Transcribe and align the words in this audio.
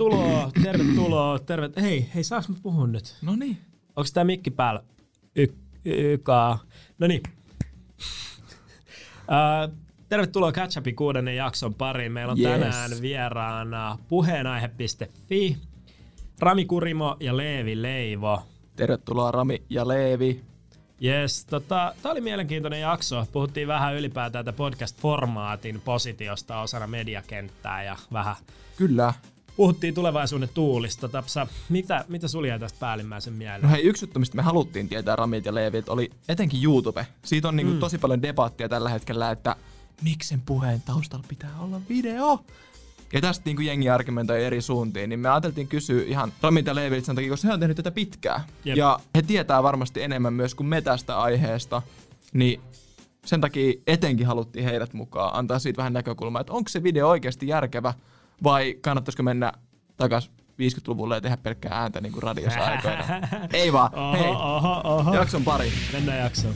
Tervetuloa, 0.00 0.50
tervetuloa, 0.62 1.38
tervet... 1.38 1.76
Hei, 1.76 2.08
hei, 2.14 2.24
saaks 2.24 2.48
mä 2.48 2.54
puhua 2.62 2.86
nyt? 2.86 3.16
No 3.22 3.36
niin. 3.36 3.58
Onks 3.96 4.12
tää 4.12 4.24
mikki 4.24 4.50
päällä? 4.50 4.82
Y-. 5.36 6.18
No 6.98 7.06
niin. 7.06 7.22
Uh, 9.28 9.74
tervetuloa 10.08 10.52
Catch 10.52 10.78
Upin 10.78 10.96
kuudennen 10.96 11.36
jakson 11.36 11.74
pariin. 11.74 12.12
Meillä 12.12 12.32
on 12.32 12.38
Yes. 12.38 12.50
tänään 12.50 12.90
vieraana 13.00 13.98
puheenaihe.fi, 14.08 15.56
Rami 16.38 16.64
Kurimo 16.64 17.16
ja 17.20 17.36
Leevi 17.36 17.82
Leivo. 17.82 18.42
Tervetuloa 18.76 19.30
Rami 19.30 19.62
ja 19.70 19.88
Leevi. 19.88 20.40
Yes, 21.04 21.44
tota, 21.44 21.94
tämä 22.02 22.12
oli 22.12 22.20
mielenkiintoinen 22.20 22.80
jakso. 22.80 23.26
Puhuttiin 23.32 23.68
vähän 23.68 23.94
ylipäätään 23.94 24.44
tätä 24.44 24.56
podcast-formaatin 24.56 25.80
positiosta 25.84 26.60
osana 26.60 26.86
mediakenttää 26.86 27.82
ja 27.84 27.96
vähän 28.12 28.36
Kyllä. 28.76 29.14
Puhuttiin 29.60 29.94
tulevaisuuden 29.94 30.48
tuulista. 30.54 31.08
Tapsa, 31.08 31.46
mitä, 31.68 32.04
mitä 32.08 32.28
sulla 32.28 32.58
tästä 32.58 32.78
päällimmäisen 32.80 33.32
mieleen? 33.32 33.62
No 33.62 33.68
hei, 33.68 33.82
yksi 33.82 34.04
juttu, 34.04 34.20
mistä 34.20 34.36
me 34.36 34.42
haluttiin 34.42 34.88
tietää 34.88 35.16
Ramit 35.16 35.44
ja 35.44 35.54
Leevi, 35.54 35.78
että 35.78 35.92
oli 35.92 36.10
etenkin 36.28 36.64
YouTube. 36.64 37.06
Siitä 37.24 37.48
on 37.48 37.56
niinku 37.56 37.72
mm. 37.72 37.78
tosi 37.78 37.98
paljon 37.98 38.22
debattia 38.22 38.68
tällä 38.68 38.88
hetkellä, 38.88 39.30
että 39.30 39.56
miksi 40.02 40.28
sen 40.28 40.40
puheen 40.46 40.82
taustalla 40.82 41.24
pitää 41.28 41.50
olla 41.60 41.80
video? 41.88 42.44
Ja 43.12 43.20
tästä 43.20 43.42
niinku 43.44 43.62
jengi 43.62 43.90
argumentoi 43.90 44.44
eri 44.44 44.62
suuntiin, 44.62 45.10
niin 45.10 45.20
me 45.20 45.28
ajateltiin 45.28 45.68
kysyä 45.68 46.04
ihan 46.04 46.32
Ramit 46.42 46.66
ja 46.66 46.74
Leeviltä 46.74 47.06
sen 47.06 47.14
takia, 47.14 47.30
koska 47.30 47.48
he 47.48 47.54
on 47.54 47.60
tehnyt 47.60 47.76
tätä 47.76 47.90
pitkään. 47.90 48.40
Jep. 48.64 48.76
Ja 48.76 49.00
he 49.16 49.22
tietää 49.22 49.62
varmasti 49.62 50.02
enemmän 50.02 50.32
myös 50.32 50.54
kuin 50.54 50.66
me 50.66 50.80
tästä 50.80 51.18
aiheesta, 51.18 51.82
niin 52.32 52.60
sen 53.24 53.40
takia 53.40 53.72
etenkin 53.86 54.26
haluttiin 54.26 54.64
heidät 54.64 54.92
mukaan, 54.92 55.34
antaa 55.34 55.58
siitä 55.58 55.76
vähän 55.76 55.92
näkökulmaa, 55.92 56.40
että 56.40 56.52
onko 56.52 56.68
se 56.68 56.82
video 56.82 57.08
oikeasti 57.08 57.48
järkevä 57.48 57.94
vai 58.42 58.74
kannattaisiko 58.80 59.22
mennä 59.22 59.52
takas 59.96 60.30
50-luvulle 60.50 61.14
ja 61.14 61.20
tehdä 61.20 61.36
pelkkää 61.36 61.72
ääntä 61.80 62.00
niin 62.00 62.12
kuin 62.12 62.22
radiossa 62.22 62.60
aikoina. 62.60 63.04
Ei 63.52 63.72
vaan, 63.72 63.94
Oho, 63.94 64.12
hei, 64.12 64.28
oho, 64.30 64.80
oho. 64.84 65.14
jakson 65.14 65.44
pari. 65.44 65.72
Mennään 65.92 66.18
jaksoon. 66.18 66.54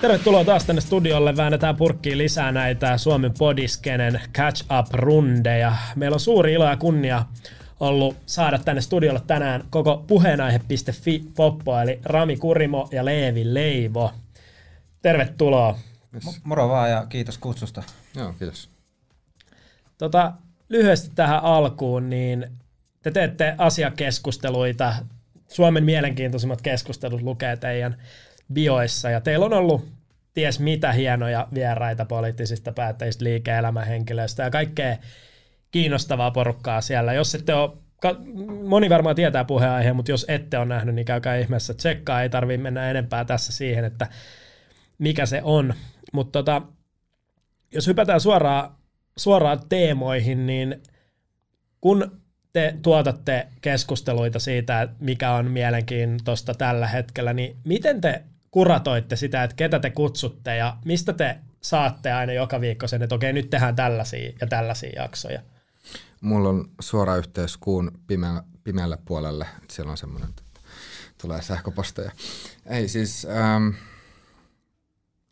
Tervetuloa 0.00 0.44
taas 0.44 0.64
tänne 0.64 0.80
studiolle. 0.80 1.36
Väännetään 1.36 1.76
purkkiin 1.76 2.18
lisää 2.18 2.52
näitä 2.52 2.98
Suomen 2.98 3.32
podiskenen 3.38 4.20
catch 4.34 4.64
up 4.78 4.86
rundeja. 4.92 5.72
Meillä 5.96 6.14
on 6.14 6.20
suuri 6.20 6.52
ilo 6.52 6.64
ja 6.64 6.76
kunnia 6.76 7.24
ollut 7.80 8.16
saada 8.26 8.58
tänne 8.58 8.80
studiolle 8.82 9.20
tänään 9.26 9.64
koko 9.70 10.04
puheenaihe.fi 10.06 11.24
poppo, 11.36 11.80
eli 11.80 12.00
Rami 12.04 12.36
Kurimo 12.36 12.88
ja 12.92 13.04
Leevi 13.04 13.54
Leivo. 13.54 14.12
Tervetuloa. 15.02 15.78
Mo- 16.16 16.40
Moro 16.44 16.68
vaan 16.68 16.90
ja 16.90 17.06
kiitos 17.08 17.38
kutsusta. 17.38 17.82
Joo, 18.16 18.32
kiitos. 18.38 18.71
Tota, 20.02 20.32
lyhyesti 20.68 21.10
tähän 21.14 21.42
alkuun, 21.42 22.10
niin 22.10 22.46
te 23.02 23.10
teette 23.10 23.54
asiakeskusteluita. 23.58 24.94
Suomen 25.48 25.84
mielenkiintoisimmat 25.84 26.62
keskustelut 26.62 27.22
lukee 27.22 27.56
teidän 27.56 28.02
bioissa 28.52 29.10
ja 29.10 29.20
teillä 29.20 29.46
on 29.46 29.52
ollut 29.52 29.88
ties 30.34 30.60
mitä 30.60 30.92
hienoja 30.92 31.48
vieraita 31.54 32.04
poliittisista 32.04 32.72
päättäjistä, 32.72 33.24
liike-elämän 33.24 33.86
henkilöistä 33.86 34.42
ja 34.42 34.50
kaikkea 34.50 34.96
kiinnostavaa 35.70 36.30
porukkaa 36.30 36.80
siellä. 36.80 37.12
Jos 37.12 37.34
ette 37.34 37.54
ole, 37.54 37.70
moni 38.68 38.90
varmaan 38.90 39.16
tietää 39.16 39.44
puheenaiheen, 39.44 39.96
mutta 39.96 40.10
jos 40.10 40.26
ette 40.28 40.58
ole 40.58 40.66
nähnyt, 40.66 40.94
niin 40.94 41.06
käykää 41.06 41.36
ihmeessä 41.36 41.74
tsekkaa. 41.74 42.22
Ei 42.22 42.30
tarvitse 42.30 42.62
mennä 42.62 42.90
enempää 42.90 43.24
tässä 43.24 43.52
siihen, 43.52 43.84
että 43.84 44.06
mikä 44.98 45.26
se 45.26 45.40
on. 45.44 45.74
Mutta 46.12 46.32
tota, 46.32 46.62
jos 47.72 47.86
hypätään 47.86 48.20
suoraan, 48.20 48.81
suoraan 49.16 49.60
teemoihin, 49.68 50.46
niin 50.46 50.82
kun 51.80 52.20
te 52.52 52.74
tuotatte 52.82 53.48
keskusteluita 53.60 54.38
siitä, 54.38 54.88
mikä 55.00 55.32
on 55.32 55.50
mielenkiintoista 55.50 56.54
tällä 56.54 56.86
hetkellä, 56.86 57.32
niin 57.32 57.56
miten 57.64 58.00
te 58.00 58.22
kuratoitte 58.50 59.16
sitä, 59.16 59.44
että 59.44 59.56
ketä 59.56 59.78
te 59.78 59.90
kutsutte 59.90 60.56
ja 60.56 60.76
mistä 60.84 61.12
te 61.12 61.38
saatte 61.60 62.12
aina 62.12 62.32
joka 62.32 62.60
viikko 62.60 62.88
sen, 62.88 63.02
että 63.02 63.14
okei, 63.14 63.32
nyt 63.32 63.50
tehdään 63.50 63.76
tällaisia 63.76 64.32
ja 64.40 64.46
tällaisia 64.46 65.02
jaksoja? 65.02 65.42
Mulla 66.20 66.48
on 66.48 66.70
suora 66.80 67.16
yhteys 67.16 67.56
kuun 67.56 67.90
pimeä, 68.06 68.42
pimeälle 68.64 68.98
puolelle. 69.04 69.46
Siellä 69.70 69.90
on 69.90 69.96
semmoinen, 69.96 70.28
että 70.28 70.42
tulee 71.22 71.42
sähköposteja. 71.42 72.10
Ei 72.66 72.88
siis, 72.88 73.26
ähm, 73.30 73.68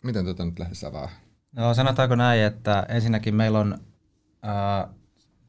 miten 0.05 0.25
tota 0.25 0.45
nyt 0.45 0.59
lähdetään 0.59 0.95
avaa? 0.95 1.11
No 1.53 1.75
sanotaanko 1.75 2.15
näin, 2.15 2.43
että 2.43 2.87
ensinnäkin 2.89 3.35
meillä 3.35 3.59
on 3.59 3.79
ää, 4.43 4.89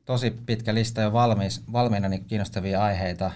tosi 0.05 0.31
pitkä 0.45 0.73
lista 0.73 1.01
jo 1.01 1.13
valmis, 1.13 1.63
valmiina 1.71 2.09
niin 2.09 2.25
kiinnostavia 2.25 2.83
aiheita 2.83 3.31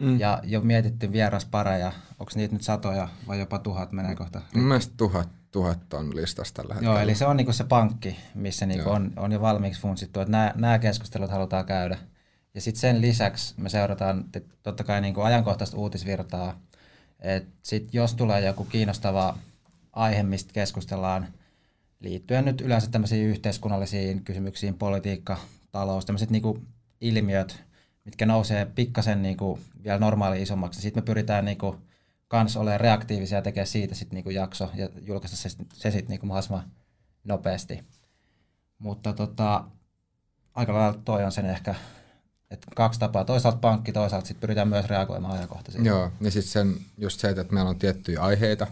mm. 0.00 0.20
ja 0.20 0.40
jo 0.44 0.60
mietitty 0.60 1.12
vieraspareja. 1.12 1.92
Onko 2.18 2.32
niitä 2.34 2.54
nyt 2.54 2.62
satoja 2.62 3.08
vai 3.26 3.38
jopa 3.38 3.58
tuhat 3.58 3.92
menee 3.92 4.14
kohta? 4.14 4.42
Mun 4.54 4.64
mielestä 4.64 4.94
tuhat, 4.96 5.28
tuhat 5.50 5.94
on 5.94 6.16
listassa 6.16 6.54
tällä 6.54 6.74
hetkellä. 6.74 6.94
Joo, 6.94 7.02
eli 7.02 7.14
se 7.14 7.26
on 7.26 7.36
niinku 7.36 7.52
se 7.52 7.64
pankki, 7.64 8.16
missä 8.34 8.66
niinku 8.66 8.88
Joo. 8.88 8.96
on, 8.96 9.12
on 9.16 9.32
jo 9.32 9.40
valmiiksi 9.40 9.80
funtsittu, 9.80 10.20
että 10.20 10.52
nämä, 10.56 10.78
keskustelut 10.78 11.30
halutaan 11.30 11.64
käydä. 11.64 11.98
Ja 12.54 12.60
sitten 12.60 12.80
sen 12.80 13.00
lisäksi 13.00 13.54
me 13.56 13.68
seurataan 13.68 14.24
totta 14.62 14.84
kai 14.84 15.00
niinku 15.00 15.20
ajankohtaista 15.20 15.76
uutisvirtaa. 15.76 16.60
Et 17.20 17.48
sit 17.62 17.94
jos 17.94 18.14
tulee 18.14 18.40
joku 18.40 18.64
kiinnostava 18.64 19.38
aihe, 19.92 20.22
mistä 20.22 20.52
keskustellaan, 20.52 21.26
liittyen 22.00 22.44
nyt 22.44 22.60
yleensä 22.60 22.90
tämmöisiin 22.90 23.26
yhteiskunnallisiin 23.26 24.24
kysymyksiin, 24.24 24.74
politiikka, 24.74 25.38
talous, 25.72 26.04
tämmöiset 26.04 26.30
niinku 26.30 26.62
ilmiöt, 27.00 27.64
mitkä 28.04 28.26
nousee 28.26 28.64
pikkasen 28.64 29.22
niinku 29.22 29.58
vielä 29.84 29.98
normaali 29.98 30.42
isommaksi. 30.42 30.80
Sitten 30.80 31.02
me 31.02 31.06
pyritään 31.06 31.44
niinku 31.44 31.76
kans 32.28 32.56
olemaan 32.56 32.80
reaktiivisia 32.80 33.38
ja 33.38 33.42
tekemään 33.42 33.66
siitä 33.66 33.94
sitten 33.94 34.14
niinku 34.14 34.30
jakso 34.30 34.70
ja 34.74 34.88
julkaista 35.02 35.36
se, 35.36 35.48
se 35.72 35.90
sitten 35.90 36.08
niinku 36.08 36.26
mahdollisimman 36.26 36.70
nopeasti. 37.24 37.84
Mutta 38.78 39.12
tota, 39.12 39.64
aika 40.54 40.74
lailla 40.74 41.00
toi 41.04 41.24
on 41.24 41.32
sen 41.32 41.46
ehkä, 41.46 41.74
että 42.50 42.66
kaksi 42.76 43.00
tapaa. 43.00 43.24
Toisaalta 43.24 43.58
pankki, 43.58 43.92
toisaalta 43.92 44.26
sitten 44.26 44.40
pyritään 44.40 44.68
myös 44.68 44.84
reagoimaan 44.84 45.34
ajankohtaisiin. 45.34 45.84
Joo, 45.84 46.12
ja 46.20 46.30
sitten 46.30 46.76
just 46.98 47.20
se, 47.20 47.28
että 47.28 47.54
meillä 47.54 47.70
on 47.70 47.78
tiettyjä 47.78 48.20
aiheita, 48.20 48.66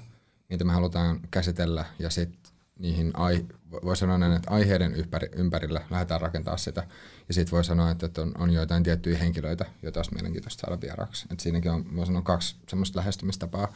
mitä 0.49 0.65
me 0.65 0.73
halutaan 0.73 1.21
käsitellä, 1.31 1.85
ja 1.99 2.11
sitten 2.11 2.44
niihin, 2.79 3.11
ai, 3.15 3.45
voi 3.85 3.97
sanoa 3.97 4.19
näin, 4.19 4.33
että 4.33 4.51
aiheiden 4.51 4.95
ympäri, 4.95 5.29
ympärillä 5.37 5.81
lähdetään 5.91 6.21
rakentaa 6.21 6.57
sitä. 6.57 6.87
Ja 7.29 7.35
sitten 7.35 7.53
voi 7.53 7.65
sanoa, 7.65 7.91
että 7.91 8.07
että 8.07 8.23
on, 8.23 8.33
on 8.39 8.51
joitain 8.51 8.83
tiettyjä 8.83 9.19
henkilöitä, 9.19 9.65
joita 9.83 10.01
olisi 10.01 10.15
mielenkiintoista 10.15 10.61
saada 10.61 10.81
vieraaksi. 10.81 11.27
Et 11.33 11.41
siinäkin 11.41 11.71
on, 11.71 11.97
voi 11.97 12.07
sanoa, 12.07 12.23
kaksi 12.23 12.57
semmoista 12.69 12.99
lähestymistapaa. 12.99 13.73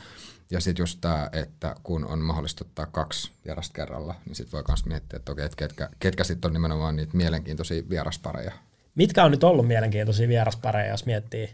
Ja 0.51 0.61
sitten 0.61 0.83
just 0.83 0.99
tämä, 1.01 1.29
että 1.33 1.77
kun 1.83 2.05
on 2.05 2.19
mahdollista 2.19 2.65
ottaa 2.65 2.87
kaksi 2.87 3.33
vierasta 3.45 3.75
kerralla, 3.75 4.15
niin 4.27 4.35
sitten 4.35 4.53
voi 4.53 4.65
myös 4.69 4.87
miettiä, 4.87 5.17
että 5.17 5.33
okei, 5.33 5.45
että 5.45 5.57
ketkä, 5.57 5.89
ketkä 5.99 6.25
sitten 6.25 6.49
on 6.49 6.53
nimenomaan 6.53 6.97
niitä 6.97 7.17
mielenkiintoisia 7.17 7.83
vieraspareja. 7.91 8.53
Mitkä 8.95 9.25
on 9.25 9.31
nyt 9.31 9.45
ollut 9.45 9.67
mielenkiintoisia 9.67 10.29
vieraspareja, 10.29 10.91
jos 10.91 11.07
miettii? 11.07 11.51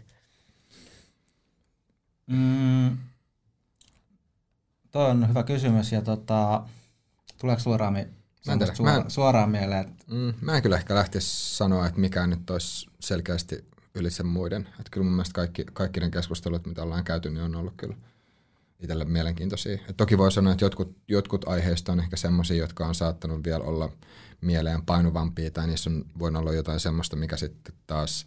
Mm, 2.27 2.97
toi 4.91 5.09
on 5.09 5.29
hyvä 5.29 5.43
kysymys 5.43 5.91
ja 5.91 6.01
tota, 6.01 6.63
tuleeko 7.37 7.61
sulla 7.61 7.77
Rami 7.77 8.07
semmoista 8.41 8.75
tiedä. 8.75 8.91
Mä 8.91 8.97
en- 8.97 9.11
suoraan 9.11 9.49
mieleen, 9.49 9.87
että 9.87 10.05
Mm, 10.11 10.33
mä 10.41 10.55
en 10.55 10.61
kyllä 10.61 10.77
ehkä 10.77 10.95
lähtisi 10.95 11.55
sanoa, 11.55 11.87
että 11.87 11.99
mikään 11.99 12.29
nyt 12.29 12.49
olisi 12.49 12.87
selkeästi 12.99 13.65
yli 13.95 14.11
sen 14.11 14.25
muiden. 14.25 14.61
Että 14.61 14.89
kyllä 14.91 15.05
mun 15.05 15.13
mielestä 15.13 15.33
kaikki, 15.33 15.65
kaikki 15.73 15.99
ne 15.99 16.09
keskustelut, 16.09 16.65
mitä 16.65 16.83
ollaan 16.83 17.03
käyty, 17.03 17.29
niin 17.29 17.43
on 17.43 17.55
ollut 17.55 17.73
kyllä 17.77 17.95
itselle 18.79 19.05
mielenkiintoisia. 19.05 19.77
Et 19.89 19.97
toki 19.97 20.17
voi 20.17 20.31
sanoa, 20.31 20.53
että 20.53 20.65
jotkut, 20.65 20.95
jotkut 21.07 21.47
aiheista 21.47 21.91
on 21.91 21.99
ehkä 21.99 22.17
semmoisia, 22.17 22.57
jotka 22.57 22.85
on 22.87 22.95
saattanut 22.95 23.43
vielä 23.43 23.63
olla 23.63 23.89
mieleen 24.41 24.81
painuvampia, 24.85 25.51
tai 25.51 25.67
niissä 25.67 25.89
on 25.89 26.05
voinut 26.19 26.39
olla 26.41 26.53
jotain 26.53 26.79
semmoista, 26.79 27.15
mikä 27.15 27.37
sitten 27.37 27.75
taas 27.87 28.25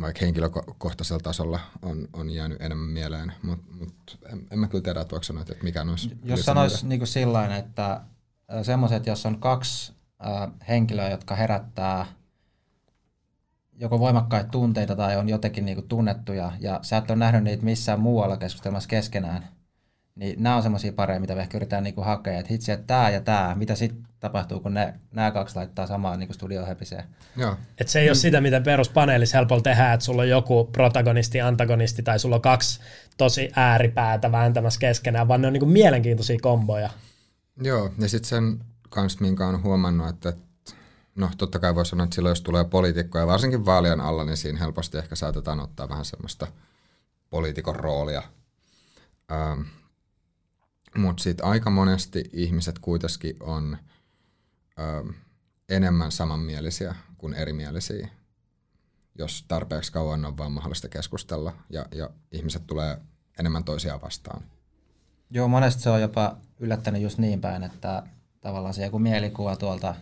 vaikka 0.00 0.20
henkilökohtaisella 0.24 1.20
tasolla 1.20 1.60
on, 1.82 2.08
on 2.12 2.30
jäänyt 2.30 2.62
enemmän 2.62 2.88
mieleen, 2.88 3.32
mutta 3.42 3.72
mut 3.74 4.18
en, 4.32 4.46
en 4.50 4.58
mä 4.58 4.68
kyllä 4.68 4.82
tiedä, 4.82 5.00
että 5.00 5.10
voiko 5.12 5.22
sanoa, 5.24 5.42
että 5.42 5.54
mikä 5.62 5.82
olisi 5.82 6.10
jos 6.24 6.40
sanoisi 6.44 6.86
niinku 6.86 7.06
sillain, 7.06 7.52
että 7.52 8.00
semmoiset, 8.62 9.06
jos 9.06 9.26
on 9.26 9.40
kaksi 9.40 9.92
henkilöä, 10.68 11.10
jotka 11.10 11.34
herättää 11.34 12.06
joko 13.76 13.98
voimakkaita 13.98 14.50
tunteita 14.50 14.96
tai 14.96 15.16
on 15.16 15.28
jotenkin 15.28 15.64
niinku 15.64 15.82
tunnettuja, 15.82 16.52
ja 16.60 16.78
sä 16.82 16.96
et 16.96 17.10
ole 17.10 17.18
nähnyt 17.18 17.44
niitä 17.44 17.64
missään 17.64 18.00
muualla 18.00 18.36
keskustelmassa 18.36 18.88
keskenään, 18.88 19.48
niin 20.14 20.42
nämä 20.42 20.56
on 20.56 20.62
semmoisia 20.62 20.92
pareja, 20.92 21.20
mitä 21.20 21.34
me 21.34 21.40
ehkä 21.40 21.58
yritetään 21.58 21.84
niinku 21.84 22.02
hakea, 22.02 22.38
että 22.38 22.52
hitsi, 22.52 22.72
että 22.72 22.86
tämä 22.86 23.10
ja 23.10 23.20
tämä, 23.20 23.54
mitä 23.54 23.74
sitten 23.74 24.02
tapahtuu, 24.20 24.60
kun 24.60 24.74
ne, 24.74 24.94
nämä 25.14 25.30
kaksi 25.30 25.56
laittaa 25.56 25.86
samaan 25.86 26.18
niinku. 26.18 26.34
Joo, 27.36 27.56
Et 27.78 27.88
se 27.88 28.00
ei 28.00 28.08
ole 28.08 28.14
sitä, 28.14 28.40
mitä 28.40 28.60
peruspaneelissa 28.60 29.38
helpolla 29.38 29.62
tehdään, 29.62 29.94
että 29.94 30.06
sulla 30.06 30.22
on 30.22 30.28
joku 30.28 30.64
protagonisti, 30.64 31.40
antagonisti 31.40 32.02
tai 32.02 32.18
sulla 32.18 32.36
on 32.36 32.42
kaksi 32.42 32.80
tosi 33.16 33.50
ääripäätä 33.56 34.32
vääntämässä 34.32 34.80
keskenään, 34.80 35.28
vaan 35.28 35.40
ne 35.40 35.46
on 35.46 35.52
niinku 35.52 35.66
mielenkiintoisia 35.66 36.38
komboja. 36.42 36.90
Joo, 37.56 37.90
ja 37.98 38.08
sitten 38.08 38.28
sen 38.28 38.64
kanssa, 38.88 39.20
minkä 39.20 39.46
on 39.46 39.62
huomannut, 39.62 40.08
että 40.08 40.32
no 41.14 41.30
totta 41.38 41.58
kai 41.58 41.74
voi 41.74 41.86
sanoa, 41.86 42.04
että 42.04 42.14
silloin 42.14 42.30
jos 42.30 42.40
tulee 42.40 42.64
poliitikkoja, 42.64 43.26
varsinkin 43.26 43.64
vaalien 43.64 44.00
alla, 44.00 44.24
niin 44.24 44.36
siinä 44.36 44.58
helposti 44.58 44.98
ehkä 44.98 45.16
saatetaan 45.16 45.60
ottaa 45.60 45.88
vähän 45.88 46.04
semmoista 46.04 46.46
poliitikon 47.30 47.76
roolia. 47.76 48.22
Ähm, 49.32 49.60
Mutta 50.96 51.22
sitten 51.22 51.46
aika 51.46 51.70
monesti 51.70 52.24
ihmiset 52.32 52.78
kuitenkin 52.78 53.36
on 53.40 53.78
ähm, 54.80 55.08
enemmän 55.68 56.12
samanmielisiä 56.12 56.94
kuin 57.18 57.34
erimielisiä, 57.34 58.08
jos 59.18 59.44
tarpeeksi 59.48 59.92
kauan 59.92 60.24
on 60.24 60.38
vaan 60.38 60.52
mahdollista 60.52 60.88
keskustella 60.88 61.52
ja, 61.70 61.86
ja 61.94 62.10
ihmiset 62.32 62.66
tulee 62.66 62.98
enemmän 63.38 63.64
toisiaan 63.64 64.02
vastaan. 64.02 64.42
Joo, 65.34 65.48
monesti 65.48 65.82
se 65.82 65.90
on 65.90 66.00
jopa 66.00 66.36
yllättänyt 66.58 67.02
just 67.02 67.18
niin 67.18 67.40
päin, 67.40 67.62
että 67.62 68.02
tavallaan 68.40 68.74
se 68.74 68.84
joku 68.84 68.98
mielikuva 68.98 69.56
tuolta 69.56 69.94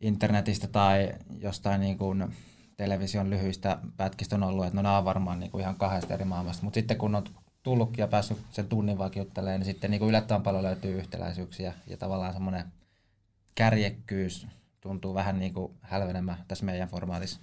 internetistä 0.00 0.66
tai 0.66 1.12
jostain 1.38 1.80
niin 1.80 1.98
kuin 1.98 2.36
television 2.76 3.30
lyhyistä 3.30 3.78
pätkistä 3.96 4.36
on 4.36 4.42
ollut, 4.42 4.64
että 4.64 4.76
no 4.76 4.82
nämä 4.82 4.98
on 4.98 5.04
varmaan 5.04 5.40
niin 5.40 5.50
kuin 5.50 5.60
ihan 5.60 5.76
kahdesta 5.76 6.14
eri 6.14 6.24
maailmasta. 6.24 6.64
Mutta 6.64 6.74
sitten 6.74 6.96
kun 6.96 7.14
on 7.14 7.24
tullutkin 7.62 8.02
ja 8.02 8.08
päässyt 8.08 8.38
sen 8.50 8.68
tunnin 8.68 8.98
vaikka 8.98 9.18
juttelemaan, 9.18 9.60
niin 9.60 9.66
sitten 9.66 9.90
niin 9.90 9.98
kuin 9.98 10.08
yllättävän 10.08 10.42
paljon 10.42 10.62
löytyy 10.62 10.98
yhtäläisyyksiä 10.98 11.72
ja 11.86 11.96
tavallaan 11.96 12.32
semmoinen 12.32 12.64
kärjekkyys 13.54 14.46
tuntuu 14.80 15.14
vähän 15.14 15.38
niin 15.38 15.54
kuin 15.54 15.72
hälvenemään 15.80 16.38
tässä 16.48 16.64
meidän 16.64 16.88
formaatissa. 16.88 17.40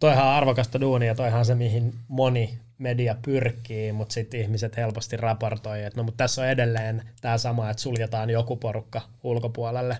Toihan 0.00 0.26
on 0.26 0.32
arvokasta 0.32 0.80
duunia, 0.80 1.14
toihan 1.14 1.44
se 1.44 1.54
mihin 1.54 1.94
moni 2.08 2.58
media 2.78 3.16
pyrkii, 3.24 3.92
mutta 3.92 4.12
sitten 4.12 4.40
ihmiset 4.40 4.76
helposti 4.76 5.16
raportoi, 5.16 5.84
että 5.84 6.00
no 6.00 6.04
mutta 6.04 6.16
tässä 6.16 6.42
on 6.42 6.48
edelleen 6.48 7.08
tämä 7.20 7.38
sama, 7.38 7.70
että 7.70 7.82
suljetaan 7.82 8.30
joku 8.30 8.56
porukka 8.56 9.00
ulkopuolelle. 9.22 9.98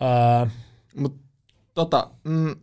Uh, 0.00 0.48
Mut 0.96 1.16
tota, 1.74 2.10
mm, 2.24 2.56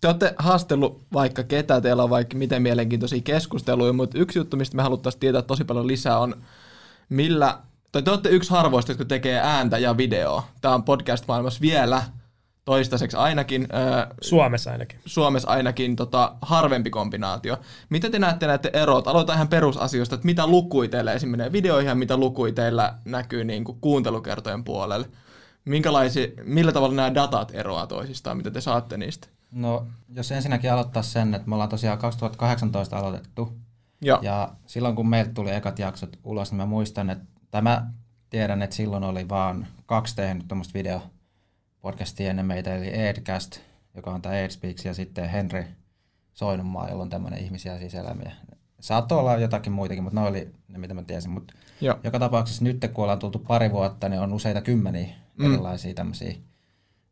te 0.00 0.08
olette 0.08 0.34
haastellut 0.38 1.02
vaikka 1.12 1.42
ketä, 1.42 1.80
teillä 1.80 2.02
on 2.02 2.10
vaikka 2.10 2.36
miten 2.36 2.62
mielenkiintoisia 2.62 3.20
keskusteluja, 3.24 3.92
mutta 3.92 4.18
yksi 4.18 4.38
juttu, 4.38 4.56
mistä 4.56 4.76
me 4.76 4.82
haluttaisiin 4.82 5.20
tietää 5.20 5.42
tosi 5.42 5.64
paljon 5.64 5.86
lisää 5.86 6.18
on, 6.18 6.42
millä, 7.08 7.58
tai 7.92 8.02
te 8.02 8.10
olette 8.10 8.28
yksi 8.28 8.50
harvoista, 8.50 8.92
jotka 8.92 9.04
tekee 9.04 9.40
ääntä 9.40 9.78
ja 9.78 9.96
videoa. 9.96 10.48
Tämä 10.60 10.74
on 10.74 10.82
podcast-maailmassa 10.82 11.60
vielä 11.60 12.02
toistaiseksi 12.64 13.16
ainakin. 13.16 13.68
Suomessa 14.20 14.70
ainakin. 14.70 15.00
Suomessa 15.06 15.48
ainakin 15.50 15.96
tota, 15.96 16.36
harvempi 16.42 16.90
kombinaatio. 16.90 17.58
Mitä 17.88 18.10
te 18.10 18.18
näette 18.18 18.46
näette 18.46 18.70
erot? 18.72 19.08
Aloitetaan 19.08 19.36
ihan 19.36 19.48
perusasioista, 19.48 20.14
että 20.14 20.26
mitä 20.26 20.46
lukui 20.46 20.88
teille 20.88 21.14
esimerkiksi 21.14 21.52
videoihin 21.52 21.88
ja 21.88 21.94
mitä 21.94 22.16
lukui 22.16 22.52
teillä 22.52 22.94
näkyy 23.04 23.44
niin 23.44 23.64
kuin 23.64 23.78
kuuntelukertojen 23.80 24.64
puolella. 24.64 25.06
Minkälaisia, 25.64 26.26
millä 26.44 26.72
tavalla 26.72 26.94
nämä 26.94 27.14
datat 27.14 27.50
eroavat 27.54 27.88
toisistaan, 27.88 28.36
mitä 28.36 28.50
te 28.50 28.60
saatte 28.60 28.96
niistä? 28.96 29.28
No, 29.52 29.86
jos 30.08 30.32
ensinnäkin 30.32 30.72
aloittaa 30.72 31.02
sen, 31.02 31.34
että 31.34 31.48
me 31.48 31.54
ollaan 31.54 31.70
tosiaan 31.70 31.98
2018 31.98 32.98
aloitettu. 32.98 33.52
Ja, 34.00 34.18
ja 34.22 34.52
silloin 34.66 34.96
kun 34.96 35.08
meiltä 35.08 35.30
tuli 35.34 35.50
ekat 35.50 35.78
jaksot 35.78 36.18
ulos, 36.24 36.50
niin 36.50 36.56
mä 36.56 36.66
muistan, 36.66 37.10
että 37.10 37.24
tämä 37.50 37.86
tiedän, 38.30 38.62
että 38.62 38.76
silloin 38.76 39.04
oli 39.04 39.28
vaan 39.28 39.66
kaksi 39.86 40.16
tehnyt 40.16 40.48
tuommoista 40.48 40.74
video 40.74 41.02
podcastia 41.82 42.30
ennen 42.30 42.46
meitä, 42.46 42.74
eli 42.74 43.00
Edcast, 43.08 43.58
joka 43.94 44.10
on 44.10 44.22
tämä 44.22 44.38
Edspeaks, 44.38 44.84
ja 44.84 44.94
sitten 44.94 45.28
Henry 45.28 45.64
Soinunmaa, 46.32 46.88
jolla 46.88 47.02
on 47.02 47.10
tämmöinen 47.10 47.40
ihmisiä 47.40 47.78
sisälämiä. 47.78 48.32
Saattoi 48.80 49.18
olla 49.18 49.36
jotakin 49.36 49.72
muitakin, 49.72 50.02
mutta 50.04 50.20
ne 50.20 50.26
oli 50.26 50.52
ne, 50.68 50.78
mitä 50.78 50.94
mä 50.94 51.02
tiesin. 51.02 51.30
Mutta 51.30 51.54
joka 52.04 52.18
tapauksessa 52.18 52.64
nyt, 52.64 52.90
kun 52.94 53.02
ollaan 53.02 53.18
tultu 53.18 53.38
pari 53.38 53.70
vuotta, 53.70 54.08
niin 54.08 54.20
on 54.20 54.32
useita 54.32 54.60
kymmeniä 54.60 55.14
mm. 55.38 55.52
erilaisia 55.52 55.94
tämmöisiä 55.94 56.34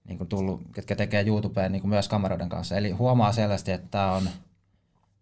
niin 0.05 0.19
kuin 0.19 0.29
tullut, 0.29 0.61
ketkä 0.75 0.97
tekee 0.97 1.27
YouTubeen 1.27 1.73
niin 1.73 1.83
kuin 1.83 1.91
myös 1.91 2.09
kameroiden 2.09 2.49
kanssa. 2.49 2.77
Eli 2.77 2.91
huomaa 2.91 3.33
selvästi, 3.33 3.73
että 3.73 3.89
tämä 3.91 4.13
on 4.13 4.29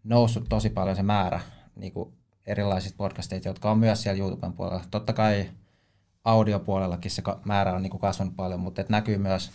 noussut 0.04 0.46
tosi 0.48 0.70
paljon 0.70 0.96
se 0.96 1.02
määrä 1.02 1.40
niin 1.76 1.92
kuin 1.92 2.12
erilaisista 2.46 2.96
podcasteista, 2.96 3.48
jotka 3.48 3.70
on 3.70 3.78
myös 3.78 4.02
siellä 4.02 4.18
YouTuben 4.18 4.52
puolella. 4.52 4.84
Totta 4.90 5.12
kai 5.12 5.50
audiopuolellakin 6.24 7.10
se 7.10 7.22
määrä 7.44 7.74
on 7.74 7.82
niin 7.82 7.90
kuin 7.90 8.00
kasvanut 8.00 8.36
paljon, 8.36 8.60
mutta 8.60 8.80
et 8.80 8.88
näkyy 8.88 9.18
myös 9.18 9.50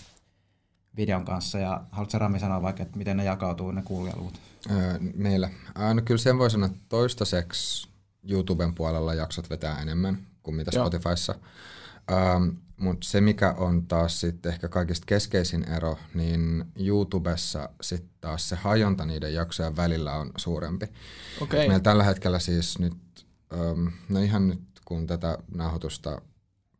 videon 0.97 1.25
kanssa. 1.25 1.59
Ja 1.59 1.83
haluatko 1.91 2.17
Rami 2.17 2.39
sanoa 2.39 2.61
vaikka, 2.61 2.83
että 2.83 2.97
miten 2.97 3.17
ne 3.17 3.23
jakautuu 3.23 3.71
ne 3.71 3.81
kuulijaluvut? 3.81 4.39
Öö, 4.71 4.99
meillä. 5.15 5.49
no 5.93 6.01
kyllä 6.05 6.17
sen 6.17 6.37
voi 6.37 6.51
sanoa, 6.51 6.65
että 6.65 6.79
toistaiseksi 6.89 7.89
YouTuben 8.29 8.75
puolella 8.75 9.13
jaksot 9.13 9.49
vetää 9.49 9.81
enemmän 9.81 10.17
kuin 10.43 10.55
mitä 10.55 10.71
Spotifyssa. 10.71 11.35
Ähm, 12.11 12.49
Mutta 12.77 13.07
se, 13.07 13.21
mikä 13.21 13.51
on 13.51 13.87
taas 13.87 14.19
sitten 14.19 14.51
ehkä 14.51 14.69
kaikista 14.69 15.05
keskeisin 15.05 15.63
ero, 15.63 15.97
niin 16.13 16.65
YouTubessa 16.79 17.69
sitten 17.81 18.09
taas 18.21 18.49
se 18.49 18.55
hajonta 18.55 19.05
niiden 19.05 19.33
jaksojen 19.33 19.75
välillä 19.75 20.13
on 20.13 20.31
suurempi. 20.37 20.85
Okay. 21.41 21.59
Meillä 21.59 21.79
tällä 21.79 22.03
hetkellä 22.03 22.39
siis 22.39 22.79
nyt, 22.79 22.93
ähm, 23.53 23.87
no 24.09 24.19
ihan 24.19 24.47
nyt 24.47 24.61
kun 24.85 25.07
tätä 25.07 25.37
nauhoitusta 25.55 26.21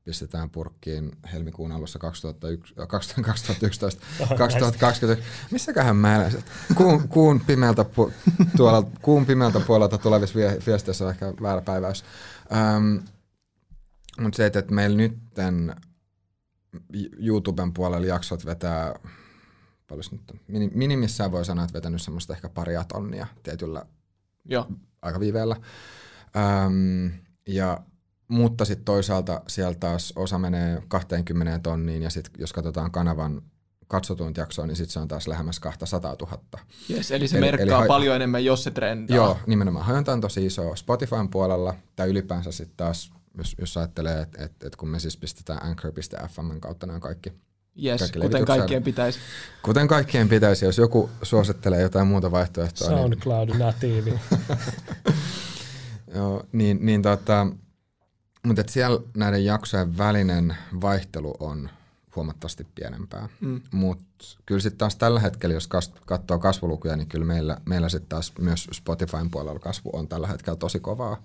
pistetään 0.04 0.50
purkkiin 0.50 1.12
helmikuun 1.34 1.72
alussa 1.72 2.00
2001, 2.00 2.74
2011, 2.88 4.02
2020. 4.38 5.24
Missäköhän 5.52 5.96
mä 5.96 6.16
elän? 6.16 6.32
Kuun, 6.76 7.08
kuun, 7.08 7.42
pimeältä, 7.48 7.84
pu, 7.84 8.12
tuolla, 8.58 8.90
kuun 9.02 9.26
pimeältä 9.26 9.60
puolelta 9.60 9.98
tulevissa 9.98 10.40
viesteissä 10.68 11.06
on 11.06 11.12
ehkä 11.12 11.34
väärä 11.42 11.62
päiväys. 11.62 12.04
Ähm, 12.54 12.98
mutta 14.20 14.38
se, 14.38 14.46
että 14.46 14.64
meillä 14.70 14.98
nytten 14.98 15.76
YouTuben 17.20 17.74
puolella 17.74 18.08
jaksot 18.08 18.46
vetää, 18.46 19.00
paljon 19.88 20.04
nyt 20.48 20.76
minimissään 20.76 21.32
voi 21.32 21.46
sanoa, 21.46 21.66
että 21.66 21.74
vetänyt 21.74 22.02
semmoista 22.02 22.34
ehkä 22.34 22.50
paria 22.50 22.84
tonnia 22.84 23.28
tietyllä 23.44 23.86
Joo. 24.46 24.68
aikaviiveellä. 25.02 25.56
Ähm, 26.38 27.08
ja 27.48 27.82
mutta 28.28 28.66
sitten 28.66 28.86
toisaalta 28.86 29.42
sieltä 29.48 29.80
taas 29.80 30.14
osa 30.16 30.40
menee 30.40 30.84
20 30.88 31.60
tonniin 31.60 32.04
ja 32.04 32.10
sitten 32.10 32.34
jos 32.40 32.54
katsotaan 32.54 32.92
kanavan 32.92 33.42
katsotuinta 33.88 34.40
jaksoa, 34.40 34.68
niin 34.68 34.76
sitten 34.76 34.94
se 34.94 35.00
on 35.00 35.08
taas 35.08 35.28
lähemmäs 35.28 35.60
200 35.60 36.16
000. 36.22 36.40
Yes, 36.90 37.12
eli 37.12 37.28
se 37.28 37.38
eli, 37.38 37.46
merkkaa 37.46 37.80
eli 37.80 37.88
paljon 37.88 38.16
enemmän, 38.16 38.46
jos 38.46 38.64
se 38.64 38.72
trendaa. 38.72 39.16
Joo, 39.16 39.38
nimenomaan. 39.48 39.86
Hajonta 39.86 40.14
on 40.14 40.22
tosi 40.22 40.46
iso 40.46 40.76
Spotifyn 40.76 41.30
puolella, 41.30 41.76
tai 41.96 42.10
ylipäänsä 42.10 42.52
sitten 42.52 42.78
taas, 42.78 43.14
jos, 43.38 43.56
jos 43.60 43.78
ajattelee, 43.78 44.22
että 44.22 44.44
et, 44.44 44.64
et 44.64 44.76
kun 44.76 44.90
me 44.90 45.00
siis 45.00 45.18
pistetään 45.18 45.64
anchor.fm 45.64 46.60
kautta 46.60 46.88
nämä 46.88 47.00
kaikki 47.00 47.34
Yes, 47.84 48.00
kaikki 48.00 48.20
kuten 48.20 48.46
kaikkien 48.46 48.84
pitäisi. 48.84 49.20
Kuten 49.62 49.88
kaikkien 49.88 50.30
pitäisi, 50.30 50.66
jos 50.66 50.78
joku 50.78 51.10
suosittelee 51.24 51.82
jotain 51.82 52.08
muuta 52.08 52.32
vaihtoehtoa. 52.32 52.90
Niin- 52.90 52.98
SoundCloud 52.98 53.50
niin... 53.50 53.60
natiivi. 53.60 54.14
Joo, 56.16 56.44
niin, 56.52 56.80
niin 56.82 57.02
tota, 57.02 57.48
mutta 58.48 58.64
siellä 58.68 59.00
näiden 59.18 59.46
jaksojen 59.46 59.98
välinen 59.98 60.58
vaihtelu 60.82 61.36
on 61.40 61.70
huomattavasti 62.16 62.68
pienempää. 62.76 63.30
Mm. 63.42 63.62
Mutta 63.72 64.26
kyllä 64.46 64.62
sitten 64.62 64.78
taas 64.78 64.96
tällä 64.96 65.20
hetkellä, 65.20 65.54
jos 65.54 65.68
kas, 65.68 65.92
katsoo 66.06 66.40
kasvulukuja, 66.40 66.96
niin 66.96 67.08
kyllä 67.08 67.26
meillä, 67.26 67.58
meillä 67.66 67.90
sitten 67.90 68.10
taas 68.10 68.34
myös 68.40 68.68
Spotifyn 68.72 69.32
puolella 69.32 69.60
kasvu 69.60 69.90
on 69.94 70.08
tällä 70.08 70.28
hetkellä 70.28 70.58
tosi 70.58 70.80
kovaa. 70.80 71.24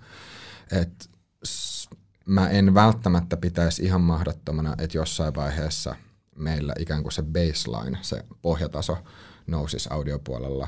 Et 0.71 1.09
s- 1.45 1.89
mä 2.25 2.49
en 2.49 2.73
välttämättä 2.73 3.37
pitäisi 3.37 3.83
ihan 3.83 4.01
mahdottomana, 4.01 4.75
että 4.77 4.97
jossain 4.97 5.35
vaiheessa 5.35 5.95
meillä 6.35 6.73
ikään 6.79 7.03
kuin 7.03 7.13
se 7.13 7.23
baseline, 7.23 7.97
se 8.01 8.25
pohjataso 8.41 8.97
nousisi 9.47 9.89
audiopuolella 9.91 10.67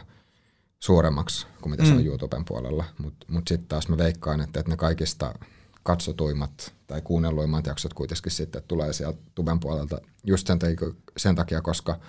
suuremmaksi 0.80 1.48
kuin 1.62 1.72
mitä 1.72 1.86
se 1.86 1.92
on 1.92 1.98
mm. 1.98 2.06
YouTuben 2.06 2.46
puolella. 2.46 2.86
Mutta 2.98 3.04
mut, 3.04 3.26
mut 3.28 3.48
sitten 3.48 3.68
taas 3.68 3.88
mä 3.88 3.98
veikkaan, 3.98 4.42
että, 4.42 4.60
että 4.60 4.72
ne 4.72 4.78
kaikista 4.78 5.34
katsotuimmat 5.84 6.74
tai 6.88 7.02
kuunnelluimmat 7.02 7.66
jaksot 7.66 7.94
kuitenkin 7.94 8.32
sitten 8.32 8.64
tulee 8.68 8.94
sieltä 8.94 9.20
tuben 9.36 9.60
puolelta 9.60 10.02
just 10.24 10.48
sen, 10.48 10.60
takia, 10.60 10.88
sen 11.18 11.36
takia, 11.36 11.62
koska 11.62 12.00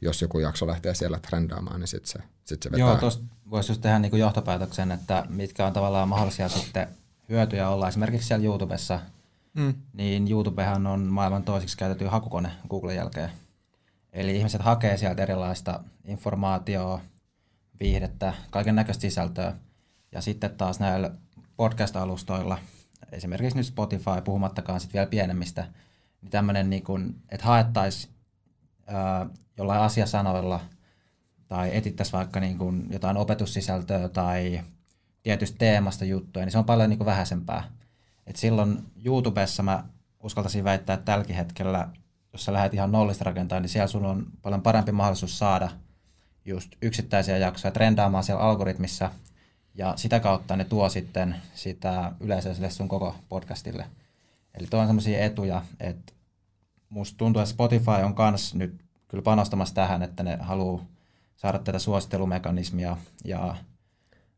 jos 0.00 0.22
joku 0.22 0.38
jakso 0.38 0.66
lähtee 0.66 0.94
siellä 0.94 1.18
trendaamaan, 1.18 1.80
niin 1.80 1.88
sitten 1.88 2.12
se, 2.12 2.18
sit 2.44 2.62
se 2.62 2.70
vetää. 2.70 2.86
Joo, 2.86 2.96
tuosta 2.96 3.24
voisi 3.50 3.72
just 3.72 3.82
tehdä 3.82 3.98
niin 3.98 4.18
johtopäätöksen, 4.18 4.92
että 4.92 5.26
mitkä 5.28 5.66
on 5.66 5.72
tavallaan 5.72 6.08
mahdollisia 6.08 6.48
sitten 6.48 6.88
hyötyjä 7.28 7.68
olla 7.68 7.88
esimerkiksi 7.88 8.28
siellä 8.28 8.44
YouTubessa, 8.44 9.00
mm. 9.54 9.74
niin 9.92 10.30
YouTubehan 10.30 10.86
on 10.86 11.00
maailman 11.00 11.42
toiseksi 11.42 11.76
käytetty 11.76 12.04
hakukone 12.04 12.50
Googlen 12.70 12.96
jälkeen. 12.96 13.30
Eli 14.12 14.36
ihmiset 14.36 14.62
hakee 14.62 14.96
sieltä 14.96 15.22
erilaista 15.22 15.80
informaatiota, 16.04 17.04
viihdettä, 17.80 18.34
kaiken 18.50 18.74
näköistä 18.74 19.02
sisältöä. 19.02 19.54
Ja 20.12 20.20
sitten 20.20 20.50
taas 20.50 20.80
näillä 20.80 21.10
podcast-alustoilla– 21.56 22.58
esimerkiksi 23.12 23.56
nyt 23.56 23.66
Spotify, 23.66 24.20
puhumattakaan 24.24 24.80
sitten 24.80 24.98
vielä 24.98 25.10
pienemmistä, 25.10 25.68
niin 26.22 26.30
tämmöinen, 26.30 26.70
niin 26.70 26.82
kuin, 26.82 27.22
että 27.28 27.46
haettaisiin 27.46 28.14
jollain 29.56 29.80
asiasanoilla 29.80 30.60
tai 31.48 31.76
etittäisiin 31.76 32.18
vaikka 32.18 32.40
niin 32.40 32.58
kuin 32.58 32.86
jotain 32.90 33.16
opetussisältöä 33.16 34.08
tai 34.08 34.60
tietystä 35.22 35.58
teemasta 35.58 36.04
juttuja, 36.04 36.44
niin 36.44 36.52
se 36.52 36.58
on 36.58 36.64
paljon 36.64 36.90
niin 36.90 37.04
vähäisempää. 37.04 37.64
Et 38.26 38.36
silloin 38.36 38.78
YouTubessa 39.04 39.62
mä 39.62 39.84
uskaltaisin 40.22 40.64
väittää, 40.64 40.94
että 40.94 41.04
tälläkin 41.04 41.36
hetkellä 41.36 41.88
jos 42.32 42.44
sä 42.44 42.52
lähdet 42.52 42.74
ihan 42.74 42.92
nollista 42.92 43.24
rakentamaan, 43.24 43.62
niin 43.62 43.70
siellä 43.70 43.86
sulla 43.86 44.08
on 44.08 44.26
paljon 44.42 44.62
parempi 44.62 44.92
mahdollisuus 44.92 45.38
saada 45.38 45.68
just 46.44 46.72
yksittäisiä 46.82 47.38
jaksoja 47.38 47.72
trendaamaan 47.72 48.24
siellä 48.24 48.42
algoritmissa, 48.42 49.10
ja 49.76 49.92
sitä 49.96 50.20
kautta 50.20 50.56
ne 50.56 50.64
tuo 50.64 50.88
sitten 50.88 51.36
sitä 51.54 52.12
yleisölle 52.20 52.70
sun 52.70 52.88
koko 52.88 53.14
podcastille. 53.28 53.86
Eli 54.54 54.66
tuo 54.66 54.80
on 54.80 54.86
sellaisia 54.86 55.24
etuja, 55.24 55.62
että 55.80 56.12
musta 56.88 57.18
tuntuu, 57.18 57.42
että 57.42 57.52
Spotify 57.52 57.90
on 58.04 58.14
kans 58.14 58.54
nyt 58.54 58.74
kyllä 59.08 59.22
panostamassa 59.22 59.74
tähän, 59.74 60.02
että 60.02 60.22
ne 60.22 60.38
haluaa 60.40 60.84
saada 61.36 61.58
tätä 61.58 61.78
suosittelumekanismia. 61.78 62.96
Ja, 63.24 63.56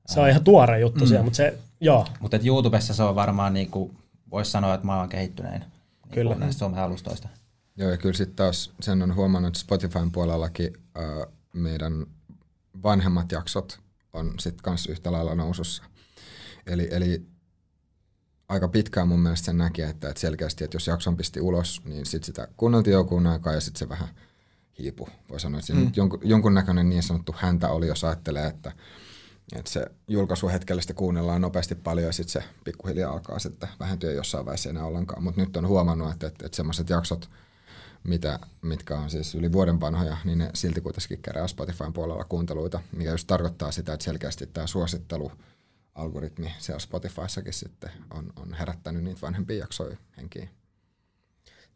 se 0.07 0.21
on 0.21 0.28
ihan 0.28 0.45
tuore 0.45 0.80
juttu 0.80 1.04
mm. 1.04 1.09
siellä, 1.09 1.25
mutta 1.25 1.37
se, 1.37 1.59
joo. 1.80 2.07
Mutta 2.21 2.38
YouTubessa 2.45 2.95
se 2.95 3.02
on 3.02 3.14
varmaan, 3.14 3.54
niin 3.54 3.71
kuin, 3.71 3.99
voisi 4.30 4.50
sanoa, 4.50 4.75
että 4.75 4.87
maailman 4.87 5.09
kehittynein 5.09 5.61
niin 5.61 6.14
kyllä. 6.14 6.35
näistä 6.35 6.59
some-alustoista. 6.59 7.28
Joo, 7.76 7.90
ja 7.90 7.97
kyllä 7.97 8.16
sitten 8.16 8.37
taas 8.37 8.73
sen 8.80 9.02
on 9.02 9.14
huomannut, 9.14 9.49
että 9.49 9.61
Spotifyn 9.61 10.11
puolellakin 10.11 10.73
äh, 10.99 11.33
meidän 11.52 12.07
vanhemmat 12.83 13.33
jaksot 13.33 13.80
on 14.12 14.35
sitten 14.38 14.62
kanssa 14.62 14.93
yhtä 14.93 15.12
lailla 15.12 15.35
nousussa. 15.35 15.85
Eli, 16.67 16.88
eli 16.91 17.27
aika 18.49 18.69
pitkään 18.69 19.09
mun 19.09 19.21
mielestä 19.21 19.47
sen 19.47 19.59
näki, 19.59 19.83
että, 19.83 20.09
että 20.09 20.21
selkeästi, 20.21 20.65
että 20.65 20.75
jos 20.75 20.87
jakson 20.87 21.17
pisti 21.17 21.41
ulos, 21.41 21.83
niin 21.85 22.07
sitten 22.07 22.27
sitä 22.27 22.49
kuunneltiin 22.57 22.95
joku 22.95 23.21
aikaa 23.33 23.53
ja 23.53 23.61
sitten 23.61 23.79
se 23.79 23.88
vähän 23.88 24.09
hiipu. 24.79 25.09
Voi 25.31 25.41
sanoa, 25.41 25.61
että 25.61 25.73
mm. 25.73 25.91
jonkun, 25.97 26.21
jonkunnäköinen 26.23 26.88
niin 26.88 27.03
sanottu 27.03 27.35
häntä 27.38 27.69
oli, 27.69 27.87
jos 27.87 28.05
ajattelee, 28.05 28.47
että, 28.47 28.73
että 29.57 29.71
se 29.71 29.87
julkaisu 30.09 30.49
hetkellä 30.49 30.83
sitä 30.83 30.95
kuunnellaan 30.95 31.41
nopeasti 31.41 31.75
paljon 31.75 32.07
ja 32.07 32.12
sitten 32.12 32.43
se 32.43 32.49
pikkuhiljaa 32.65 33.12
alkaa 33.12 33.38
sitten 33.38 33.69
vähentyä 33.81 34.12
jossain 34.12 34.47
vaiheessa 34.47 34.71
enää 34.71 34.85
ollenkaan. 34.85 35.23
Mutta 35.23 35.41
nyt 35.41 35.57
on 35.57 35.69
huomannut, 35.69 36.12
että, 36.12 36.27
että, 36.27 36.47
että 36.47 36.57
semmoiset 36.57 36.91
jaksot, 36.91 37.31
mitä, 38.05 38.38
mitkä 38.62 38.99
on 38.99 39.11
siis 39.11 39.35
yli 39.35 39.52
vuoden 39.52 39.81
vanhoja, 39.81 40.17
niin 40.25 40.38
ne 40.38 40.50
silti 40.55 40.81
kuitenkin 40.81 41.23
kerää 41.23 41.49
Spotifyn 41.49 41.93
puolella 41.93 42.25
kuunteluita, 42.25 42.81
mikä 42.97 43.11
just 43.11 43.26
tarkoittaa 43.26 43.73
sitä, 43.73 43.93
että 43.93 44.05
selkeästi 44.05 44.47
tämä 44.47 44.67
suosittelu 44.67 45.33
algoritmi 45.95 46.55
siellä 46.59 46.78
Spotifyssakin 46.78 47.52
sitten 47.52 47.90
on, 48.11 48.33
on 48.37 48.55
herättänyt 48.55 49.05
niitä 49.05 49.21
vanhempia 49.23 49.59
jaksoja 49.59 49.97
henkiin. 50.17 50.50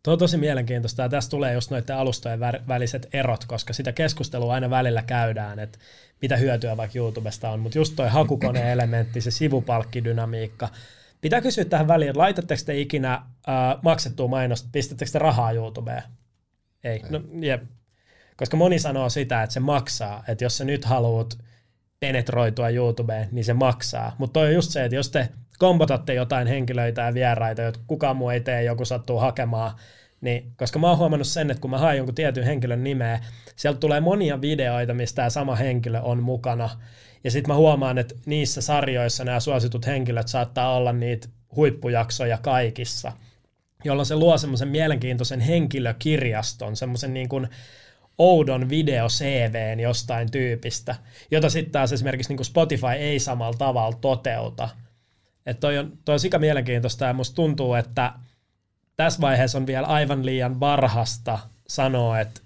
Tuo 0.02 0.12
on 0.12 0.18
tosi 0.18 0.36
mielenkiintoista 0.36 1.02
ja 1.02 1.08
tässä 1.08 1.30
tulee 1.30 1.54
just 1.54 1.70
noiden 1.70 1.96
alustojen 1.96 2.40
väliset 2.40 3.08
erot, 3.12 3.44
koska 3.44 3.72
sitä 3.72 3.92
keskustelua 3.92 4.54
aina 4.54 4.70
välillä 4.70 5.02
käydään, 5.02 5.58
että 5.58 5.78
mitä 6.22 6.36
hyötyä 6.36 6.76
vaikka 6.76 6.98
YouTubesta 6.98 7.50
on, 7.50 7.60
mutta 7.60 7.78
just 7.78 7.96
toi 7.96 8.08
hakukone-elementti, 8.08 9.20
se 9.20 9.30
sivupalkkidynamiikka. 9.30 10.68
Pitää 11.22 11.40
kysyä 11.40 11.64
tähän 11.64 11.88
väliin, 11.88 12.10
että 12.10 12.18
laitatteko 12.18 12.62
te 12.66 12.78
ikinä 12.78 13.14
äh, 13.14 13.24
maksettua 13.82 14.28
mainosta, 14.28 14.68
pistättekö 14.72 15.10
te 15.10 15.18
rahaa 15.18 15.52
YouTubeen? 15.52 16.02
Ei. 16.84 16.92
Ei. 16.92 17.02
No, 17.10 17.20
jep. 17.40 17.62
Koska 18.36 18.56
moni 18.56 18.78
sanoo 18.78 19.08
sitä, 19.08 19.42
että 19.42 19.54
se 19.54 19.60
maksaa, 19.60 20.24
että 20.28 20.44
jos 20.44 20.58
sä 20.58 20.64
nyt 20.64 20.84
haluat 20.84 21.38
penetroitua 22.00 22.68
YouTubeen, 22.68 23.28
niin 23.32 23.44
se 23.44 23.52
maksaa. 23.52 24.14
Mutta 24.18 24.40
toi 24.40 24.48
on 24.48 24.54
just 24.54 24.70
se, 24.70 24.84
että 24.84 24.96
jos 24.96 25.10
te 25.10 25.28
kompotatte 25.58 26.14
jotain 26.14 26.46
henkilöitä 26.46 27.02
ja 27.02 27.14
vieraita, 27.14 27.62
jotka 27.62 27.82
kukaan 27.86 28.16
muu 28.16 28.28
ei 28.28 28.40
tee, 28.40 28.62
joku 28.62 28.84
sattuu 28.84 29.18
hakemaan, 29.18 29.72
niin, 30.20 30.52
koska 30.56 30.78
mä 30.78 30.88
oon 30.88 30.98
huomannut 30.98 31.26
sen, 31.26 31.50
että 31.50 31.60
kun 31.60 31.70
mä 31.70 31.78
haen 31.78 31.96
jonkun 31.96 32.14
tietyn 32.14 32.44
henkilön 32.44 32.84
nimeä, 32.84 33.20
sieltä 33.56 33.80
tulee 33.80 34.00
monia 34.00 34.40
videoita, 34.40 34.94
mistä 34.94 35.16
tämä 35.16 35.30
sama 35.30 35.56
henkilö 35.56 36.00
on 36.00 36.22
mukana. 36.22 36.70
Ja 37.24 37.30
sitten 37.30 37.54
mä 37.54 37.56
huomaan, 37.56 37.98
että 37.98 38.14
niissä 38.26 38.60
sarjoissa 38.60 39.24
nämä 39.24 39.40
suositut 39.40 39.86
henkilöt 39.86 40.28
saattaa 40.28 40.76
olla 40.76 40.92
niitä 40.92 41.28
huippujaksoja 41.56 42.38
kaikissa, 42.38 43.12
jolloin 43.84 44.06
se 44.06 44.16
luo 44.16 44.38
semmoisen 44.38 44.68
mielenkiintoisen 44.68 45.40
henkilökirjaston, 45.40 46.76
semmoisen 46.76 47.14
niin 47.14 47.28
kuin 47.28 47.48
oudon 48.18 48.68
video 48.68 49.08
CVn 49.08 49.80
jostain 49.80 50.30
tyypistä, 50.30 50.94
jota 51.30 51.50
sitten 51.50 51.72
taas 51.72 51.92
esimerkiksi 51.92 52.30
niin 52.30 52.36
kuin 52.36 52.46
Spotify 52.46 52.86
ei 52.98 53.18
samalla 53.18 53.58
tavalla 53.58 53.98
toteuta. 54.00 54.68
Että 55.46 55.60
toi 55.60 55.78
on, 55.78 55.92
toi 56.04 56.12
on 56.12 56.20
sika 56.20 56.38
mielenkiintoista 56.38 57.04
ja 57.04 57.12
musta 57.12 57.34
tuntuu, 57.34 57.74
että 57.74 58.12
tässä 58.96 59.20
vaiheessa 59.20 59.58
on 59.58 59.66
vielä 59.66 59.86
aivan 59.86 60.26
liian 60.26 60.60
varhasta 60.60 61.38
sanoa, 61.68 62.20
että 62.20 62.40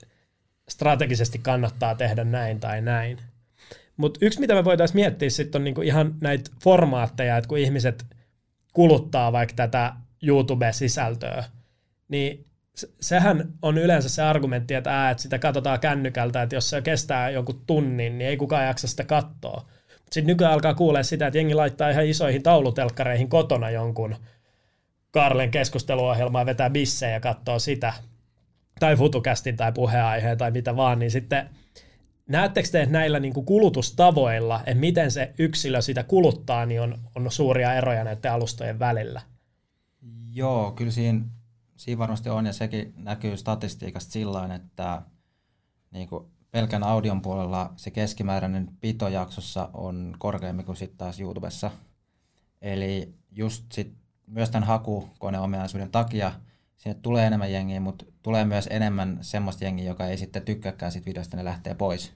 strategisesti 0.69 1.39
kannattaa 1.39 1.95
tehdä 1.95 2.25
näin 2.25 2.61
tai 2.61 2.81
näin. 2.81 3.19
Mutta 3.97 4.19
yksi, 4.23 4.41
mitä 4.41 4.55
me 4.55 4.65
voitaisiin 4.65 4.97
miettiä 4.97 5.31
sitten 5.31 5.61
on 5.61 5.65
niinku 5.65 5.83
ihan 5.83 6.15
näitä 6.21 6.51
formaatteja, 6.65 7.37
että 7.37 7.49
kun 7.49 7.59
ihmiset 7.59 8.07
kuluttaa 8.73 9.33
vaikka 9.33 9.55
tätä 9.57 9.93
YouTube-sisältöä, 10.23 11.45
niin 12.09 12.47
sehän 13.01 13.53
on 13.63 13.79
yleensä 13.79 14.09
se 14.09 14.23
argumentti, 14.23 14.75
että, 14.75 15.03
ää, 15.03 15.11
että 15.11 15.23
sitä 15.23 15.39
katsotaan 15.39 15.81
kännykältä, 15.81 16.43
että 16.43 16.57
jos 16.57 16.71
se 16.71 16.83
kestää 16.83 17.31
jonkun 17.31 17.63
tunnin, 17.67 18.19
niin 18.19 18.29
ei 18.29 18.37
kukaan 18.37 18.67
jaksa 18.67 18.89
sitä 18.89 19.05
katsoa. 19.05 19.69
Sitten 19.97 20.27
nykyään 20.27 20.53
alkaa 20.53 20.75
kuulee 20.75 21.03
sitä, 21.03 21.27
että 21.27 21.39
jengi 21.39 21.55
laittaa 21.55 21.91
ihan 21.91 22.07
isoihin 22.07 22.43
taulutelkkareihin 22.43 23.29
kotona 23.29 23.71
jonkun 23.71 24.17
Karlen 25.11 25.51
keskusteluohjelmaa 25.51 26.47
vetää 26.47 26.71
bissejä 26.71 27.13
ja 27.13 27.21
katsoo 27.21 27.59
sitä, 27.59 27.93
tai 28.81 28.97
futukästin 28.97 29.57
tai 29.57 29.73
puheenaiheen 29.73 30.39
tai 30.39 30.51
mitä 30.51 30.77
vaan, 30.77 30.99
niin 30.99 31.11
sitten 31.11 31.49
näettekö 32.27 32.69
te, 32.69 32.83
että 32.83 32.93
näillä 32.93 33.21
niin 33.21 33.35
kuin 33.35 33.47
kulutustavoilla, 33.47 34.61
että 34.61 34.81
miten 34.81 35.11
se 35.11 35.35
yksilö 35.39 35.83
sitä 35.83 36.03
kuluttaa, 36.03 36.67
niin 36.67 36.81
on, 36.81 36.99
on 37.15 37.31
suuria 37.31 37.75
eroja 37.75 38.05
näiden 38.05 38.33
alustojen 38.33 38.79
välillä? 38.79 39.23
Joo, 40.33 40.73
kyllä 40.73 40.91
siinä, 40.91 41.21
siinä 41.77 41.99
varmasti 41.99 42.29
on, 42.29 42.47
ja 42.47 42.53
sekin 42.53 42.95
näkyy 42.97 43.37
statistiikasta 43.37 44.13
sillä 44.13 44.55
että 44.55 45.03
niin 45.91 46.09
kuin 46.09 46.27
pelkän 46.51 46.83
audion 46.83 47.23
puolella 47.23 47.73
se 47.77 47.91
keskimääräinen 47.91 48.69
pitojaksossa 48.81 49.71
on 49.75 50.15
korkeampi 50.19 50.63
kuin 50.63 50.77
sitten 50.77 50.99
taas 50.99 51.21
YouTubessa. 51.21 51.71
Eli 52.63 53.15
just 53.33 53.73
sit 53.73 53.95
myös 54.27 54.51
tämän 54.51 54.67
hakukoneominaisuuden 54.67 55.91
takia 55.91 56.33
sinne 56.77 56.99
tulee 57.03 57.27
enemmän 57.27 57.53
jengiä, 57.53 57.81
mutta 57.81 58.05
tulee 58.23 58.45
myös 58.45 58.69
enemmän 58.71 59.19
semmoista 59.21 59.65
jengiä, 59.65 59.87
joka 59.87 60.07
ei 60.07 60.19
sitten 60.19 60.43
tykkääkään 60.43 60.93
siitä 60.93 61.07
videosta, 61.07 61.37
ne 61.37 61.45
lähtee 61.45 61.75
pois. 61.75 62.13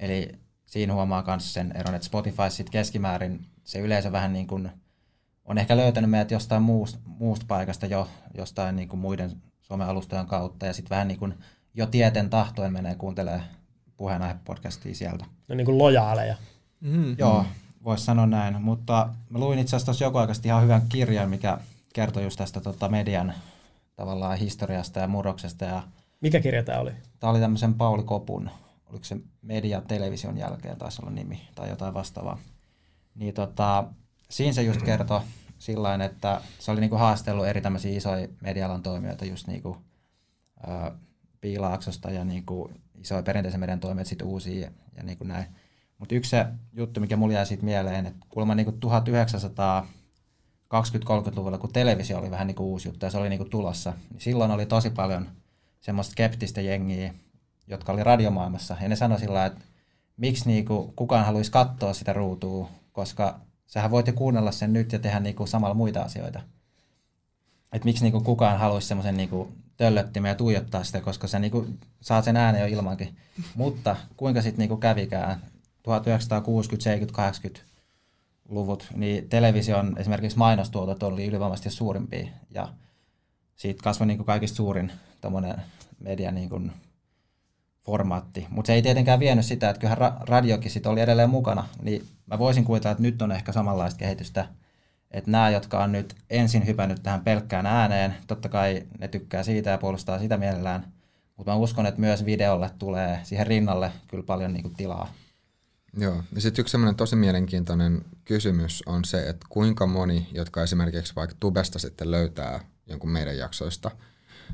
Eli 0.00 0.32
siinä 0.66 0.94
huomaa 0.94 1.24
myös 1.26 1.54
sen 1.54 1.72
eron, 1.74 1.94
että 1.94 2.06
Spotify 2.06 2.50
sitten 2.50 2.72
keskimäärin 2.72 3.46
se 3.64 3.78
yleisö 3.78 4.12
vähän 4.12 4.32
niin 4.32 4.46
kuin 4.46 4.70
on 5.44 5.58
ehkä 5.58 5.76
löytänyt 5.76 6.10
meidät 6.10 6.30
jostain 6.30 6.62
muusta, 6.62 6.98
muusta 7.04 7.46
paikasta 7.48 7.86
jo, 7.86 8.08
jostain 8.34 8.76
niin 8.76 8.88
kuin 8.88 9.00
muiden 9.00 9.30
somealustojen 9.60 10.26
kautta, 10.26 10.66
ja 10.66 10.72
sitten 10.72 10.90
vähän 10.90 11.08
niin 11.08 11.18
kuin 11.18 11.34
jo 11.74 11.86
tieten 11.86 12.30
tahtoen 12.30 12.72
menee 12.72 12.94
kuuntelemaan 12.94 13.44
puheenaihe-podcastia 13.96 14.94
sieltä. 14.94 15.24
No 15.48 15.54
niin 15.54 15.64
kuin 15.64 15.78
lojaaleja. 15.78 16.36
Mm-hmm. 16.80 17.14
Joo, 17.18 17.44
voisi 17.84 18.04
sanoa 18.04 18.26
näin. 18.26 18.62
Mutta 18.62 19.08
mä 19.30 19.38
luin 19.38 19.58
itse 19.58 19.76
asiassa 19.76 19.86
tuossa 19.86 20.04
joku 20.04 20.18
aikaisesti 20.18 20.48
ihan 20.48 20.62
hyvän 20.62 20.82
kirjan, 20.88 21.30
mikä 21.30 21.58
kertoi 21.92 22.22
just 22.22 22.38
tästä 22.38 22.60
tota, 22.60 22.88
median 22.88 23.34
tavallaan 23.96 24.38
historiasta 24.38 25.00
ja 25.00 25.08
murroksesta. 25.08 25.64
Ja 25.64 25.82
mikä 26.20 26.40
kirja 26.40 26.62
tämä 26.62 26.78
oli? 26.78 26.92
Tämä 27.20 27.30
oli 27.30 27.40
tämmöisen 27.40 27.74
Pauli 27.74 28.02
Kopun, 28.02 28.50
oliko 28.90 29.04
se 29.04 29.16
media 29.42 29.80
television 29.80 30.38
jälkeen 30.38 30.78
taisi 30.78 31.02
olla 31.02 31.10
nimi 31.10 31.48
tai 31.54 31.68
jotain 31.68 31.94
vastaavaa. 31.94 32.38
Niin 33.14 33.34
tota, 33.34 33.84
siinä 34.30 34.52
se 34.52 34.62
just 34.62 34.82
kertoi 34.82 35.20
sillä 35.58 36.04
että 36.04 36.40
se 36.58 36.70
oli 36.70 36.80
niinku 36.80 36.96
haastellut 36.96 37.46
eri 37.46 37.60
tämmöisiä 37.60 37.96
isoja 37.96 38.28
medialan 38.40 38.82
toimijoita 38.82 39.24
just 39.24 39.46
niinku, 39.46 39.76
ö, 40.68 40.90
Piilaaksosta 41.40 42.10
ja 42.10 42.24
niin 42.24 42.46
kuin 42.46 42.80
isoja 42.98 43.22
perinteisen 43.22 43.60
median 43.60 43.80
toimijat 43.80 44.06
sitten 44.06 44.26
uusia 44.26 44.60
ja, 44.60 44.70
ja 44.96 45.02
niin 45.02 45.18
kuin 45.18 45.28
näin. 45.28 45.46
Mutta 45.98 46.14
yksi 46.14 46.30
se 46.30 46.46
juttu, 46.72 47.00
mikä 47.00 47.16
mulla 47.16 47.34
jäi 47.34 47.46
siitä 47.46 47.64
mieleen, 47.64 48.06
että 48.06 48.26
kuulemma 48.28 48.54
niin 48.54 48.66
1920-30-luvulla, 48.66 51.58
kun 51.58 51.72
televisio 51.72 52.18
oli 52.18 52.30
vähän 52.30 52.46
niin 52.46 52.54
kuin 52.54 52.66
uusi 52.66 52.88
juttu 52.88 53.06
ja 53.06 53.10
se 53.10 53.18
oli 53.18 53.28
niin 53.28 53.38
kuin 53.38 53.50
tulossa, 53.50 53.92
niin 54.10 54.20
silloin 54.20 54.50
oli 54.50 54.66
tosi 54.66 54.90
paljon 54.90 55.28
semmoista 55.80 56.12
skeptistä 56.12 56.60
jengiä, 56.60 57.14
jotka 57.70 57.92
oli 57.92 58.04
radiomaailmassa. 58.04 58.76
Ja 58.80 58.88
ne 58.88 58.96
sanoi 58.96 59.18
sillä 59.20 59.46
että 59.46 59.64
miksi 60.16 60.48
niin 60.48 60.64
kuin 60.64 60.92
kukaan 60.96 61.26
haluaisi 61.26 61.50
katsoa 61.50 61.94
sitä 61.94 62.12
ruutua, 62.12 62.68
koska 62.92 63.40
sähän 63.66 63.90
voit 63.90 64.06
jo 64.06 64.12
kuunnella 64.12 64.52
sen 64.52 64.72
nyt 64.72 64.92
ja 64.92 64.98
tehdä 64.98 65.20
niin 65.20 65.34
kuin 65.34 65.48
samalla 65.48 65.74
muita 65.74 66.02
asioita. 66.02 66.40
Että 67.72 67.84
miksi 67.84 68.02
niin 68.02 68.12
kuin 68.12 68.24
kukaan 68.24 68.58
haluaisi 68.58 68.88
semmoisen 68.88 69.16
niin 69.16 69.60
töllöttimeen 69.76 70.30
ja 70.30 70.34
tuijottaa 70.34 70.84
sitä, 70.84 71.00
koska 71.00 71.26
sä 71.26 71.38
niinku 71.38 71.66
saat 72.00 72.24
sen 72.24 72.36
äänen 72.36 72.60
jo 72.60 72.66
ilmankin. 72.66 73.16
Mutta 73.54 73.96
kuinka 74.16 74.42
sitten 74.42 74.58
niinku 74.58 74.76
kävikään 74.76 75.40
1960, 75.82 76.84
70, 76.84 77.16
80 77.16 77.70
luvut, 78.48 78.86
niin 78.94 79.28
television 79.28 79.98
esimerkiksi 79.98 80.38
mainostuotot 80.38 81.02
oli 81.02 81.26
ylivoimaisesti 81.26 81.70
suurimpia 81.70 82.28
ja 82.50 82.68
siitä 83.56 83.82
kasvoi 83.82 84.06
niinku 84.06 84.24
kaikista 84.24 84.56
suurin 84.56 84.92
media 85.98 86.30
niinku 86.30 86.60
formaatti. 87.90 88.46
Mutta 88.50 88.66
se 88.66 88.72
ei 88.72 88.82
tietenkään 88.82 89.20
vienyt 89.20 89.44
sitä, 89.44 89.70
että 89.70 89.80
kyllähän 89.80 89.98
ra- 89.98 90.24
radiokin 90.28 90.70
sit 90.70 90.86
oli 90.86 91.00
edelleen 91.00 91.30
mukana, 91.30 91.68
niin 91.82 92.06
mä 92.26 92.38
voisin 92.38 92.64
kuvitella, 92.64 92.92
että 92.92 93.02
nyt 93.02 93.22
on 93.22 93.32
ehkä 93.32 93.52
samanlaista 93.52 93.98
kehitystä, 93.98 94.48
Että 95.10 95.30
nämä, 95.30 95.50
jotka 95.50 95.84
on 95.84 95.92
nyt 95.92 96.14
ensin 96.30 96.66
hypännyt 96.66 97.02
tähän 97.02 97.24
pelkkään 97.24 97.66
ääneen, 97.66 98.14
totta 98.26 98.48
kai 98.48 98.82
ne 98.98 99.08
tykkää 99.08 99.42
siitä 99.42 99.70
ja 99.70 99.78
puolustaa 99.78 100.18
sitä 100.18 100.36
mielellään, 100.36 100.92
mutta 101.36 101.52
mä 101.52 101.56
uskon, 101.56 101.86
että 101.86 102.00
myös 102.00 102.24
videolle 102.24 102.70
tulee 102.78 103.20
siihen 103.22 103.46
rinnalle 103.46 103.92
kyllä 104.08 104.24
paljon 104.24 104.52
niin 104.52 104.62
kuin 104.62 104.74
tilaa. 104.74 105.12
Joo, 105.98 106.22
ja 106.34 106.40
sitten 106.40 106.62
yksi 106.62 106.72
semmoinen 106.72 106.96
tosi 106.96 107.16
mielenkiintoinen 107.16 108.04
kysymys 108.24 108.82
on 108.86 109.04
se, 109.04 109.28
että 109.28 109.46
kuinka 109.48 109.86
moni, 109.86 110.28
jotka 110.32 110.62
esimerkiksi 110.62 111.14
vaikka 111.16 111.36
Tubesta 111.40 111.78
sitten 111.78 112.10
löytää 112.10 112.60
jonkun 112.86 113.10
meidän 113.10 113.38
jaksoista, 113.38 113.90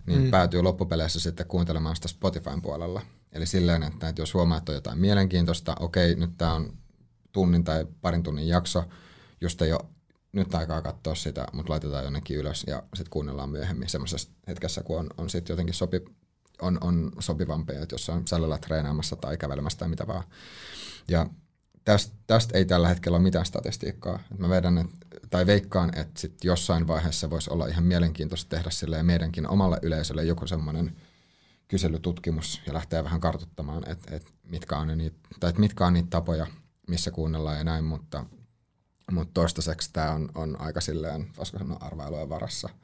niin 0.06 0.22
mm. 0.22 0.30
päätyy 0.30 0.62
loppupeleissä 0.62 1.20
sitten 1.20 1.46
kuuntelemaan 1.46 1.96
sitä 1.96 2.08
Spotifyn 2.08 2.62
puolella. 2.62 3.02
Eli 3.36 3.46
silleen, 3.46 3.82
että, 3.82 4.12
jos 4.18 4.34
huomaat, 4.34 4.60
että 4.60 4.72
on 4.72 4.76
jotain 4.76 4.98
mielenkiintoista, 4.98 5.76
okei, 5.80 6.14
nyt 6.14 6.30
tämä 6.38 6.54
on 6.54 6.72
tunnin 7.32 7.64
tai 7.64 7.86
parin 8.00 8.22
tunnin 8.22 8.48
jakso, 8.48 8.84
just 9.40 9.62
ei 9.62 9.72
ole 9.72 9.84
nyt 10.32 10.54
aikaa 10.54 10.82
katsoa 10.82 11.14
sitä, 11.14 11.46
mutta 11.52 11.72
laitetaan 11.72 12.04
jonnekin 12.04 12.36
ylös 12.36 12.64
ja 12.66 12.82
sitten 12.94 13.10
kuunnellaan 13.10 13.50
myöhemmin 13.50 13.88
semmoisessa 13.88 14.30
hetkessä, 14.48 14.82
kun 14.82 14.98
on, 14.98 15.06
on 15.18 15.30
sitten 15.30 15.54
jotenkin 15.54 15.74
sopi, 15.74 16.04
on, 16.62 16.78
on 16.80 17.12
sopivampia, 17.18 17.82
että 17.82 17.94
jos 17.94 18.08
on 18.08 18.26
salilla 18.26 18.58
treenaamassa 18.58 19.16
tai 19.16 19.36
kävelemässä 19.36 19.78
tai 19.78 19.88
mitä 19.88 20.06
vaan. 20.06 20.24
Ja 21.08 21.26
tästä, 21.84 22.16
tästä 22.26 22.58
ei 22.58 22.64
tällä 22.64 22.88
hetkellä 22.88 23.16
ole 23.16 23.22
mitään 23.22 23.46
statistiikkaa. 23.46 24.18
Mä 24.38 24.48
vedän, 24.48 24.78
et, 24.78 24.86
tai 25.30 25.46
veikkaan, 25.46 25.98
että 25.98 26.20
sit 26.20 26.44
jossain 26.44 26.86
vaiheessa 26.86 27.30
voisi 27.30 27.50
olla 27.50 27.66
ihan 27.66 27.84
mielenkiintoista 27.84 28.56
tehdä 28.56 28.70
sille 28.70 29.02
meidänkin 29.02 29.48
omalle 29.48 29.78
yleisölle 29.82 30.24
joku 30.24 30.46
semmoinen 30.46 30.96
kyselytutkimus 31.68 32.60
ja 32.66 32.74
lähteä 32.74 33.04
vähän 33.04 33.20
kartuttamaan, 33.20 33.90
että 33.90 34.16
et 34.16 34.32
mitkä, 34.42 34.76
on 34.76 34.98
niitä, 34.98 35.16
tai 35.40 35.50
et 35.50 35.58
mitkä 35.58 35.86
on 35.86 35.92
niitä 35.92 36.10
tapoja, 36.10 36.46
missä 36.88 37.10
kuunnellaan 37.10 37.58
ja 37.58 37.64
näin, 37.64 37.84
mutta, 37.84 38.26
mutta 39.12 39.34
toistaiseksi 39.34 39.90
tämä 39.92 40.12
on, 40.12 40.28
on 40.34 40.60
aika 40.60 40.80
silleen, 40.80 41.26
voisiko 41.36 41.58
sanoa 41.58 41.78
arvailujen 41.80 42.28
varassa– 42.28 42.68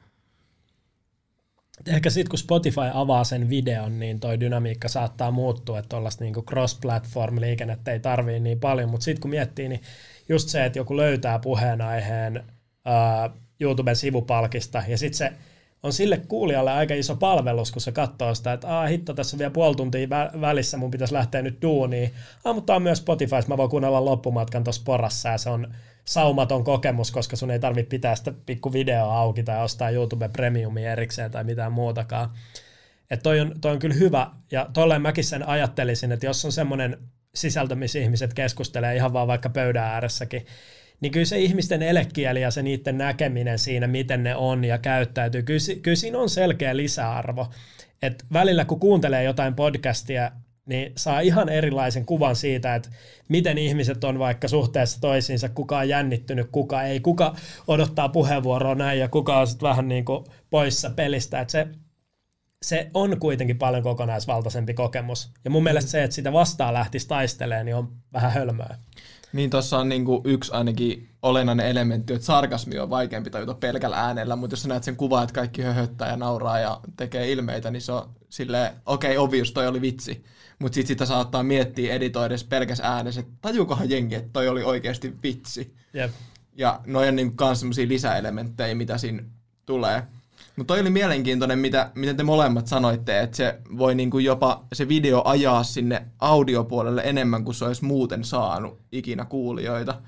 ehkä 1.87 2.09
sitten 2.09 2.29
kun 2.29 2.39
Spotify 2.39 2.81
avaa 2.93 3.23
sen 3.23 3.49
videon, 3.49 3.99
niin 3.99 4.19
toi 4.19 4.39
dynamiikka 4.39 4.87
saattaa 4.87 5.31
muuttua, 5.31 5.79
että 5.79 5.89
tuollaista 5.89 6.23
niinku 6.23 6.41
cross-platform-liikennettä 6.41 7.91
ei 7.91 7.99
tarvii 7.99 8.39
niin 8.39 8.59
paljon, 8.59 8.89
mutta 8.89 9.03
sitten 9.03 9.21
kun 9.21 9.29
miettii, 9.29 9.69
niin 9.69 9.81
just 10.29 10.49
se, 10.49 10.65
että 10.65 10.79
joku 10.79 10.97
löytää 10.97 11.39
puheenaiheen 11.39 12.43
uh, 12.87 13.39
YouTuben 13.59 13.95
sivupalkista, 13.95 14.83
ja 14.87 14.97
sitten 14.97 15.17
se 15.17 15.33
on 15.83 15.93
sille 15.93 16.17
kuulijalle 16.17 16.71
aika 16.71 16.93
iso 16.93 17.15
palvelus, 17.15 17.71
kun 17.71 17.81
se 17.81 17.91
katsoo 17.91 18.35
sitä, 18.35 18.53
että 18.53 18.79
ah, 18.79 18.89
hitto, 18.89 19.13
tässä 19.13 19.35
on 19.35 19.39
vielä 19.39 19.51
puoli 19.51 19.75
tuntia 19.75 20.07
vä- 20.07 20.41
välissä, 20.41 20.77
mun 20.77 20.91
pitäisi 20.91 21.13
lähteä 21.13 21.41
nyt 21.41 21.61
duuniin. 21.61 22.11
Ah, 22.43 22.55
mutta 22.55 22.75
on 22.75 22.81
myös 22.81 22.97
Spotify, 22.97 23.35
mä 23.47 23.57
voin 23.57 23.69
kuunnella 23.69 24.05
loppumatkan 24.05 24.63
tuossa 24.63 24.81
porassa, 24.85 25.29
ja 25.29 25.37
se 25.37 25.49
on 25.49 25.73
saumaton 26.05 26.63
kokemus, 26.63 27.11
koska 27.11 27.35
sun 27.35 27.51
ei 27.51 27.59
tarvitse 27.59 27.89
pitää 27.89 28.15
sitä 28.15 28.33
pikku 28.45 28.73
videoa 28.73 29.19
auki 29.19 29.43
tai 29.43 29.63
ostaa 29.63 29.89
YouTube 29.89 30.29
Premiumia 30.29 30.91
erikseen 30.91 31.31
tai 31.31 31.43
mitään 31.43 31.71
muutakaan. 31.71 32.29
Että 33.11 33.23
toi 33.23 33.39
on, 33.39 33.53
toi 33.61 33.71
on 33.71 33.79
kyllä 33.79 33.95
hyvä, 33.95 34.27
ja 34.51 34.69
tolleen 34.73 35.01
mäkin 35.01 35.23
sen 35.23 35.47
ajattelisin, 35.47 36.11
että 36.11 36.25
jos 36.25 36.45
on 36.45 36.51
semmoinen 36.51 36.97
sisältö, 37.35 37.75
missä 37.75 37.99
ihmiset 37.99 38.33
keskustelee 38.33 38.95
ihan 38.95 39.13
vaan 39.13 39.27
vaikka 39.27 39.49
pöydän 39.49 39.83
ääressäkin, 39.83 40.45
niin 41.01 41.11
kyllä 41.11 41.25
se 41.25 41.39
ihmisten 41.39 41.81
elekieli 41.81 42.41
ja 42.41 42.51
se 42.51 42.63
niiden 42.63 42.97
näkeminen 42.97 43.59
siinä, 43.59 43.87
miten 43.87 44.23
ne 44.23 44.35
on 44.35 44.63
ja 44.63 44.77
käyttäytyy, 44.77 45.43
kyllä, 45.43 45.79
kyllä 45.81 45.95
siinä 45.95 46.19
on 46.19 46.29
selkeä 46.29 46.77
lisäarvo. 46.77 47.47
Et 48.01 48.25
välillä 48.33 48.65
kun 48.65 48.79
kuuntelee 48.79 49.23
jotain 49.23 49.55
podcastia, 49.55 50.31
niin 50.65 50.91
saa 50.97 51.19
ihan 51.19 51.49
erilaisen 51.49 52.05
kuvan 52.05 52.35
siitä, 52.35 52.75
että 52.75 52.89
miten 53.29 53.57
ihmiset 53.57 54.03
on 54.03 54.19
vaikka 54.19 54.47
suhteessa 54.47 55.01
toisiinsa, 55.01 55.49
kuka 55.49 55.77
on 55.77 55.89
jännittynyt, 55.89 56.47
kuka 56.51 56.83
ei, 56.83 56.99
kuka 56.99 57.35
odottaa 57.67 58.09
puheenvuoroa 58.09 58.75
näin 58.75 58.99
ja 58.99 59.07
kuka 59.07 59.39
on 59.39 59.47
sitten 59.47 59.69
vähän 59.69 59.87
niin 59.87 60.05
kuin 60.05 60.25
poissa 60.49 60.89
pelistä. 60.89 61.41
Että 61.41 61.51
se, 61.51 61.67
se 62.61 62.89
on 62.93 63.19
kuitenkin 63.19 63.57
paljon 63.57 63.83
kokonaisvaltaisempi 63.83 64.73
kokemus. 64.73 65.31
Ja 65.45 65.51
mun 65.51 65.63
mielestä 65.63 65.91
se, 65.91 66.03
että 66.03 66.15
sitä 66.15 66.33
vastaan 66.33 66.73
lähtisi 66.73 67.07
taistelemaan, 67.07 67.65
niin 67.65 67.75
on 67.75 67.91
vähän 68.13 68.31
hölmöä. 68.31 68.77
Niin 69.33 69.49
tuossa 69.49 69.77
on 69.77 69.89
niinku 69.89 70.21
yksi 70.25 70.51
ainakin 70.51 71.09
olennainen 71.21 71.67
elementti, 71.67 72.13
että 72.13 72.25
sarkasmi 72.25 72.79
on 72.79 72.89
vaikeampi 72.89 73.29
tajuta 73.29 73.53
pelkällä 73.53 73.99
äänellä, 73.99 74.35
mutta 74.35 74.53
jos 74.53 74.61
sä 74.61 74.67
näet 74.67 74.83
sen 74.83 74.95
kuvan, 74.95 75.23
että 75.23 75.33
kaikki 75.33 75.61
höhöttää 75.61 76.09
ja 76.09 76.17
nauraa 76.17 76.59
ja 76.59 76.79
tekee 76.97 77.31
ilmeitä, 77.31 77.71
niin 77.71 77.81
se 77.81 77.91
on 77.91 78.09
silleen, 78.29 78.73
okei, 78.85 79.17
okay, 79.17 79.23
obvious, 79.23 79.51
toi 79.51 79.67
oli 79.67 79.81
vitsi. 79.81 80.23
Mutta 80.59 80.75
sitten 80.75 80.87
sitä 80.87 81.05
saattaa 81.05 81.43
miettiä 81.43 81.93
editoidessa 81.93 82.47
pelkäs 82.49 82.79
äänessä, 82.83 83.21
että 83.21 83.33
tajukohan 83.41 83.89
jengi, 83.89 84.15
että 84.15 84.29
toi 84.33 84.47
oli 84.47 84.63
oikeasti 84.63 85.13
vitsi. 85.23 85.75
Yep. 85.95 86.11
Ja 86.55 86.81
noin 86.85 87.09
on 87.09 87.15
niinku 87.15 87.35
kans 87.35 87.59
semmosia 87.59 87.87
lisäelementtejä, 87.87 88.75
mitä 88.75 88.97
siinä 88.97 89.23
tulee. 89.65 90.03
Mutta 90.55 90.73
toi 90.73 90.81
oli 90.81 90.89
mielenkiintoinen, 90.89 91.59
mitä, 91.59 91.91
miten 91.95 92.17
te 92.17 92.23
molemmat 92.23 92.67
sanoitte, 92.67 93.21
että 93.21 93.37
se 93.37 93.59
voi 93.77 93.95
niinku 93.95 94.19
jopa 94.19 94.65
se 94.73 94.87
video 94.87 95.21
ajaa 95.25 95.63
sinne 95.63 96.07
audiopuolelle 96.19 97.01
enemmän 97.05 97.43
kuin 97.43 97.55
se 97.55 97.65
olisi 97.65 97.85
muuten 97.85 98.23
saanut 98.23 98.79
ikinä 98.91 99.25
kuulijoita. 99.25 100.01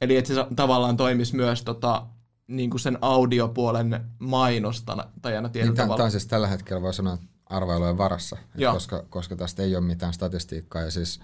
Eli 0.00 0.16
että 0.16 0.34
se 0.34 0.46
tavallaan 0.56 0.96
toimisi 0.96 1.36
myös 1.36 1.62
tota, 1.62 2.06
niinku 2.46 2.78
sen 2.78 2.98
audiopuolen 3.00 4.04
mainostana 4.18 5.04
tajana 5.22 5.48
tietyllä 5.48 5.72
niin, 5.72 5.76
tavalla. 5.76 5.96
Tämä 5.96 6.04
on 6.04 6.10
siis 6.10 6.26
tällä 6.26 6.46
hetkellä 6.46 6.82
voi 6.82 6.94
sanoa 6.94 7.18
arvailujen 7.46 7.98
varassa, 7.98 8.36
koska, 8.72 9.04
koska 9.10 9.36
tästä 9.36 9.62
ei 9.62 9.76
ole 9.76 9.84
mitään 9.84 10.12
statistiikkaa. 10.12 10.82
Ja 10.82 10.90
siis, 10.90 11.20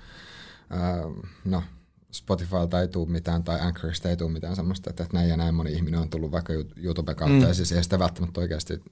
äh, 0.72 1.24
no, 1.44 1.62
Spotifylta 2.11 2.81
ei 2.81 2.88
tule 2.88 3.09
mitään 3.09 3.44
tai 3.44 3.61
Anchorista 3.61 4.09
ei 4.09 4.16
tule 4.16 4.31
mitään 4.31 4.57
semmoista, 4.57 4.90
että 4.90 5.07
näin 5.12 5.29
ja 5.29 5.37
näin 5.37 5.55
moni 5.55 5.73
ihminen 5.73 6.01
on 6.01 6.11
tullut 6.11 6.33
vaikka 6.33 6.53
YouTube 6.77 7.14
kautta 7.14 7.37
mm. 7.37 7.49
ja 7.49 7.55
siis 7.55 7.73
ei 7.73 7.83
sitä 7.83 7.99
välttämättä 7.99 8.40
oikeasti 8.40 8.83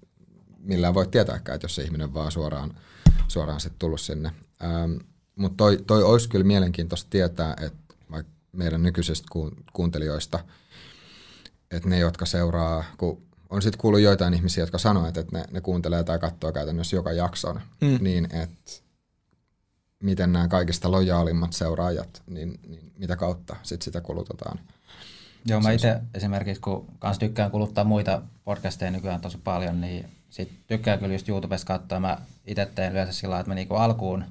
millään 0.67 0.95
voi 0.95 1.07
tietääkään, 1.07 1.55
että 1.55 1.65
jos 1.65 1.75
se 1.75 1.83
ihminen 1.83 2.15
vaan 2.15 2.33
suoraan, 2.33 2.75
suoraan 3.29 3.61
sitten 3.61 3.79
tullut 3.79 4.01
sinne. 4.01 4.33
Ähm, 4.65 4.93
Mutta 5.37 5.57
toi, 5.57 5.79
toi 5.87 6.03
olisi 6.03 6.29
kyllä 6.29 6.45
mielenkiintoista 6.45 7.11
tietää, 7.11 7.57
että 7.61 7.95
vaikka 8.11 8.33
meidän 8.53 8.83
nykyisistä 8.83 9.29
kuuntelijoista, 9.73 10.39
että 11.71 11.89
ne, 11.89 11.99
jotka 11.99 12.27
seuraa, 12.27 12.85
kun 12.99 13.23
on 13.51 13.63
sitten 13.63 13.81
kuullut 13.81 14.01
joitain 14.01 14.35
ihmisiä, 14.35 14.63
jotka 14.63 14.79
sanoo, 14.79 15.09
että 15.09 15.25
ne, 15.33 15.45
ne 15.51 15.61
kuuntelee 15.61 16.05
tai 16.05 16.19
katsoo 16.19 16.53
käytännössä 16.53 16.97
joka 16.97 17.13
jakson, 17.13 17.61
mm. 17.81 17.99
niin 18.01 18.25
että 18.25 18.73
miten 20.03 20.33
nämä 20.33 20.49
kaikista 20.49 20.91
lojaalimmat 20.91 21.53
seuraajat, 21.53 22.23
niin, 22.27 22.61
niin 22.67 22.93
mitä 22.99 23.17
kautta 23.17 23.57
sit 23.63 23.83
sitä 23.83 24.01
kulutetaan. 24.01 24.59
Joo, 25.47 25.61
mä 25.61 25.71
itse 25.71 26.01
esimerkiksi, 26.15 26.61
kun 26.61 26.87
kans 26.99 27.19
tykkään 27.19 27.51
kuluttaa 27.51 27.85
muita 27.85 28.23
podcasteja 28.45 28.91
nykyään 28.91 29.21
tosi 29.21 29.39
paljon, 29.39 29.81
niin 29.81 30.07
sit 30.31 30.53
tykkään 30.67 30.99
kyllä 30.99 31.15
just 31.15 31.29
YouTubesta 31.29 31.67
katsoa. 31.67 32.01
Mä 32.01 32.19
itse 32.47 32.67
teen 32.67 32.93
yleensä 32.93 33.13
sillä 33.13 33.31
lailla, 33.31 33.41
että 33.41 33.51
mä 33.51 33.55
niinku 33.55 33.75
alkuun 33.75 34.25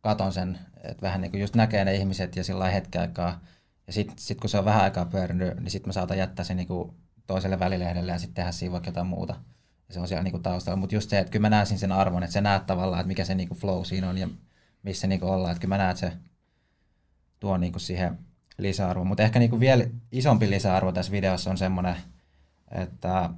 katon 0.00 0.32
sen, 0.32 0.58
että 0.84 1.02
vähän 1.02 1.20
niinku 1.20 1.36
just 1.36 1.54
näkee 1.54 1.84
ne 1.84 1.94
ihmiset 1.94 2.36
ja 2.36 2.44
sillä 2.44 2.70
hetken 2.70 3.00
aikaa. 3.00 3.40
Ja 3.86 3.92
sitten 3.92 4.18
sit 4.18 4.40
kun 4.40 4.50
se 4.50 4.58
on 4.58 4.64
vähän 4.64 4.82
aikaa 4.82 5.04
pyörinyt, 5.04 5.60
niin 5.60 5.70
sitten 5.70 5.88
mä 5.88 5.92
saatan 5.92 6.18
jättää 6.18 6.44
sen 6.44 6.56
niinku 6.56 6.94
toiselle 7.26 7.58
välilehdelle 7.58 8.12
ja 8.12 8.18
sitten 8.18 8.34
tehdä 8.34 8.52
siinä 8.52 8.72
vaikka 8.72 8.88
jotain 8.88 9.06
muuta. 9.06 9.34
Ja 9.88 9.94
se 9.94 10.00
on 10.00 10.08
siellä 10.08 10.22
niinku 10.22 10.38
taustalla. 10.38 10.76
Mutta 10.76 10.94
just 10.94 11.10
se, 11.10 11.18
että 11.18 11.30
kyllä 11.30 11.42
mä 11.42 11.50
näen 11.50 11.66
sen 11.66 11.92
arvon, 11.92 12.22
että 12.22 12.32
sä 12.32 12.40
näet 12.40 12.66
tavallaan, 12.66 13.00
että 13.00 13.08
mikä 13.08 13.24
se 13.24 13.34
niinku 13.34 13.54
flow 13.54 13.84
siinä 13.84 14.08
on 14.08 14.18
ja 14.18 14.28
missä 14.88 15.06
niinku 15.06 15.26
ollaan. 15.26 15.52
Että 15.52 15.60
kyllä 15.60 15.74
mä 15.74 15.78
näen, 15.78 15.90
että 15.90 16.00
se 16.00 16.12
tuo 17.40 17.56
niinku 17.56 17.78
siihen 17.78 18.18
lisäarvo. 18.58 19.04
Mutta 19.04 19.22
ehkä 19.22 19.38
niinku 19.38 19.60
vielä 19.60 19.84
isompi 20.12 20.50
lisäarvo 20.50 20.92
tässä 20.92 21.12
videossa 21.12 21.50
on 21.50 21.58
semmoinen, 21.58 21.96
että 22.70 23.30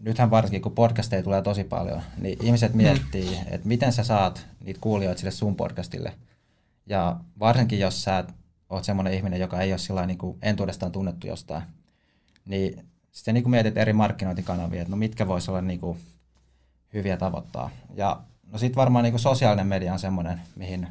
nythän 0.00 0.30
varsinkin 0.30 0.62
kun 0.62 0.72
podcasteja 0.72 1.22
tulee 1.22 1.42
tosi 1.42 1.64
paljon, 1.64 2.02
niin 2.18 2.44
ihmiset 2.44 2.74
miettii, 2.74 3.30
mm. 3.30 3.54
että 3.54 3.68
miten 3.68 3.92
sä 3.92 4.04
saat 4.04 4.46
niitä 4.64 4.80
kuulijoita 4.80 5.18
sille 5.18 5.30
sun 5.30 5.56
podcastille. 5.56 6.12
Ja 6.86 7.16
varsinkin 7.38 7.80
jos 7.80 8.04
sä 8.04 8.24
oot 8.70 8.84
semmoinen 8.84 9.14
ihminen, 9.14 9.40
joka 9.40 9.60
ei 9.60 9.72
ole 9.72 9.78
sillä 9.78 10.06
niin 10.06 10.18
entuudestaan 10.42 10.92
tunnettu 10.92 11.26
jostain, 11.26 11.62
niin 12.46 12.86
sitten 13.12 13.34
niin 13.34 13.50
mietit 13.50 13.76
eri 13.76 13.92
markkinointikanavia, 13.92 14.82
että 14.82 14.90
no 14.90 14.96
mitkä 14.96 15.28
voisi 15.28 15.50
olla 15.50 15.60
niin 15.60 15.80
kuin 15.80 15.98
hyviä 16.94 17.16
tavoittaa. 17.16 17.70
Ja 17.94 18.20
no 18.52 18.58
sitten 18.58 18.76
varmaan 18.76 19.02
niin 19.04 19.18
sosiaalinen 19.18 19.66
media 19.66 19.92
on 19.92 19.98
semmoinen, 19.98 20.40
mihin 20.56 20.88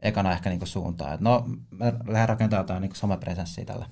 ekana 0.00 0.32
ehkä 0.32 0.50
niin 0.50 0.66
suuntaan. 0.66 1.14
Että 1.14 1.24
no, 1.24 1.44
me 1.70 1.84
lähdetään 1.84 2.28
rakentamaan 2.28 2.64
jotain 2.64 2.82
niin 2.82 2.94
somepresenssiä 2.94 3.64
tällä. 3.64 3.86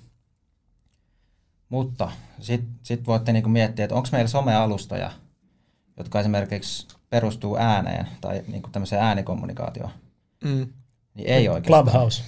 Mutta 1.68 2.10
sitten 2.40 2.74
sit 2.82 3.06
voitte 3.06 3.32
niin 3.32 3.50
miettiä, 3.50 3.84
että 3.84 3.94
onko 3.94 4.08
meillä 4.12 4.28
somealustoja, 4.28 5.10
jotka 5.96 6.20
esimerkiksi 6.20 6.88
perustuu 7.10 7.56
ääneen 7.56 8.08
tai 8.20 8.42
niin 8.46 8.62
tämmöiseen 8.72 9.02
äänikommunikaatioon. 9.02 9.90
Mm. 10.44 10.66
Niin 11.14 11.28
ei 11.28 11.48
oikeastaan. 11.48 11.84
Clubhouse. 11.84 12.22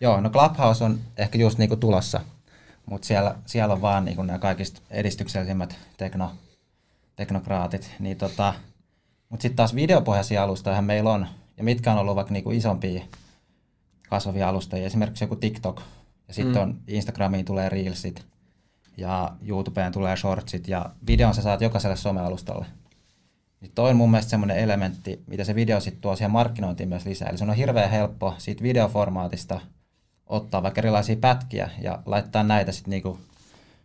Joo, 0.00 0.20
no 0.20 0.30
Clubhouse 0.30 0.84
on 0.84 1.00
ehkä 1.16 1.38
just 1.38 1.58
niin 1.58 1.80
tulossa– 1.80 2.20
mutta 2.86 3.06
siellä, 3.06 3.34
siellä 3.46 3.74
on 3.74 3.80
vaan 3.82 4.04
niin 4.04 4.26
nämä 4.26 4.38
kaikista 4.38 4.80
edistyksellisimmät 4.90 5.76
tekno, 5.96 6.32
teknokraatit. 7.16 7.90
Niin 7.98 8.16
tota, 8.16 8.54
mutta 9.32 9.42
sitten 9.42 9.56
taas 9.56 9.74
videopohjaisia 9.74 10.42
alustoja 10.42 10.82
meillä 10.82 11.12
on, 11.12 11.26
ja 11.56 11.64
mitkä 11.64 11.92
on 11.92 11.98
ollut 11.98 12.16
vaikka 12.16 12.32
niin 12.32 12.52
isompia 12.52 13.02
kasvavia 14.08 14.48
alustajia, 14.48 14.86
esimerkiksi 14.86 15.24
joku 15.24 15.36
TikTok, 15.36 15.82
ja 16.28 16.34
sitten 16.34 16.54
mm. 16.54 16.62
on 16.62 16.78
Instagramiin 16.86 17.44
tulee 17.44 17.68
Reelsit, 17.68 18.26
ja 18.96 19.32
YouTubeen 19.46 19.92
tulee 19.92 20.16
shortsit 20.16 20.68
ja 20.68 20.90
videon 21.06 21.34
sä 21.34 21.42
saat 21.42 21.60
jokaiselle 21.60 21.96
somealustalle. 21.96 22.66
Niin 23.60 23.72
toi 23.74 23.90
on 23.90 23.96
mun 23.96 24.10
mielestä 24.10 24.30
semmoinen 24.30 24.58
elementti, 24.58 25.22
mitä 25.26 25.44
se 25.44 25.54
video 25.54 25.80
sitten 25.80 26.00
tuo 26.00 26.16
siihen 26.16 26.30
markkinointiin 26.30 26.88
myös 26.88 27.06
lisää. 27.06 27.28
Eli 27.28 27.38
se 27.38 27.44
on 27.44 27.54
hirveän 27.54 27.90
helppo 27.90 28.34
siitä 28.38 28.62
videoformaatista 28.62 29.60
ottaa 30.26 30.62
vaikka 30.62 30.80
erilaisia 30.80 31.16
pätkiä 31.16 31.70
ja 31.80 32.02
laittaa 32.06 32.42
näitä 32.42 32.72
sitten 32.72 32.90
niinku 32.90 33.18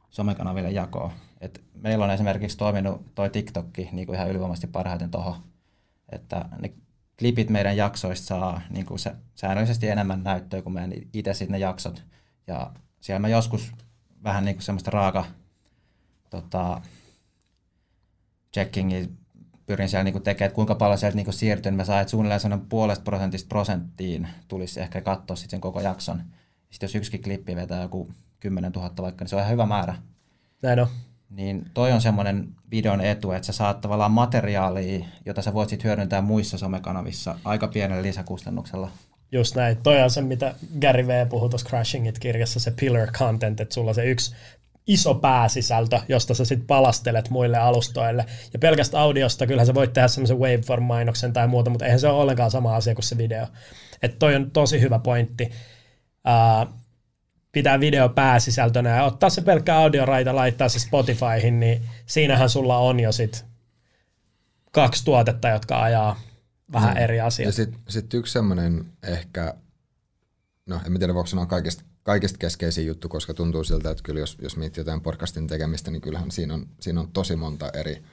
somekanaville 0.10 0.72
jakoon. 0.72 1.12
Et 1.41 1.63
meillä 1.73 2.06
on 2.06 2.12
esimerkiksi 2.12 2.58
toiminut 2.58 3.15
toi 3.15 3.30
TikTokki 3.30 3.89
niinku 3.91 4.13
ihan 4.13 4.30
ylivoimaisesti 4.30 4.67
parhaiten 4.67 5.12
tuohon, 5.12 5.36
että 6.10 6.45
ne 6.62 6.73
klipit 7.19 7.50
meidän 7.50 7.78
jaksoista 7.78 8.28
saa 8.28 8.62
niinku 8.69 8.97
se, 8.97 9.15
säännöllisesti 9.36 9.88
enemmän 9.88 10.23
näyttöä 10.23 10.62
kuin 10.62 10.73
meidän 10.73 10.93
itse 11.13 11.34
sitten 11.34 11.52
ne 11.52 11.58
jaksot. 11.58 12.04
Ja 12.47 12.71
siellä 13.00 13.19
mä 13.19 13.28
joskus 13.28 13.71
vähän 14.23 14.45
niinku 14.45 14.62
semmoista 14.62 14.91
raaka 14.91 15.26
tota, 16.30 16.82
checkingia 18.54 19.08
pyrin 19.65 19.89
siellä 19.89 20.04
niinku 20.04 20.19
tekemään, 20.19 20.47
että 20.47 20.56
kuinka 20.56 20.76
paljon 20.76 20.97
sieltä 20.97 21.15
niinku 21.15 21.32
siirtyy, 21.32 21.71
niin 21.71 21.78
mä 21.78 21.84
saan, 21.86 22.02
että 22.02 22.12
suunnilleen 22.12 22.39
sellainen 22.39 22.67
puolesta 22.69 23.04
prosentista 23.04 23.47
prosenttiin 23.47 24.28
tulisi 24.47 24.80
ehkä 24.80 25.02
katsoa 25.02 25.36
sitten 25.36 25.52
sen 25.52 25.62
koko 25.62 25.82
jakson. 25.82 26.23
Sitten 26.69 26.88
jos 26.88 26.95
yksikin 26.95 27.23
klippi 27.23 27.56
vetää 27.56 27.82
joku 27.82 28.12
10 28.39 28.71
000 28.71 28.91
vaikka, 28.97 29.23
niin 29.23 29.30
se 29.30 29.36
on 29.36 29.41
ihan 29.41 29.52
hyvä 29.52 29.65
määrä. 29.65 29.95
Näin 30.62 30.80
on. 30.80 30.88
Niin 31.30 31.66
toi 31.74 31.92
on 31.92 32.02
semmoinen 32.02 32.48
videon 32.72 33.02
etu, 33.02 33.32
että 33.32 33.46
sä 33.46 33.54
saat 33.54 33.82
tavallaan 33.82 34.12
materiaalia, 34.12 35.06
jota 35.26 35.42
sä 35.42 35.54
voit 35.54 35.70
sitten 35.70 35.90
hyödyntää 35.90 36.22
muissa 36.22 36.58
somekanavissa 36.58 37.36
aika 37.44 37.68
pienellä 37.68 38.04
lisäkustannuksella. 38.04 38.90
Just 39.32 39.56
näin. 39.56 39.78
Toi 39.78 40.02
on 40.02 40.12
se, 40.12 40.22
mitä 40.22 40.56
Gary 40.82 41.08
V. 41.08 41.28
puhui 41.30 41.50
tuossa 41.50 41.68
Crashing 41.68 42.08
It-kirjassa, 42.08 42.60
se 42.60 42.74
pillar 42.80 43.12
content, 43.12 43.60
että 43.60 43.74
sulla 43.74 43.94
se 43.94 44.06
yksi 44.06 44.36
iso 44.88 45.16
pääsisältö, 45.16 46.00
josta 46.10 46.34
sä 46.34 46.46
sitten 46.46 46.68
palastelet 46.68 47.30
muille 47.30 47.58
alustoille. 47.58 48.26
Ja 48.54 48.60
pelkästä 48.60 49.02
audiosta, 49.02 49.48
kyllähän 49.48 49.68
sä 49.68 49.74
voit 49.74 49.94
tehdä 49.94 50.08
semmoisen 50.08 50.38
waveform-mainoksen 50.38 51.34
tai 51.34 51.48
muuta, 51.48 51.70
mutta 51.70 51.86
eihän 51.86 52.00
se 52.00 52.08
ole 52.08 52.22
ollenkaan 52.22 52.52
sama 52.52 52.76
asia 52.76 52.96
kuin 52.96 53.04
se 53.04 53.18
video. 53.18 53.48
Että 54.02 54.18
toi 54.20 54.36
on 54.36 54.52
tosi 54.52 54.82
hyvä 54.82 55.00
pointti. 55.00 55.52
Uh, 56.28 56.74
pitää 57.58 57.80
video 57.80 58.10
pääsisältönä 58.10 58.89
ja 58.89 59.04
ottaa 59.04 59.30
se 59.30 59.41
pelkkä 59.41 59.78
audioraita, 59.78 60.36
laittaa 60.36 60.70
se 60.70 60.80
Spotifyhin, 60.80 61.60
niin 61.60 61.86
siinähän 62.06 62.50
sulla 62.50 62.78
on 62.78 63.00
jo 63.00 63.12
sit 63.12 63.46
kaksi 64.72 65.06
tuotetta, 65.06 65.50
jotka 65.50 65.84
ajaa 65.84 66.20
vähän 66.72 66.96
mm. 66.96 67.04
eri 67.04 67.22
asiaa. 67.22 67.48
Ja 67.48 67.52
sitten 67.52 67.80
sit 67.89 68.13
yksi 68.13 68.34
semmoinen 68.34 68.86
ehkä, 69.04 69.54
no 70.65 70.82
en 70.86 71.00
tiedä 71.00 71.13
voiko 71.13 71.28
sanoa 71.28 71.46
kaikista, 71.46 71.84
kaikista 72.04 72.38
keskeisin 72.38 72.86
juttu, 72.86 73.10
koska 73.10 73.34
tuntuu 73.34 73.63
siltä, 73.63 73.91
että 73.91 74.04
kyllä 74.04 74.20
jos, 74.20 74.38
jos 74.41 74.58
miettii 74.58 74.82
jotain 74.82 75.02
podcastin 75.02 75.48
tekemistä, 75.48 75.91
niin 75.91 76.02
kyllähän 76.02 76.32
siinä 76.32 76.54
on, 76.54 76.67
siinä 76.80 77.00
on 77.00 77.12
tosi 77.12 77.36
monta 77.36 77.70
eri 77.74 78.04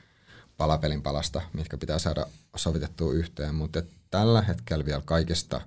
palapelin 0.57 1.03
palasta, 1.03 1.43
mitkä 1.53 1.79
pitää 1.79 1.99
saada 1.99 2.27
sovitettua 2.57 3.13
yhteen, 3.13 3.55
mutta 3.55 3.83
tällä 4.11 4.43
hetkellä 4.43 4.85
vielä 4.85 5.03
kaikista 5.05 5.61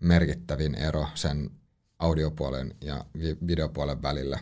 merkittävin 0.00 0.74
ero 0.74 1.06
sen 1.14 1.50
audiopuolen 2.00 2.74
ja 2.80 3.04
videopuolen 3.46 4.02
välillä, 4.02 4.38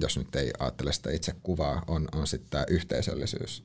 jos 0.00 0.18
nyt 0.18 0.36
ei 0.36 0.52
ajattele 0.58 0.92
sitä 0.92 1.10
itse 1.10 1.34
kuvaa, 1.42 1.82
on, 1.86 2.08
on 2.12 2.26
sitten 2.26 2.50
tämä 2.50 2.64
yhteisöllisyys. 2.68 3.64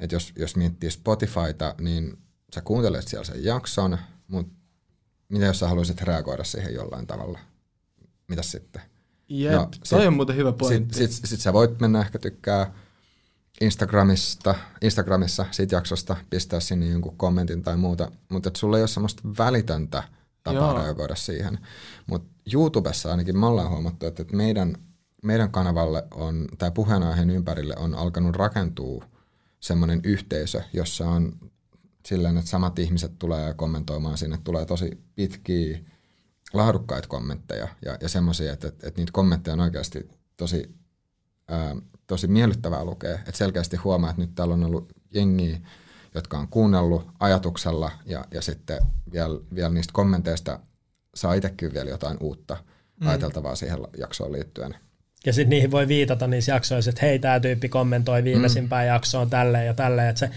Et 0.00 0.12
jos, 0.12 0.32
jos 0.36 0.56
miettii 0.56 0.90
Spotifyta, 0.90 1.74
niin 1.80 2.18
sä 2.54 2.60
kuuntelet 2.60 3.08
siellä 3.08 3.24
sen 3.24 3.44
jakson, 3.44 3.98
mutta 4.28 4.54
mitä 5.28 5.44
jos 5.44 5.58
sä 5.58 5.68
haluaisit 5.68 6.02
reagoida 6.02 6.44
siihen 6.44 6.74
jollain 6.74 7.06
tavalla? 7.06 7.38
Mitä 8.28 8.42
sitten? 8.42 8.82
Jep, 9.28 9.52
no, 9.52 9.68
sit, 9.72 9.82
toi 9.90 10.06
on 10.06 10.14
muuten 10.14 10.36
hyvä 10.36 10.52
pointti. 10.52 10.98
Sitten 10.98 11.16
sit, 11.16 11.26
sit 11.28 11.40
sä 11.40 11.52
voit 11.52 11.80
mennä 11.80 12.00
ehkä 12.00 12.18
tykkää 12.18 12.72
Instagramista, 13.60 14.54
Instagramissa 14.82 15.46
siitä 15.50 15.74
jaksosta, 15.74 16.16
pistää 16.30 16.60
sinne 16.60 16.86
jonkun 16.86 17.16
kommentin 17.16 17.62
tai 17.62 17.76
muuta, 17.76 18.12
mutta 18.28 18.50
sulla 18.56 18.76
ei 18.76 18.82
ole 18.82 18.88
semmoista 18.88 19.22
välitöntä 19.38 20.02
tapa 20.46 20.66
Joo. 20.66 20.78
reagoida 20.78 21.14
siihen. 21.14 21.58
Mutta 22.06 22.28
YouTubessa 22.52 23.10
ainakin 23.10 23.38
me 23.38 23.46
ollaan 23.46 23.70
huomattu, 23.70 24.06
että 24.06 24.24
meidän, 24.32 24.76
meidän 25.22 25.50
kanavalle 25.50 26.04
on, 26.14 26.48
tai 26.58 26.70
puheenaiheen 26.70 27.30
ympärille 27.30 27.74
on 27.78 27.94
alkanut 27.94 28.36
rakentua 28.36 29.04
semmoinen 29.60 30.00
yhteisö, 30.04 30.62
jossa 30.72 31.08
on 31.08 31.32
silleen, 32.06 32.36
että 32.36 32.50
samat 32.50 32.78
ihmiset 32.78 33.18
tulee 33.18 33.54
kommentoimaan 33.54 34.18
sinne, 34.18 34.38
tulee 34.44 34.64
tosi 34.64 35.00
pitkiä, 35.14 35.78
laadukkaita 36.52 37.08
kommentteja 37.08 37.68
ja, 37.84 37.98
ja 38.00 38.08
semmoisia, 38.08 38.52
että, 38.52 38.68
että, 38.68 38.86
että 38.86 39.00
niitä 39.00 39.12
kommentteja 39.12 39.52
on 39.52 39.60
oikeasti 39.60 40.10
tosi, 40.36 40.74
ää, 41.48 41.76
tosi 42.06 42.26
miellyttävää 42.26 42.84
lukea. 42.84 43.14
Että 43.14 43.32
selkeästi 43.36 43.76
huomaa, 43.76 44.10
että 44.10 44.22
nyt 44.22 44.34
täällä 44.34 44.54
on 44.54 44.64
ollut 44.64 44.92
jengiä, 45.14 45.60
jotka 46.18 46.38
on 46.38 46.48
kuunnellut 46.48 47.08
ajatuksella 47.20 47.90
ja, 48.06 48.24
ja 48.34 48.42
sitten 48.42 48.82
vielä, 49.12 49.40
vielä 49.54 49.68
niistä 49.68 49.92
kommenteista 49.92 50.60
saa 51.14 51.34
itsekin 51.34 51.74
vielä 51.74 51.90
jotain 51.90 52.16
uutta 52.20 52.56
mm. 53.00 53.08
ajateltavaa 53.08 53.56
siihen 53.56 53.78
jaksoon 53.98 54.32
liittyen. 54.32 54.74
Ja 55.26 55.32
sitten 55.32 55.50
niihin 55.50 55.70
voi 55.70 55.88
viitata 55.88 56.26
niissä 56.26 56.52
jaksoissa, 56.52 56.90
että 56.90 57.06
hei, 57.06 57.18
tämä 57.18 57.40
tyyppi 57.40 57.68
kommentoi 57.68 58.24
viimeisimpään 58.24 58.86
mm. 58.86 58.88
jaksoon 58.88 59.30
tälleen 59.30 59.66
ja 59.66 59.74
tälleen. 59.74 60.08
Että 60.08 60.20
se, 60.20 60.30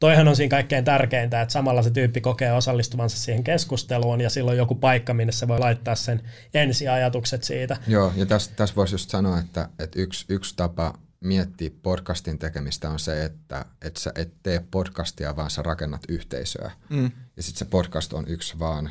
toihan 0.00 0.28
on 0.28 0.36
siinä 0.36 0.50
kaikkein 0.50 0.84
tärkeintä, 0.84 1.42
että 1.42 1.52
samalla 1.52 1.82
se 1.82 1.90
tyyppi 1.90 2.20
kokee 2.20 2.52
osallistuvansa 2.52 3.18
siihen 3.18 3.44
keskusteluun 3.44 4.20
ja 4.20 4.30
silloin 4.30 4.58
joku 4.58 4.74
paikka, 4.74 5.14
minne 5.14 5.32
se 5.32 5.48
voi 5.48 5.58
laittaa 5.58 5.94
sen 5.94 6.22
ensiajatukset 6.54 7.42
siitä. 7.42 7.76
Joo, 7.88 8.12
ja 8.16 8.26
tässä 8.26 8.50
täs 8.56 8.76
voisi 8.76 8.94
just 8.94 9.10
sanoa, 9.10 9.38
että, 9.38 9.68
että 9.78 10.00
yksi, 10.00 10.24
yksi 10.28 10.56
tapa 10.56 10.94
miettiä 11.20 11.70
podcastin 11.82 12.38
tekemistä 12.38 12.90
on 12.90 12.98
se, 12.98 13.24
että 13.24 13.64
et 13.82 13.96
sä 13.96 14.12
et 14.14 14.34
tee 14.42 14.64
podcastia, 14.70 15.36
vaan 15.36 15.50
sä 15.50 15.62
rakennat 15.62 16.02
yhteisöä. 16.08 16.70
Mm. 16.90 17.10
Ja 17.36 17.42
sitten 17.42 17.58
se 17.58 17.64
podcast 17.64 18.12
on 18.12 18.24
yksi 18.28 18.58
vaan... 18.58 18.90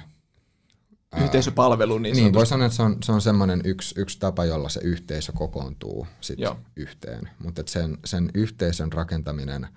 Yhteisöpalvelu 1.23 1.97
niin 1.97 2.15
Niin, 2.15 2.33
voi 2.33 2.45
sanoa, 2.45 2.65
että 2.65 2.75
se 2.75 2.83
on, 2.83 2.97
se 3.03 3.11
on 3.11 3.21
semmoinen 3.21 3.61
yksi, 3.63 4.01
yksi 4.01 4.19
tapa, 4.19 4.45
jolla 4.45 4.69
se 4.69 4.79
yhteisö 4.83 5.31
kokoontuu 5.31 6.07
sit 6.21 6.39
yhteen. 6.75 7.29
Mutta 7.39 7.63
sen, 7.65 7.97
sen 8.05 8.31
yhteisön 8.33 8.93
rakentaminen 8.93 9.67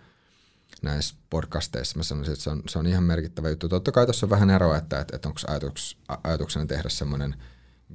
näissä 0.82 1.14
podcasteissa, 1.30 1.96
mä 1.96 2.02
sanoisin, 2.02 2.32
että 2.32 2.44
se 2.44 2.50
on, 2.50 2.62
se 2.68 2.78
on 2.78 2.86
ihan 2.86 3.04
merkittävä 3.04 3.48
juttu. 3.48 3.68
Totta 3.68 3.92
kai 3.92 4.06
tässä 4.06 4.26
on 4.26 4.30
vähän 4.30 4.50
eroa, 4.50 4.76
että, 4.76 5.00
että, 5.00 5.16
että 5.16 5.28
onko 5.28 5.40
ajatuks, 5.46 5.96
ajatuksena 6.24 6.66
tehdä 6.66 6.88
semmoinen– 6.88 7.34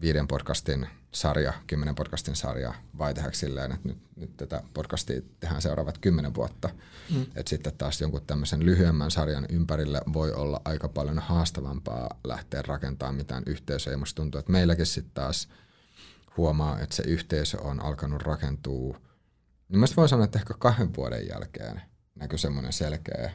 viiden 0.02 0.28
podcastin 0.28 0.88
sarja, 1.12 1.54
kymmenen 1.68 1.96
podcastin 1.96 2.36
sarja, 2.36 2.74
vai 2.98 3.14
tehdäänkö 3.14 3.38
silleen, 3.38 3.72
että 3.72 3.88
nyt, 3.88 3.98
nyt 4.16 4.38
tätä 4.38 4.64
podcastia 4.74 5.22
tehdään 5.40 5.62
seuraavat 5.62 5.98
kymmenen 5.98 6.36
vuotta. 6.36 6.70
Mm. 7.16 7.22
Että 7.22 7.50
sitten 7.50 7.74
taas 7.78 8.02
jonkun 8.02 8.22
tämmöisen 8.28 8.66
lyhyemmän 8.66 9.12
sarjan 9.12 9.46
ympärille 9.50 10.02
voi 10.14 10.34
olla 10.34 10.62
aika 10.66 10.88
paljon 10.88 11.20
haastavampaa 11.20 12.20
lähteä 12.24 12.62
rakentamaan 12.62 13.16
mitään 13.16 13.44
yhteisöä. 13.46 13.94
Ja 13.94 13.98
musta 13.98 14.16
tuntuu, 14.16 14.40
että 14.40 14.52
meilläkin 14.52 14.86
sitten 14.86 15.14
taas 15.14 15.50
huomaa, 16.38 16.80
että 16.80 16.96
se 16.96 17.04
yhteisö 17.04 17.62
on 17.62 17.80
alkanut 17.80 18.22
rakentua. 18.22 19.00
Niin 19.70 19.80
mä 19.80 19.86
voi 19.98 20.10
sanoa, 20.10 20.26
että 20.26 20.40
ehkä 20.40 20.54
kahden 20.60 20.96
vuoden 20.96 21.28
jälkeen 21.28 21.82
näkyy 22.16 22.38
semmoinen 22.38 22.74
selkeä 22.74 23.32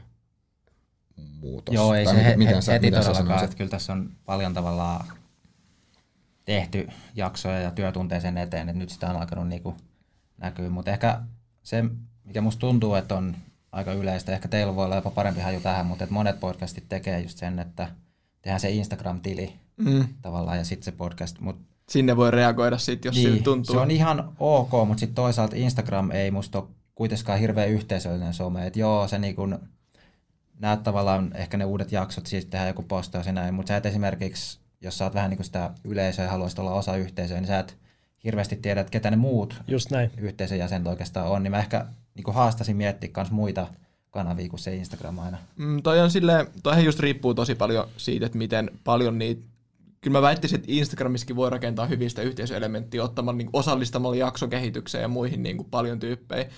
muutos. 1.17 1.75
Joo, 1.75 1.95
ei 1.95 2.05
tai 2.05 2.15
se 2.15 2.19
miten, 2.19 2.31
he, 2.31 2.37
miten 2.37 2.63
sä, 2.63 2.73
heti 2.73 2.87
miten 2.87 3.03
todellakaan, 3.03 3.45
että 3.45 3.57
kyllä 3.57 3.71
tässä 3.71 3.93
on 3.93 4.11
paljon 4.25 4.55
tavallaan 4.55 5.07
tehty 6.49 6.89
jaksoja 7.15 7.61
ja 7.61 7.71
työtunteja 7.71 8.21
sen 8.21 8.39
eteen, 8.39 8.69
että 8.69 8.79
nyt 8.79 8.91
sitä 8.91 9.11
on 9.11 9.17
alkanut 9.17 9.49
niin 9.49 9.63
näkyä. 10.39 10.71
Mutta 10.71 10.91
ehkä 10.91 11.21
se, 11.63 11.85
mikä 12.25 12.41
musta 12.41 12.61
tuntuu, 12.61 12.95
että 12.95 13.15
on 13.17 13.37
aika 13.73 13.93
yleistä, 13.93 14.33
ehkä 14.33 14.49
teillä 14.49 14.77
voi 14.77 14.85
olla 14.85 14.95
jopa 14.95 15.11
parempi 15.11 15.41
haju 15.41 15.61
tähän, 15.61 15.87
mutta 15.87 16.05
että 16.05 16.15
monet 16.15 16.41
podcastit 16.41 16.85
tekee 16.89 17.21
just 17.21 17.39
sen, 17.39 17.59
että 17.59 17.89
tehdään 18.43 18.61
se 18.61 18.71
Instagram-tili 18.71 19.53
mm. 19.77 20.09
tavallaan 20.23 20.59
ja 20.59 20.65
sitten 20.65 20.85
se 20.85 20.93
podcast. 20.93 21.41
Mut, 21.41 21.57
Sinne 21.89 22.17
voi 22.17 22.31
reagoida 22.31 22.79
sitten, 22.79 23.09
jos 23.09 23.17
niin, 23.17 23.29
siltä 23.29 23.45
tuntuu. 23.45 23.75
Se 23.75 23.81
on 23.81 23.91
ihan 23.91 24.33
ok, 24.39 24.71
mutta 24.87 25.01
sitten 25.01 25.15
toisaalta 25.15 25.57
Instagram 25.57 26.11
ei 26.11 26.31
musta 26.31 26.59
ole 26.59 26.69
kuitenkaan 26.95 27.39
hirveän 27.39 27.69
yhteisöllinen 27.69 28.35
some. 28.35 28.67
Että 28.67 28.79
joo, 28.79 29.09
se 29.09 29.19
niin 29.19 29.37
kun, 29.37 29.59
näet 30.59 30.83
tavallaan 30.83 31.31
ehkä 31.35 31.57
ne 31.57 31.65
uudet 31.65 31.93
jaksot, 31.93 32.27
siis 32.27 32.45
tehdään 32.45 32.69
joku 32.69 32.83
postaus 32.83 33.27
ja 33.27 33.33
näin, 33.33 33.55
mutta 33.55 33.69
sä 33.69 33.77
et 33.77 33.87
esimerkiksi 33.87 34.59
jos 34.81 34.99
sä 34.99 35.05
oot 35.05 35.15
vähän 35.15 35.31
niin 35.31 35.39
kuin 35.39 35.45
sitä 35.45 35.71
yleisöä 35.85 36.25
ja 36.25 36.31
haluaisit 36.31 36.59
olla 36.59 36.75
osa 36.75 36.97
yhteisöä, 36.97 37.41
niin 37.41 37.47
sä 37.47 37.59
et 37.59 37.77
hirveästi 38.25 38.57
tiedä, 38.57 38.81
että 38.81 38.91
ketä 38.91 39.11
ne 39.11 39.17
muut 39.17 39.63
Just 39.69 39.91
näin. 39.91 40.11
yhteisön 40.19 40.59
jäsenet 40.59 40.87
oikeastaan 40.87 41.27
on, 41.27 41.43
niin 41.43 41.51
mä 41.51 41.59
ehkä 41.59 41.87
niin 42.15 42.25
kuin 42.25 42.35
haastasin 42.35 42.77
miettiä 42.77 43.11
myös 43.17 43.31
muita 43.31 43.67
kanavia 44.11 44.49
kuin 44.49 44.61
se 44.61 44.75
Instagram 44.75 45.19
aina. 45.19 45.39
Mm, 45.57 45.83
toi 45.83 46.01
on 46.01 46.11
silleen, 46.11 46.47
toihan 46.63 46.85
just 46.85 47.01
riippuu 47.01 47.35
tosi 47.35 47.55
paljon 47.55 47.89
siitä, 47.97 48.27
että 48.27 48.39
miten 48.39 48.71
paljon 48.85 49.19
niitä 49.19 49.43
kyllä 50.01 50.19
mä 50.19 50.23
väittäisin, 50.23 50.57
että 50.57 50.73
Instagramissakin 50.73 51.37
voi 51.37 51.51
rakentaa 51.51 51.87
hyvistä 51.87 52.23
yhteisöelementtiä 52.23 53.05
ottamalla 53.05 53.39
niin 53.39 53.51
osallistamalla 53.53 54.17
jaksokehitykseen 54.17 55.03
ja 55.03 55.09
muihin 55.09 55.43
niin 55.43 55.57
kuin 55.57 55.71
paljon 55.71 56.01
tyyppejä. 56.01 56.49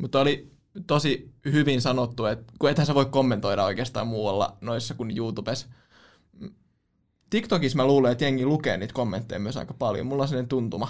Mutta 0.00 0.20
oli 0.20 0.50
tosi 0.86 1.30
hyvin 1.44 1.80
sanottu, 1.80 2.26
että 2.26 2.52
kun 2.58 2.70
ethän 2.70 2.86
sä 2.86 2.94
voi 2.94 3.06
kommentoida 3.06 3.64
oikeastaan 3.64 4.06
muualla 4.06 4.56
noissa 4.60 4.94
kuin 4.94 5.16
YouTubessa. 5.18 5.66
TikTokissa 7.34 7.76
mä 7.76 7.86
luulen, 7.86 8.12
että 8.12 8.24
jengi 8.24 8.46
lukee 8.46 8.76
niitä 8.76 8.94
kommentteja 8.94 9.38
myös 9.38 9.56
aika 9.56 9.74
paljon. 9.74 10.06
Mulla 10.06 10.22
on 10.22 10.28
sellainen 10.28 10.48
tuntuma. 10.48 10.88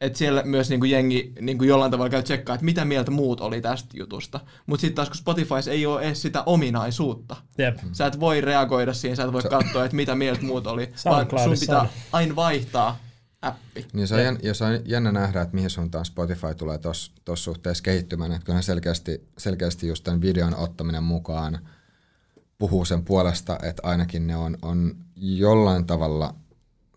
että 0.00 0.18
siellä 0.18 0.42
myös 0.42 0.70
niinku 0.70 0.84
jengi 0.84 1.32
niinku 1.40 1.64
jollain 1.64 1.90
tavalla 1.90 2.10
käy 2.10 2.22
tsekkaa, 2.22 2.54
että 2.54 2.64
mitä 2.64 2.84
mieltä 2.84 3.10
muut 3.10 3.40
oli 3.40 3.60
tästä 3.60 3.88
jutusta. 3.96 4.40
Mutta 4.66 4.80
sitten 4.80 4.94
taas 4.94 5.08
kun 5.08 5.16
Spotify 5.16 5.54
ei 5.70 5.86
ole 5.86 6.02
edes 6.02 6.22
sitä 6.22 6.42
ominaisuutta. 6.42 7.36
Jep. 7.58 7.78
Sä 7.92 8.06
et 8.06 8.20
voi 8.20 8.40
reagoida 8.40 8.92
siihen, 8.92 9.16
sä 9.16 9.24
et 9.24 9.32
voi 9.32 9.42
katsoa, 9.42 9.84
että 9.84 9.96
mitä 9.96 10.14
mieltä 10.14 10.42
muut 10.42 10.66
oli, 10.66 10.92
vaan 11.04 11.26
sun 11.44 11.56
pitää 11.60 11.88
aina 12.12 12.36
vaihtaa 12.36 12.98
appi. 13.42 13.86
Niin 13.92 14.08
se 14.08 14.14
on, 14.14 14.22
jän, 14.22 14.38
ja 14.42 14.54
se 14.54 14.64
on 14.64 14.80
jännä 14.84 15.12
nähdä, 15.12 15.42
että 15.42 15.54
mihin 15.54 15.70
suuntaan 15.70 16.04
Spotify 16.04 16.54
tulee 16.56 16.78
tuossa 16.78 17.12
suhteessa 17.34 17.82
kehittymään. 17.82 18.32
Että 18.32 18.44
kyllähän 18.44 18.62
selkeästi, 18.62 19.28
selkeästi 19.38 19.88
just 19.88 20.04
tämän 20.04 20.20
videon 20.20 20.56
ottaminen 20.56 21.02
mukaan 21.02 21.58
puhuu 22.60 22.84
sen 22.84 23.04
puolesta, 23.04 23.58
että 23.62 23.82
ainakin 23.84 24.26
ne 24.26 24.36
on, 24.36 24.58
on 24.62 24.94
jollain 25.20 25.86
tavalla 25.86 26.34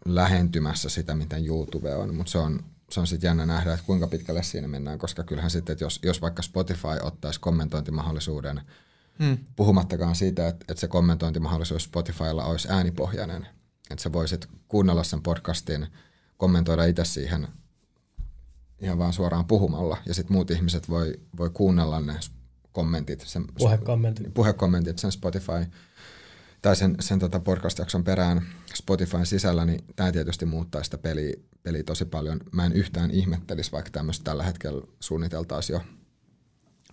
lähentymässä 0.06 0.90
sitä, 0.90 1.16
mitä 1.16 1.38
YouTube 1.38 1.96
on, 1.96 2.16
mutta 2.16 2.32
se 2.32 2.38
on, 2.38 2.64
se 2.92 3.00
on 3.00 3.08
sitten 3.08 3.28
jännä 3.28 3.46
nähdä, 3.46 3.74
että 3.74 3.86
kuinka 3.86 4.08
pitkälle 4.08 4.44
siinä 4.44 4.68
mennään, 4.68 5.00
koska 5.00 5.24
kyllähän 5.24 5.52
sitten, 5.52 5.74
että 5.74 5.86
jos, 5.86 6.00
jos 6.04 6.22
vaikka 6.22 6.42
Spotify 6.42 7.00
ottaisi 7.02 7.40
kommentointimahdollisuuden, 7.40 8.62
Hmm. 9.20 9.38
puhumattakaan 9.56 10.16
siitä, 10.16 10.48
että, 10.48 10.66
että 10.70 10.82
se 10.82 10.88
kommentointimahdollisuus 10.88 11.84
Spotifylla 11.84 12.46
olisi 12.46 12.68
äänipohjainen, 12.72 13.48
että 13.90 14.04
sä 14.04 14.12
voisit 14.14 14.48
kuunnella 14.68 15.04
sen 15.04 15.22
podcastin, 15.22 15.88
kommentoida 16.38 16.86
itse 16.86 17.06
siihen 17.06 17.48
ihan 18.82 18.98
vaan 18.98 19.14
suoraan 19.14 19.46
puhumalla, 19.46 19.98
ja 20.06 20.14
sitten 20.14 20.34
muut 20.34 20.52
ihmiset 20.52 20.90
voi, 20.90 21.20
voi 21.38 21.50
kuunnella 21.50 22.00
ne 22.00 22.20
kommentit, 22.72 23.22
sen, 23.26 23.46
Puhekommentit. 23.58 24.34
puhekommentit 24.34 25.00
sen 25.00 25.12
Spotify 25.12 25.66
tai 26.64 26.76
sen, 26.76 26.96
sen 27.00 27.20
tota 27.20 27.40
podcast-jakson 27.40 28.04
perään 28.04 28.42
Spotifyn 28.76 29.26
sisällä, 29.26 29.66
niin 29.66 29.86
tämä 29.96 30.12
tietysti 30.12 30.46
muuttaa 30.46 30.84
sitä 30.84 30.98
peliä, 30.98 31.34
peliä 31.64 31.84
tosi 31.84 32.06
paljon. 32.06 32.40
Mä 32.52 32.66
en 32.66 32.74
yhtään 32.74 33.12
ihmettelisi, 33.12 33.72
vaikka 33.72 33.92
tämmöistä 33.92 34.24
tällä 34.24 34.44
hetkellä 34.44 34.88
suunniteltaisiin 35.00 35.74
jo. 35.74 35.82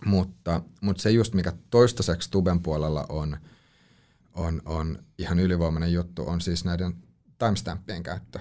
Mutta, 0.05 0.61
mutta 0.81 1.01
se 1.01 1.11
just, 1.11 1.33
mikä 1.33 1.53
toistaiseksi 1.69 2.31
Tuben 2.31 2.61
puolella 2.61 3.05
on, 3.09 3.37
on, 4.33 4.61
on 4.65 5.03
ihan 5.17 5.39
ylivoimainen 5.39 5.93
juttu, 5.93 6.23
on 6.27 6.41
siis 6.41 6.65
näiden 6.65 6.93
timestampien 7.39 8.03
käyttö. 8.03 8.39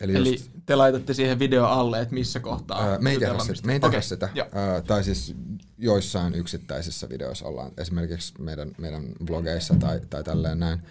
Eli, 0.00 0.16
Eli 0.16 0.32
just, 0.32 0.50
te 0.66 0.76
laitatte 0.76 1.14
siihen 1.14 1.38
video 1.38 1.64
alle, 1.64 2.00
että 2.00 2.14
missä 2.14 2.40
kohtaa 2.40 2.90
ää, 2.90 2.98
me 2.98 3.10
ei 3.10 3.18
tehdä 3.18 3.38
sitä, 3.38 3.66
me 3.66 3.72
ei 3.72 3.80
tehdä 3.80 3.88
Okei, 3.88 4.02
sitä. 4.02 4.28
Ää, 4.52 4.80
tai 4.80 5.04
siis 5.04 5.34
joissain 5.78 6.34
yksittäisissä 6.34 7.08
videoissa 7.08 7.46
ollaan, 7.46 7.72
esimerkiksi 7.78 8.34
meidän, 8.38 8.72
meidän 8.78 9.04
blogeissa 9.24 9.74
tai, 9.74 10.00
tai 10.10 10.24
tälleen 10.24 10.58
näin, 10.58 10.82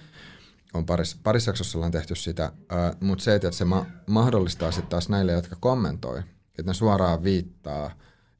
on 0.74 0.86
paris, 0.86 1.16
parissa 1.24 1.50
jaksossa 1.50 1.78
ollaan 1.78 1.92
tehty 1.92 2.16
sitä, 2.16 2.52
mutta 3.00 3.24
se, 3.24 3.36
että 3.36 3.52
se 3.52 3.66
ma- 3.66 3.86
mahdollistaa 4.08 4.72
sitten 4.72 4.90
taas 4.90 5.10
näille, 5.10 5.32
jotka 5.32 5.56
kommentoi, 5.60 6.20
että 6.60 6.64
ne 6.70 6.74
suoraan 6.74 7.24
viittaa 7.24 7.92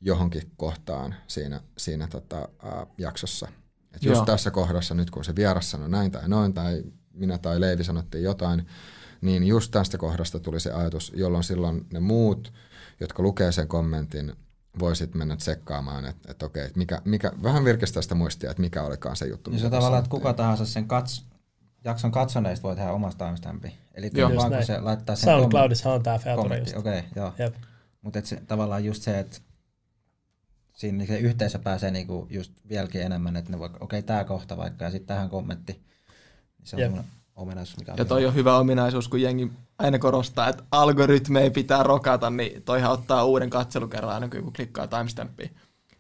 johonkin 0.02 0.52
kohtaan 0.58 1.16
siinä, 1.28 1.62
siinä 1.78 2.08
tota, 2.08 2.50
ää, 2.64 2.88
jaksossa. 2.98 3.48
Et 3.94 4.04
just 4.04 4.16
Joo. 4.18 4.26
tässä 4.26 4.52
kohdassa 4.52 4.96
nyt, 4.96 5.12
kun 5.12 5.24
se 5.24 5.36
vieras 5.36 5.72
sanoi 5.72 5.90
näin 5.90 6.12
tai 6.12 6.30
noin, 6.30 6.54
tai 6.54 6.84
minä 7.14 7.38
tai 7.38 7.62
Leivi 7.62 7.84
sanottiin 7.84 8.24
jotain, 8.24 8.68
niin 9.22 9.44
just 9.44 9.72
tästä 9.72 9.98
kohdasta 9.98 10.40
tuli 10.40 10.60
se 10.60 10.72
ajatus, 10.72 11.14
jolloin 11.16 11.44
silloin 11.44 11.86
ne 11.94 12.00
muut, 12.00 12.54
jotka 13.00 13.24
lukee 13.24 13.52
sen 13.52 13.68
kommentin, 13.68 14.34
voisit 14.80 15.16
mennä 15.16 15.36
tsekkaamaan, 15.36 16.06
että, 16.06 16.32
että 16.32 16.46
okei, 16.46 16.66
että 16.66 16.78
mikä, 16.78 17.02
mikä, 17.06 17.32
vähän 17.44 17.66
virkistää 17.66 18.02
sitä 18.02 18.16
muistia, 18.16 18.52
että 18.52 18.62
mikä 18.62 18.84
olikaan 18.84 19.16
se 19.16 19.28
juttu. 19.28 19.52
Niin 19.52 19.60
se 19.60 19.70
tavallaan, 19.70 20.00
että 20.00 20.10
sanottiin. 20.10 20.22
kuka 20.22 20.34
tahansa 20.34 20.66
sen 20.66 20.88
kats, 20.88 21.26
jakson 21.84 22.12
katsoneista 22.12 22.64
voi 22.64 22.76
tehdä 22.76 22.92
omasta 22.92 23.26
timestampia. 23.26 23.72
Eli 23.94 24.12
Joo. 24.14 24.30
kyllä 24.30 24.42
vaan 24.42 24.54
kun 24.54 24.66
se 24.66 24.80
laittaa 24.80 25.16
sen 25.16 25.26
SoundCloudissa 25.26 25.94
on 25.94 26.04
tämä 26.04 26.18
feature. 26.18 26.62
Okei, 26.62 26.76
okay, 26.76 27.02
joo. 27.16 27.34
Jep. 27.38 27.56
Mutta 28.02 28.22
se, 28.24 28.42
tavallaan 28.48 28.86
just 28.86 29.04
se, 29.04 29.20
että 29.20 29.38
siinä 30.74 31.06
se 31.06 31.18
yhteisö 31.18 31.60
pääsee 31.60 31.92
niinku 31.92 32.28
just 32.30 32.54
vieläkin 32.70 33.02
enemmän, 33.02 33.36
että 33.36 33.52
ne 33.52 33.60
voi, 33.60 33.68
okei, 33.68 33.80
okay, 33.80 34.02
tämä 34.02 34.24
kohta 34.24 34.58
vaikka 34.58 34.86
ja 34.86 34.92
sitten 34.92 35.08
tähän 35.08 35.30
kommentti. 35.30 35.74
Niin 36.58 36.68
se 36.68 36.76
on 36.76 36.82
Jep. 36.82 36.96
Ominaisuus, 37.40 37.78
mikä 37.78 37.92
on 37.92 37.98
Ja 37.98 38.06
toi 38.06 38.26
on 38.26 38.36
hyvä 38.36 38.58
ominaisuus, 38.58 39.08
kun 39.08 39.22
jengi 39.22 39.52
aina 39.80 40.00
korostaa, 40.00 40.48
että 40.48 40.64
algoritmeja 40.72 41.52
pitää 41.52 41.84
rokata, 41.84 42.30
niin 42.30 42.64
toihan 42.64 42.92
ottaa 42.92 43.24
uuden 43.26 43.50
katselukerran 43.50 44.14
aina 44.14 44.28
kun 44.30 44.54
klikkaa 44.54 44.88
timestampia 44.88 45.50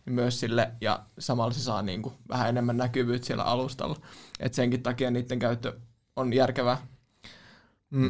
myös 0.05 0.39
sille, 0.39 0.71
ja 0.81 0.99
samalla 1.19 1.53
se 1.53 1.59
saa 1.59 1.81
niin 1.81 2.01
kuin 2.01 2.15
vähän 2.29 2.49
enemmän 2.49 2.77
näkyvyyttä 2.77 3.27
siellä 3.27 3.43
alustalla. 3.43 3.95
Et 4.39 4.53
senkin 4.53 4.83
takia 4.83 5.11
niiden 5.11 5.39
käyttö 5.39 5.79
on 6.15 6.33
järkevää. 6.33 6.77
Mm. 7.89 8.09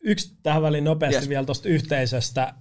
Yksi 0.00 0.36
tähän 0.42 0.62
väliin 0.62 0.84
nopeasti 0.84 1.16
Yes. 1.16 1.28
vielä 1.28 1.46
tuosta 1.46 1.68
yhteisöstä. 1.68 2.54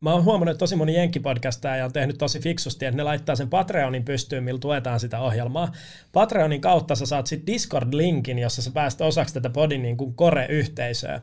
Mä 0.00 0.12
oon 0.12 0.24
huomannut, 0.24 0.50
että 0.50 0.58
tosi 0.58 0.76
moni 0.76 0.94
jenkkipodcastaja 0.94 1.84
on 1.84 1.92
tehnyt 1.92 2.18
tosi 2.18 2.40
fiksusti, 2.40 2.84
että 2.84 2.96
ne 2.96 3.02
laittaa 3.02 3.36
sen 3.36 3.48
Patreonin 3.48 4.04
pystyyn, 4.04 4.44
millä 4.44 4.60
tuetaan 4.60 5.00
sitä 5.00 5.20
ohjelmaa. 5.20 5.72
Patreonin 6.12 6.60
kautta 6.60 6.94
sä 6.94 7.06
saat 7.06 7.26
sitten 7.26 7.54
Discord-linkin, 7.54 8.38
jossa 8.38 8.62
sä 8.62 8.70
pääset 8.70 9.00
osaksi 9.00 9.34
tätä 9.34 9.50
podin 9.50 9.82
niin 9.82 9.96
kuin 9.96 10.14
core-yhteisöä. 10.14 11.20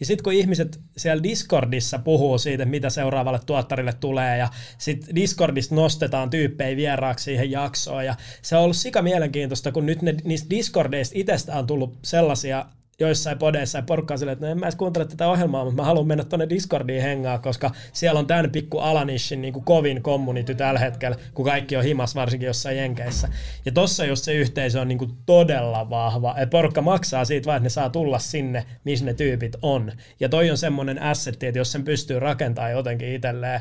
Ja 0.00 0.06
sitten 0.06 0.24
kun 0.24 0.32
ihmiset 0.32 0.80
siellä 0.96 1.22
Discordissa 1.22 1.98
puhuu 1.98 2.38
siitä, 2.38 2.64
mitä 2.64 2.90
seuraavalle 2.90 3.40
tuottarille 3.46 3.92
tulee, 3.92 4.38
ja 4.38 4.48
sitten 4.78 5.14
Discordista 5.14 5.74
nostetaan 5.74 6.30
tyyppejä 6.30 6.76
vieraaksi 6.76 7.24
siihen 7.24 7.50
jaksoon, 7.50 8.04
ja 8.04 8.14
se 8.42 8.56
on 8.56 8.62
ollut 8.62 8.76
sika 8.76 9.02
mielenkiintoista, 9.02 9.72
kun 9.72 9.86
nyt 9.86 10.02
ne, 10.02 10.14
niistä 10.24 10.50
Discordeista 10.50 11.18
itsestä 11.18 11.58
on 11.58 11.66
tullut 11.66 11.98
sellaisia 12.02 12.66
joissain 13.00 13.38
podeissa 13.38 13.78
ja 13.78 13.82
porukka 13.82 14.14
on 14.14 14.18
silleen, 14.18 14.32
että 14.32 14.46
no 14.46 14.52
en 14.52 14.58
mä 14.58 14.66
edes 14.66 14.76
kuuntele 14.76 15.04
tätä 15.04 15.28
ohjelmaa, 15.28 15.64
mutta 15.64 15.82
mä 15.82 15.86
haluan 15.86 16.06
mennä 16.06 16.24
tonne 16.24 16.48
Discordiin 16.48 17.02
hengaa, 17.02 17.38
koska 17.38 17.70
siellä 17.92 18.18
on 18.18 18.26
tämän 18.26 18.50
pikku 18.50 18.78
Alanishin 18.78 19.42
niin 19.42 19.52
kuin 19.52 19.64
kovin 19.64 20.02
community 20.02 20.54
tällä 20.54 20.80
hetkellä, 20.80 21.16
kun 21.34 21.44
kaikki 21.44 21.76
on 21.76 21.84
himas, 21.84 22.14
varsinkin 22.14 22.46
jossain 22.46 22.76
Jenkeissä. 22.76 23.28
Ja 23.64 23.72
tossa 23.72 24.04
just 24.04 24.24
se 24.24 24.32
yhteisö 24.32 24.80
on 24.80 24.88
niin 24.88 24.98
kuin 24.98 25.10
todella 25.26 25.90
vahva, 25.90 26.34
että 26.36 26.50
porukka 26.50 26.82
maksaa 26.82 27.24
siitä 27.24 27.46
vaan, 27.46 27.56
että 27.56 27.64
ne 27.64 27.70
saa 27.70 27.90
tulla 27.90 28.18
sinne, 28.18 28.64
missä 28.84 29.04
ne 29.04 29.14
tyypit 29.14 29.56
on. 29.62 29.92
Ja 30.20 30.28
toi 30.28 30.50
on 30.50 30.58
semmoinen 30.58 31.02
assetti, 31.02 31.46
että 31.46 31.58
jos 31.58 31.72
sen 31.72 31.84
pystyy 31.84 32.20
rakentamaan 32.20 32.72
jotenkin 32.72 33.12
itselleen, 33.12 33.60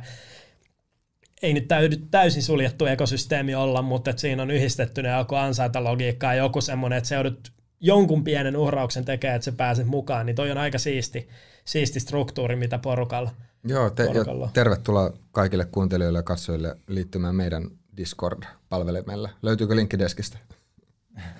ei 1.42 1.54
nyt 1.54 1.68
täysin 2.12 2.44
suljettu 2.44 2.86
ekosysteemi 2.86 3.56
olla, 3.56 3.82
mutta 3.82 4.10
että 4.10 4.22
siinä 4.22 4.44
on 4.44 4.52
yhdistettynä 4.52 5.18
joku 5.18 5.36
ansaintalogiikka 5.36 6.28
ja 6.28 6.34
joku 6.34 6.62
semmoinen, 6.62 6.98
että 6.98 7.08
se 7.08 7.16
joudut 7.16 7.55
jonkun 7.86 8.24
pienen 8.24 8.58
uhrauksen 8.58 9.06
tekee, 9.06 9.36
että 9.36 9.46
se 9.46 9.52
pääset 9.52 9.88
mukaan, 9.88 10.26
niin 10.26 10.36
toi 10.36 10.52
on 10.52 10.58
aika 10.58 10.78
siisti, 10.78 11.30
siisti 11.66 12.00
struktuuri, 12.00 12.56
mitä 12.56 12.78
porukalla. 12.80 13.32
Joo, 13.68 13.90
te, 13.90 14.06
porukalla. 14.06 14.46
ja 14.46 14.52
tervetuloa 14.54 15.14
kaikille 15.32 15.66
kuuntelijoille 15.66 16.20
ja 16.20 16.24
katsojille 16.24 16.78
liittymään 16.88 17.36
meidän 17.36 17.70
Discord-palvelimelle. 17.98 19.30
Löytyykö 19.42 19.76
linkki 19.76 20.00
deskistä? 20.00 20.38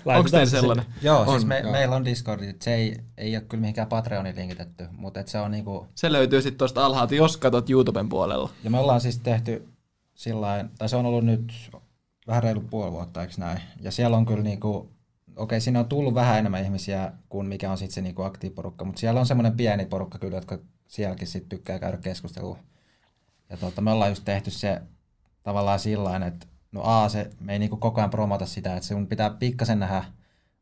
Onko 0.04 0.30
teillä 0.30 0.46
se 0.46 0.60
sellainen? 0.60 0.84
Joo, 1.02 1.20
On, 1.20 1.28
siis 1.28 1.44
me, 1.44 1.58
joo. 1.58 1.72
meillä 1.72 1.96
on 1.96 2.04
Discord, 2.04 2.54
se 2.62 2.74
ei, 2.74 2.96
ei 3.18 3.36
ole 3.36 3.44
kyllä 3.48 3.60
mihinkään 3.60 3.88
Patreoniin 3.88 4.36
linkitetty, 4.36 4.84
mutta 4.92 5.20
et 5.20 5.28
se 5.28 5.38
on 5.38 5.50
niinku, 5.50 5.86
Se 5.94 6.12
löytyy 6.12 6.42
sitten 6.42 6.58
tuosta 6.58 6.86
alhaalta, 6.86 7.14
jos 7.14 7.36
katsot 7.36 7.70
YouTuben 7.70 8.08
puolella. 8.08 8.50
ja 8.64 8.70
me 8.70 8.78
ollaan 8.78 9.00
siis 9.00 9.18
tehty 9.18 9.68
sillain, 10.14 10.70
tai 10.78 10.88
se 10.88 10.96
on 10.96 11.06
ollut 11.06 11.24
nyt 11.24 11.52
vähän 12.26 12.42
reilu 12.42 12.60
puoli 12.60 12.92
vuotta, 12.92 13.22
eikö 13.22 13.34
näin? 13.38 13.60
Ja 13.80 13.90
siellä 13.90 14.16
on 14.16 14.26
kyllä 14.26 14.42
niinku, 14.42 14.90
okei, 15.36 15.60
siinä 15.60 15.80
on 15.80 15.88
tullut 15.88 16.14
vähän 16.14 16.38
enemmän 16.38 16.64
ihmisiä 16.64 17.12
kuin 17.28 17.46
mikä 17.46 17.70
on 17.70 17.78
sitten 17.78 17.94
se 17.94 18.00
niinku 18.00 18.22
aktiiviporukka, 18.22 18.84
mutta 18.84 19.00
siellä 19.00 19.20
on 19.20 19.26
semmoinen 19.26 19.56
pieni 19.56 19.86
porukka 19.86 20.18
kyllä, 20.18 20.36
jotka 20.36 20.58
sielläkin 20.86 21.28
sitten 21.28 21.48
tykkää 21.48 21.78
käydä 21.78 21.96
keskustelua. 21.96 22.58
Ja 23.50 23.56
tota, 23.56 23.80
me 23.80 23.90
ollaan 23.90 24.10
just 24.10 24.24
tehty 24.24 24.50
se 24.50 24.82
tavallaan 25.42 25.78
sillain, 25.78 26.22
että 26.22 26.46
no 26.72 26.80
A, 26.84 27.08
se, 27.08 27.30
me 27.40 27.52
ei 27.52 27.58
niinku 27.58 27.76
koko 27.76 28.00
ajan 28.00 28.10
promota 28.10 28.46
sitä, 28.46 28.76
että 28.76 28.88
sun 28.88 29.06
pitää 29.06 29.30
pikkasen 29.30 29.78
nähdä 29.78 30.04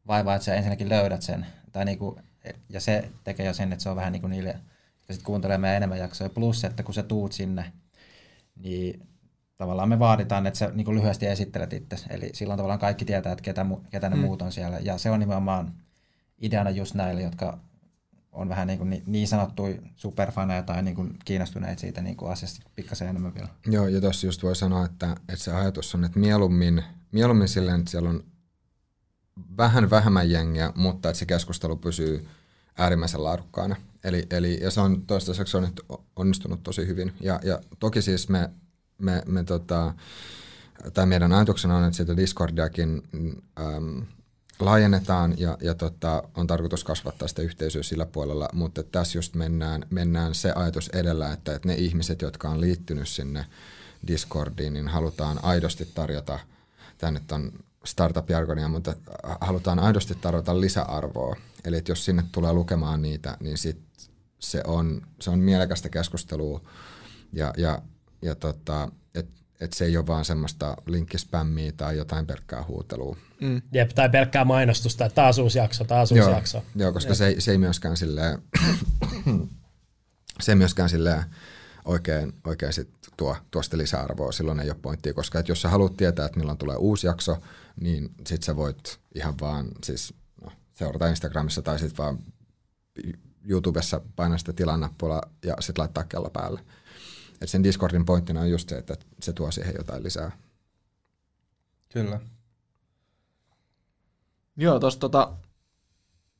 vaivaa, 0.06 0.34
että 0.34 0.44
sä 0.44 0.54
ensinnäkin 0.54 0.88
löydät 0.88 1.22
sen. 1.22 1.46
Tai 1.72 1.84
niinku, 1.84 2.18
ja 2.68 2.80
se 2.80 3.10
tekee 3.24 3.46
jo 3.46 3.54
sen, 3.54 3.72
että 3.72 3.82
se 3.82 3.88
on 3.88 3.96
vähän 3.96 4.12
niin 4.12 4.20
kuin 4.20 4.30
niille, 4.30 4.50
jotka 4.50 5.12
sitten 5.12 5.26
kuuntelee 5.26 5.58
meidän 5.58 5.76
enemmän 5.76 5.98
jaksoja. 5.98 6.30
Plus, 6.30 6.64
että 6.64 6.82
kun 6.82 6.94
sä 6.94 7.02
tuut 7.02 7.32
sinne, 7.32 7.72
niin 8.56 9.06
tavallaan 9.64 9.88
me 9.88 9.98
vaaditaan, 9.98 10.46
että 10.46 10.58
sä 10.58 10.70
niin 10.74 10.84
kuin 10.84 10.96
lyhyesti 10.96 11.26
esittelet 11.26 11.72
itse. 11.72 11.96
Eli 12.10 12.30
silloin 12.32 12.56
tavallaan 12.56 12.78
kaikki 12.80 13.04
tietää, 13.04 13.32
että 13.32 13.42
ketä, 13.42 13.62
mu- 13.62 13.88
ketä 13.90 14.08
ne 14.10 14.16
Mm. 14.16 14.22
muut 14.22 14.42
on 14.42 14.52
siellä. 14.52 14.78
Ja 14.78 14.98
se 14.98 15.10
on 15.10 15.20
nimenomaan 15.20 15.72
ideana 16.40 16.70
just 16.70 16.94
näille, 16.94 17.22
jotka 17.22 17.58
on 18.32 18.48
vähän 18.48 18.66
niin, 18.66 18.78
kuin 18.78 19.02
niin, 19.06 19.28
sanottuja 19.28 19.78
superfaneja 19.96 20.62
tai 20.62 20.82
niin 20.82 20.94
kuin 20.96 21.16
kiinnostuneita 21.24 21.80
siitä 21.80 22.02
niin 22.02 22.16
kuin 22.16 22.32
asiasta 22.32 22.70
pikkasen 22.76 23.08
enemmän 23.08 23.34
vielä. 23.34 23.48
Joo, 23.66 23.86
ja 23.88 24.00
tuossa 24.00 24.26
just 24.26 24.42
voi 24.42 24.56
sanoa, 24.56 24.84
että, 24.84 25.06
että 25.28 25.44
se 25.44 25.52
ajatus 25.52 25.94
on, 25.94 26.04
että 26.04 26.18
mieluummin, 26.18 26.84
mieluummin 27.12 27.48
silleen, 27.48 27.78
että 27.80 27.90
siellä 27.90 28.10
on 28.10 28.24
vähän 29.56 29.90
vähemmän 29.90 30.30
jengiä, 30.30 30.72
mutta 30.76 31.08
että 31.08 31.18
se 31.18 31.26
keskustelu 31.26 31.76
pysyy 31.76 32.26
äärimmäisen 32.78 33.24
laadukkaana. 33.24 33.76
Eli, 34.04 34.26
eli, 34.30 34.58
ja 34.62 34.70
se 34.70 34.80
on 34.80 35.06
toistaiseksi 35.06 35.56
on 35.56 35.72
onnistunut 36.16 36.62
tosi 36.62 36.86
hyvin. 36.86 37.12
Ja, 37.20 37.40
ja 37.42 37.60
toki 37.78 38.02
siis 38.02 38.28
me, 38.28 38.50
me, 38.98 39.22
me 39.26 39.44
tota, 39.44 39.94
tai 40.94 41.06
meidän 41.06 41.32
ajatuksena 41.32 41.76
on, 41.76 41.84
että 41.84 41.96
sitä 41.96 42.16
Discordiakin 42.16 43.02
äm, 43.14 44.02
laajennetaan 44.60 45.34
ja, 45.38 45.58
ja 45.60 45.74
tota, 45.74 46.22
on 46.34 46.46
tarkoitus 46.46 46.84
kasvattaa 46.84 47.28
sitä 47.28 47.42
yhteisöä 47.42 47.82
sillä 47.82 48.06
puolella, 48.06 48.48
mutta 48.52 48.82
tässä 48.82 49.18
just 49.18 49.34
mennään, 49.34 49.86
mennään 49.90 50.34
se 50.34 50.52
ajatus 50.52 50.88
edellä, 50.88 51.32
että, 51.32 51.54
että 51.54 51.68
ne 51.68 51.74
ihmiset, 51.74 52.22
jotka 52.22 52.48
on 52.48 52.60
liittynyt 52.60 53.08
sinne 53.08 53.46
Discordiin, 54.06 54.72
niin 54.72 54.88
halutaan 54.88 55.40
aidosti 55.42 55.88
tarjota, 55.94 56.38
tämä 56.98 57.10
nyt 57.10 57.32
on 57.32 57.52
startup-jargonia, 57.84 58.68
mutta 58.68 58.94
halutaan 59.40 59.78
aidosti 59.78 60.14
tarjota 60.14 60.60
lisäarvoa. 60.60 61.36
Eli 61.64 61.76
että 61.76 61.92
jos 61.92 62.04
sinne 62.04 62.24
tulee 62.32 62.52
lukemaan 62.52 63.02
niitä, 63.02 63.36
niin 63.40 63.58
sit 63.58 63.80
se, 64.38 64.62
on, 64.66 65.02
se 65.20 65.30
on 65.30 65.38
mielekästä 65.38 65.88
keskustelua 65.88 66.60
ja, 67.32 67.54
ja, 67.56 67.82
ja 68.24 68.34
tota, 68.34 68.88
että 69.14 69.40
et 69.60 69.72
se 69.72 69.84
ei 69.84 69.96
ole 69.96 70.06
vaan 70.06 70.24
semmoista 70.24 70.76
linkkispämmiä 70.86 71.72
tai 71.72 71.96
jotain 71.96 72.26
pelkkää 72.26 72.64
huutelua. 72.64 73.16
Mm. 73.40 73.62
Jep, 73.72 73.90
tai 73.90 74.08
pelkkää 74.08 74.44
mainostusta, 74.44 75.04
että 75.04 75.14
taas 75.14 75.38
uusi 75.38 75.58
jakso, 75.58 75.84
taas 75.84 76.12
uusi 76.12 76.20
joo, 76.20 76.30
jakso. 76.30 76.62
Joo, 76.76 76.92
koska 76.92 77.14
se, 77.14 77.34
se 77.38 77.50
ei 77.50 77.58
myöskään 77.58 77.96
silleen, 77.96 78.38
se 80.42 80.52
ei 80.52 80.56
myöskään 80.56 80.88
silleen 80.88 81.24
oikein, 81.84 82.32
oikein 82.44 82.72
sit 82.72 82.90
tuo, 83.16 83.36
tuo 83.50 83.62
sitä 83.62 83.78
lisäarvoa, 83.78 84.32
silloin 84.32 84.60
ei 84.60 84.70
ole 84.70 84.78
pointtia, 84.82 85.14
koska 85.14 85.38
et 85.38 85.48
jos 85.48 85.62
sä 85.62 85.68
haluat 85.68 85.96
tietää, 85.96 86.26
että 86.26 86.38
milloin 86.38 86.58
tulee 86.58 86.76
uusi 86.76 87.06
jakso, 87.06 87.36
niin 87.80 88.10
sit 88.26 88.42
sä 88.42 88.56
voit 88.56 89.00
ihan 89.14 89.34
vaan 89.40 89.68
siis 89.84 90.14
no, 90.42 90.52
seurata 90.74 91.08
Instagramissa 91.08 91.62
tai 91.62 91.78
sitten 91.78 92.04
vaan 92.04 92.18
YouTubessa 93.48 94.00
painaa 94.16 94.38
sitä 94.38 94.52
tilannappulaa 94.52 95.22
ja 95.44 95.56
sitten 95.60 95.82
laittaa 95.82 96.04
kello 96.04 96.30
päälle. 96.30 96.60
Et 97.40 97.48
sen 97.48 97.64
Discordin 97.64 98.04
pointtina 98.04 98.40
on 98.40 98.50
just 98.50 98.68
se, 98.68 98.76
että 98.78 98.96
se 99.20 99.32
tuo 99.32 99.50
siihen 99.50 99.74
jotain 99.78 100.02
lisää. 100.02 100.32
Kyllä. 101.92 102.20
Joo, 104.56 104.80
tuossa 104.80 105.00
tota, 105.00 105.32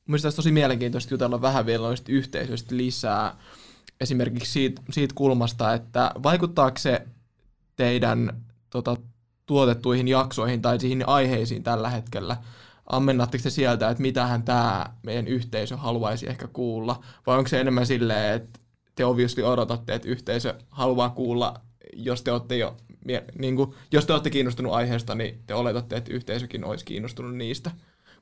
mielestäni 0.07 0.35
tosi 0.35 0.51
mielenkiintoista 0.51 1.13
jutella 1.13 1.41
vähän 1.41 1.65
vielä 1.65 1.87
noista 1.87 2.11
yhteisöistä 2.11 2.77
lisää. 2.77 3.37
Esimerkiksi 4.01 4.51
siitä, 4.51 4.81
siitä 4.91 5.15
kulmasta, 5.15 5.73
että 5.73 6.11
vaikuttaako 6.23 6.77
se 6.77 7.07
teidän 7.75 8.41
tota, 8.69 8.97
tuotettuihin 9.45 10.07
jaksoihin 10.07 10.61
tai 10.61 10.79
siihen 10.79 11.09
aiheisiin 11.09 11.63
tällä 11.63 11.89
hetkellä? 11.89 12.37
Ammennatteko 12.85 13.43
te 13.43 13.49
sieltä, 13.49 13.89
että 13.89 14.01
mitähän 14.01 14.43
tämä 14.43 14.85
meidän 15.03 15.27
yhteisö 15.27 15.77
haluaisi 15.77 16.29
ehkä 16.29 16.47
kuulla? 16.47 17.03
Vai 17.27 17.37
onko 17.37 17.47
se 17.47 17.61
enemmän 17.61 17.87
silleen, 17.87 18.33
että 18.33 18.59
te 18.95 19.05
obviously 19.05 19.43
odotatte, 19.43 19.95
että 19.95 20.07
yhteisö 20.07 20.55
haluaa 20.69 21.09
kuulla, 21.09 21.61
jos 21.93 22.21
te 22.21 22.31
olette 22.31 22.57
jo 22.57 22.77
niin 23.39 23.55
kuin, 23.55 23.73
jos 23.91 24.05
te 24.05 24.13
olette 24.13 24.29
kiinnostunut 24.29 24.73
aiheesta, 24.73 25.15
niin 25.15 25.43
te 25.47 25.53
oletatte, 25.53 25.97
että 25.97 26.13
yhteisökin 26.13 26.65
olisi 26.65 26.85
kiinnostunut 26.85 27.35
niistä. 27.35 27.71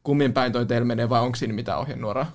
Kummin 0.04 0.34
päin 0.34 0.52
toi 0.52 0.66
teillä 0.66 0.86
menee 0.86 1.10
vai 1.10 1.22
onko 1.22 1.36
siinä 1.36 1.54
mitään 1.54 1.80
ohjenuoraa? 1.80 2.32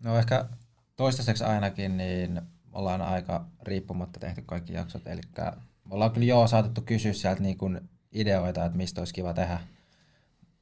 No 0.00 0.18
ehkä 0.18 0.48
toistaiseksi 0.96 1.44
ainakin, 1.44 1.96
niin 1.96 2.40
ollaan 2.72 3.02
aika 3.02 3.46
riippumatta 3.62 4.20
tehty 4.20 4.42
kaikki 4.46 4.72
jaksot. 4.72 5.06
Eli 5.06 5.20
me 5.38 5.94
ollaan 5.94 6.10
kyllä 6.10 6.26
joo 6.26 6.46
saatettu 6.46 6.80
kysyä 6.80 7.12
sieltä 7.12 7.42
niin 7.42 7.58
kuin 7.58 7.80
ideoita, 8.12 8.64
että 8.64 8.76
mistä 8.76 9.00
olisi 9.00 9.14
kiva 9.14 9.34
tehdä. 9.34 9.60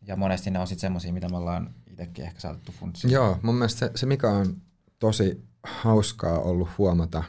Ja 0.07 0.17
monesti 0.17 0.51
ne 0.51 0.59
on 0.59 0.67
sitten 0.67 0.81
semmoisia, 0.81 1.13
mitä 1.13 1.29
me 1.29 1.37
ollaan 1.37 1.75
itsekin 1.91 2.25
ehkä 2.25 2.41
saatettu 2.41 2.73
funtsia. 2.73 3.11
Joo, 3.11 3.39
mun 3.43 3.55
mielestä 3.55 3.79
se, 3.79 3.91
se 3.95 4.07
mikä 4.07 4.29
on 4.31 4.57
tosi 4.99 5.50
hauskaa 5.63 6.39
ollut 6.39 6.69
huomata, 6.79 7.25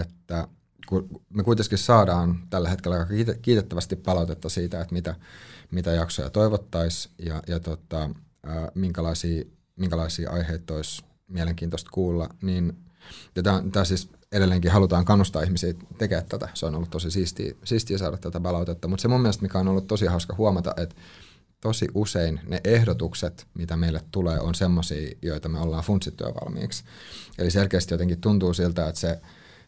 että 0.00 0.48
kun 0.88 1.20
me 1.28 1.42
kuitenkin 1.42 1.78
saadaan 1.78 2.38
tällä 2.50 2.68
hetkellä 2.68 2.96
aika 2.96 3.34
kiitettävästi 3.42 3.96
palautetta 3.96 4.48
siitä, 4.48 4.80
että 4.80 4.94
mitä, 4.94 5.14
mitä 5.70 5.90
jaksoja 5.90 6.30
toivottaisiin 6.30 7.14
ja, 7.18 7.42
ja 7.46 7.60
tota, 7.60 8.10
minkälaisia, 8.74 9.44
minkälaisia 9.76 10.30
aiheita 10.30 10.74
olisi 10.74 11.04
mielenkiintoista 11.28 11.90
kuulla, 11.92 12.28
niin 12.42 12.76
tämä 13.72 13.84
siis 13.84 14.10
edelleenkin 14.32 14.70
halutaan 14.70 15.04
kannustaa 15.04 15.42
ihmisiä 15.42 15.74
tekemään 15.98 16.26
tätä. 16.28 16.48
Se 16.54 16.66
on 16.66 16.74
ollut 16.74 16.90
tosi 16.90 17.10
siistiä, 17.10 17.54
siistiä 17.64 17.98
saada 17.98 18.16
tätä 18.16 18.40
palautetta, 18.40 18.88
mutta 18.88 19.02
se 19.02 19.08
mun 19.08 19.20
mielestä, 19.20 19.42
mikä 19.42 19.58
on 19.58 19.68
ollut 19.68 19.86
tosi 19.86 20.06
hauska 20.06 20.34
huomata, 20.38 20.74
että 20.76 20.96
tosi 21.60 21.88
usein 21.94 22.40
ne 22.46 22.60
ehdotukset, 22.64 23.46
mitä 23.54 23.76
meille 23.76 24.00
tulee, 24.10 24.40
on 24.40 24.54
semmoisia, 24.54 25.14
joita 25.22 25.48
me 25.48 25.60
ollaan 25.60 25.84
funtsittu 25.84 26.24
valmiiksi. 26.24 26.84
Eli 27.38 27.50
selkeästi 27.50 27.94
jotenkin 27.94 28.20
tuntuu 28.20 28.54
siltä, 28.54 28.88
että 28.88 29.00
se, 29.00 29.20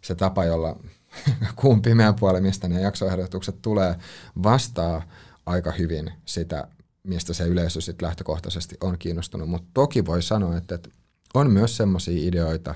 se 0.02 0.14
tapa, 0.14 0.44
jolla 0.44 0.80
kuun 1.56 1.82
pimeän 1.82 2.14
puolen, 2.14 2.42
mistä 2.42 2.68
ne 2.68 2.80
jaksoehdotukset 2.80 3.62
tulee, 3.62 3.94
vastaa 4.42 5.02
aika 5.46 5.72
hyvin 5.72 6.12
sitä, 6.24 6.68
mistä 7.02 7.34
se 7.34 7.44
yleisö 7.44 7.80
sitten 7.80 8.06
lähtökohtaisesti 8.06 8.76
on 8.80 8.98
kiinnostunut. 8.98 9.48
Mutta 9.48 9.68
toki 9.74 10.06
voi 10.06 10.22
sanoa, 10.22 10.56
että, 10.56 10.74
että 10.74 10.90
on 11.34 11.50
myös 11.50 11.76
semmoisia 11.76 12.28
ideoita, 12.28 12.74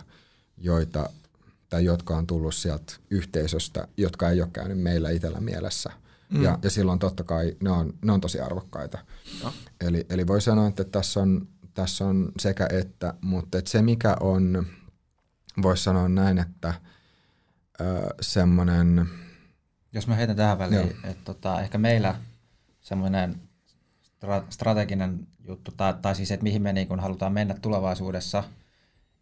joita 0.59 1.11
tai 1.71 1.85
jotka 1.85 2.17
on 2.17 2.27
tullut 2.27 2.55
sieltä 2.55 2.93
yhteisöstä, 3.11 3.89
jotka 3.97 4.31
ei 4.31 4.43
ole 4.43 4.51
käynyt 4.53 4.79
meillä 4.79 5.11
itsellä 5.11 5.41
mielessä– 5.41 5.91
Mm. 6.31 6.43
Ja, 6.43 6.59
ja 6.63 6.71
silloin 6.71 6.99
totta 6.99 7.25
kai 7.25 7.57
ne 7.63 7.71
on, 7.71 7.93
ne 8.03 8.13
on 8.13 8.21
tosi 8.21 8.41
arvokkaita. 8.41 8.99
No. 9.43 9.53
Eli, 9.81 10.07
eli 10.11 10.27
voi 10.27 10.41
sanoa, 10.41 10.69
että 10.69 10.85
tässä 10.85 11.21
on, 11.21 11.49
tässä 11.75 12.07
on 12.07 12.33
sekä 12.39 12.69
että, 12.73 13.15
mutta 13.21 13.59
että 13.59 13.71
se 13.71 13.83
mikä 13.83 14.17
on, 14.21 14.67
voisi 15.63 15.83
sanoa 15.83 16.09
näin, 16.09 16.39
että 16.39 16.75
semmoinen... 18.21 19.09
Jos 19.93 20.07
mä 20.07 20.15
heitän 20.15 20.37
tähän 20.37 20.59
väliin, 20.59 20.97
että 21.05 21.25
tota, 21.25 21.61
ehkä 21.61 21.79
meillä 21.79 22.15
semmoinen 22.81 23.41
strateginen 24.51 25.27
juttu, 25.49 25.73
tai, 25.77 25.95
tai 26.03 26.15
siis 26.15 26.31
että 26.31 26.45
mihin 26.45 26.63
me 26.63 26.73
niin 26.73 26.89
kun 26.89 27.01
halutaan 27.01 27.33
mennä 27.33 27.55
tulevaisuudessa, 27.55 28.45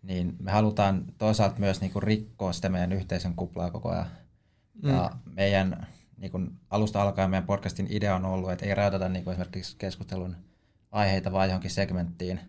niin 0.02 0.36
me 0.38 0.50
halutaan 0.52 1.04
toisaalta 1.18 1.60
myös 1.60 1.80
niin 1.80 2.02
rikkoa 2.02 2.52
sitä 2.52 2.68
meidän 2.68 2.92
yhteisön 2.92 3.34
kuplaa 3.34 3.70
koko 3.70 3.90
ajan. 3.90 4.06
Mm. 4.82 4.90
Ja 4.90 5.10
meidän 5.24 5.86
niin 6.16 6.30
kuin 6.30 6.50
alusta 6.70 7.02
alkaen 7.02 7.30
meidän 7.30 7.46
podcastin 7.46 7.86
idea 7.90 8.16
on 8.16 8.24
ollut, 8.24 8.50
että 8.50 8.66
ei 8.66 8.74
rajoiteta 8.74 9.08
niin 9.08 9.24
kuin 9.24 9.32
esimerkiksi 9.32 9.76
keskustelun 9.78 10.36
aiheita 10.90 11.32
vaan 11.32 11.48
johonkin 11.48 11.70
segmenttiin. 11.70 12.40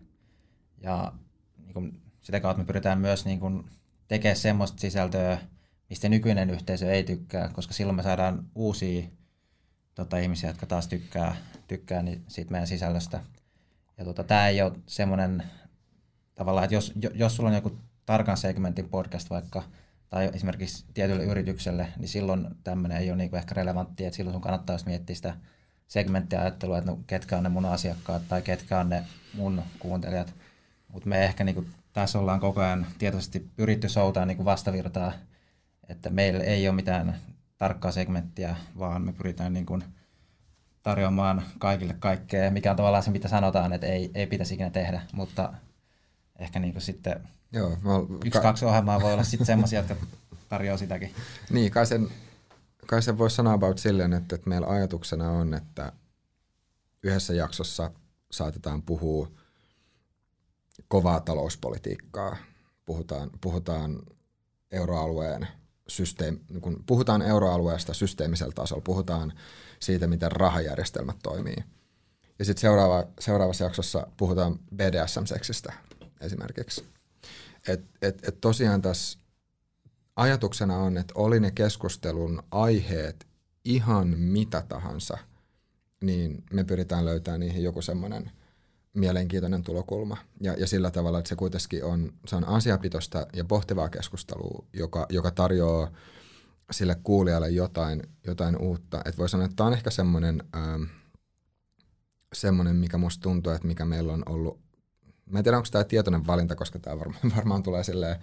Ja 0.78 1.12
niin 1.58 1.74
kuin 1.74 2.00
sitä 2.20 2.40
kautta 2.40 2.62
me 2.62 2.66
pyritään 2.66 2.98
myös 2.98 3.24
niin 3.24 3.40
kuin 3.40 3.64
tekemään 4.08 4.36
semmoista 4.36 4.80
sisältöä, 4.80 5.38
mistä 5.90 6.08
nykyinen 6.08 6.50
yhteisö 6.50 6.92
ei 6.92 7.04
tykkää, 7.04 7.48
koska 7.48 7.74
silloin 7.74 7.96
me 7.96 8.02
saadaan 8.02 8.44
uusia 8.54 9.06
tota, 9.94 10.18
ihmisiä, 10.18 10.50
jotka 10.50 10.66
taas 10.66 10.88
tykkää, 10.88 11.36
tykkää 11.68 12.02
niin 12.02 12.24
siitä 12.28 12.50
meidän 12.50 12.66
sisällöstä. 12.66 13.20
Ja 13.98 14.04
tota, 14.04 14.24
tämä 14.24 14.48
ei 14.48 14.62
ole 14.62 14.72
semmoinen 14.86 15.42
tavallaan, 16.34 16.64
että 16.64 16.74
jos, 16.74 16.92
jos 17.14 17.36
sulla 17.36 17.48
on 17.48 17.54
joku 17.54 17.78
tarkan 18.06 18.36
segmentin 18.36 18.88
podcast 18.88 19.30
vaikka, 19.30 19.62
tai 20.08 20.30
esimerkiksi 20.34 20.84
tietylle 20.94 21.24
yritykselle, 21.24 21.88
niin 21.98 22.08
silloin 22.08 22.48
tämmöinen 22.64 22.98
ei 22.98 23.10
ole 23.10 23.16
niin 23.16 23.36
ehkä 23.36 23.54
relevantti, 23.54 24.04
että 24.04 24.16
silloin 24.16 24.34
sun 24.34 24.42
kannattaa 24.42 24.76
miettiä 24.86 25.16
sitä 25.16 25.34
segmenttiajattelua, 25.88 26.78
että 26.78 26.90
no, 26.90 26.98
ketkä 27.06 27.36
on 27.36 27.42
ne 27.42 27.48
mun 27.48 27.64
asiakkaat 27.64 28.22
tai 28.28 28.42
ketkä 28.42 28.80
on 28.80 28.88
ne 28.88 29.04
mun 29.34 29.62
kuuntelijat. 29.78 30.34
Mutta 30.92 31.08
me 31.08 31.24
ehkä 31.24 31.44
niin 31.44 31.54
kuin, 31.54 31.66
tässä 31.92 32.18
ollaan 32.18 32.40
koko 32.40 32.60
ajan 32.60 32.86
tietoisesti 32.98 33.50
pyritty 33.56 33.88
soutaa 33.88 34.26
niin 34.26 34.36
kuin 34.36 34.44
vastavirtaa, 34.44 35.12
että 35.88 36.10
meillä 36.10 36.44
ei 36.44 36.68
ole 36.68 36.76
mitään 36.76 37.16
tarkkaa 37.58 37.92
segmenttiä, 37.92 38.56
vaan 38.78 39.02
me 39.02 39.12
pyritään 39.12 39.52
niin 39.52 39.66
kuin 39.66 39.84
tarjoamaan 40.82 41.42
kaikille 41.58 41.96
kaikkea, 41.98 42.50
mikä 42.50 42.70
on 42.70 42.76
tavallaan 42.76 43.02
se, 43.02 43.10
mitä 43.10 43.28
sanotaan, 43.28 43.72
että 43.72 43.86
ei, 43.86 44.10
ei 44.14 44.26
pitäisi 44.26 44.54
ikinä 44.54 44.70
tehdä, 44.70 45.00
mutta 45.12 45.52
ehkä 46.38 46.58
niin 46.58 46.72
kuin 46.72 46.82
sitten 46.82 47.28
Joo, 47.52 47.68
mä, 47.68 47.92
yksi, 48.16 48.30
ka- 48.30 48.40
kaksi 48.40 48.64
ohjelmaa 48.64 49.00
voi 49.00 49.12
olla 49.12 49.24
sitten 49.24 49.46
semmoisia, 49.46 49.78
jotka 49.78 49.96
tarjoaa 50.48 50.78
sitäkin. 50.78 51.14
Niin, 51.50 51.72
kai 51.72 51.86
sen, 51.86 52.08
kai 52.86 53.02
sen 53.02 53.18
voisi 53.18 53.36
sanoa 53.36 53.52
about 53.52 53.78
silleen, 53.78 54.12
että, 54.12 54.34
että 54.34 54.48
meillä 54.48 54.66
ajatuksena 54.66 55.30
on, 55.30 55.54
että 55.54 55.92
yhdessä 57.02 57.34
jaksossa 57.34 57.90
saatetaan 58.30 58.82
puhua 58.82 59.30
kovaa 60.88 61.20
talouspolitiikkaa. 61.20 62.36
Puhutaan, 62.86 63.30
puhutaan 63.40 64.02
euroalueen 64.70 65.48
systeemi, 65.88 66.40
kun 66.60 66.84
puhutaan 66.86 67.22
euroalueesta 67.22 67.94
systeemisellä 67.94 68.52
tasolla, 68.52 68.82
puhutaan 68.82 69.32
siitä, 69.80 70.06
miten 70.06 70.32
rahajärjestelmät 70.32 71.16
toimii. 71.22 71.56
Ja 72.38 72.44
sitten 72.44 72.60
seuraava, 72.60 73.04
seuraavassa 73.20 73.64
jaksossa 73.64 74.06
puhutaan 74.16 74.58
BDSM-seksistä 74.74 75.72
esimerkiksi. 76.20 76.84
Et, 77.68 77.84
et, 78.02 78.28
et 78.28 78.40
tosiaan 78.40 78.82
tässä 78.82 79.18
ajatuksena 80.16 80.76
on, 80.76 80.96
että 80.96 81.14
oli 81.16 81.40
ne 81.40 81.50
keskustelun 81.50 82.42
aiheet 82.50 83.26
ihan 83.64 84.08
mitä 84.08 84.62
tahansa, 84.68 85.18
niin 86.00 86.44
me 86.52 86.64
pyritään 86.64 87.04
löytämään 87.04 87.40
niihin 87.40 87.62
joku 87.62 87.82
semmoinen 87.82 88.30
mielenkiintoinen 88.94 89.62
tulokulma. 89.62 90.16
Ja, 90.40 90.52
ja 90.52 90.66
sillä 90.66 90.90
tavalla, 90.90 91.18
että 91.18 91.28
se 91.28 91.36
kuitenkin 91.36 91.84
on, 91.84 92.12
se 92.26 92.36
on 92.36 92.44
asiapitosta 92.44 93.26
ja 93.32 93.44
pohtivaa 93.44 93.88
keskustelua, 93.88 94.64
joka, 94.72 95.06
joka 95.08 95.30
tarjoaa 95.30 95.90
sille 96.70 96.96
kuulijalle 97.02 97.50
jotain, 97.50 98.02
jotain 98.26 98.56
uutta. 98.56 99.02
Et 99.04 99.18
voi 99.18 99.28
sanoa, 99.28 99.44
että 99.44 99.56
tämä 99.56 99.66
on 99.66 99.72
ehkä 99.72 99.90
semmoinen, 99.90 100.42
ähm, 100.56 100.82
semmoinen, 102.32 102.76
mikä 102.76 102.98
musta 102.98 103.22
tuntuu, 103.22 103.52
että 103.52 103.68
mikä 103.68 103.84
meillä 103.84 104.12
on 104.12 104.22
ollut, 104.26 104.60
mä 105.30 105.38
en 105.38 105.44
tiedä 105.44 105.56
onko 105.56 105.68
tämä 105.72 105.84
tietoinen 105.84 106.26
valinta, 106.26 106.56
koska 106.56 106.78
tämä 106.78 106.98
varmaan, 106.98 107.20
varmaan 107.36 107.62
tulee 107.62 107.84
silleen 107.84 108.16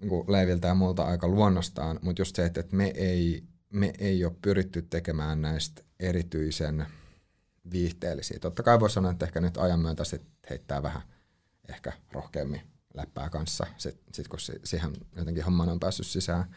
niin 0.00 0.24
Leiviltä 0.28 0.68
ja 0.68 0.74
muulta 0.74 1.04
aika 1.04 1.28
luonnostaan, 1.28 1.98
mutta 2.02 2.20
just 2.20 2.36
se, 2.36 2.44
että 2.44 2.64
me 2.72 2.86
ei, 2.86 3.44
me 3.70 3.92
ei 3.98 4.24
ole 4.24 4.36
pyritty 4.42 4.82
tekemään 4.82 5.42
näistä 5.42 5.82
erityisen 6.00 6.86
viihteellisiä. 7.70 8.38
Totta 8.38 8.62
kai 8.62 8.80
voi 8.80 8.90
sanoa, 8.90 9.10
että 9.10 9.26
ehkä 9.26 9.40
nyt 9.40 9.56
ajan 9.56 9.80
myötä 9.80 10.04
sit 10.04 10.22
heittää 10.50 10.82
vähän 10.82 11.02
ehkä 11.68 11.92
rohkeammin 12.12 12.60
läppää 12.94 13.30
kanssa, 13.30 13.66
sit, 13.76 14.00
sit 14.12 14.28
kun 14.28 14.40
si, 14.40 14.52
siihen 14.64 14.92
jotenkin 15.16 15.44
homman 15.44 15.68
on 15.68 15.80
päässyt 15.80 16.06
sisään. 16.06 16.54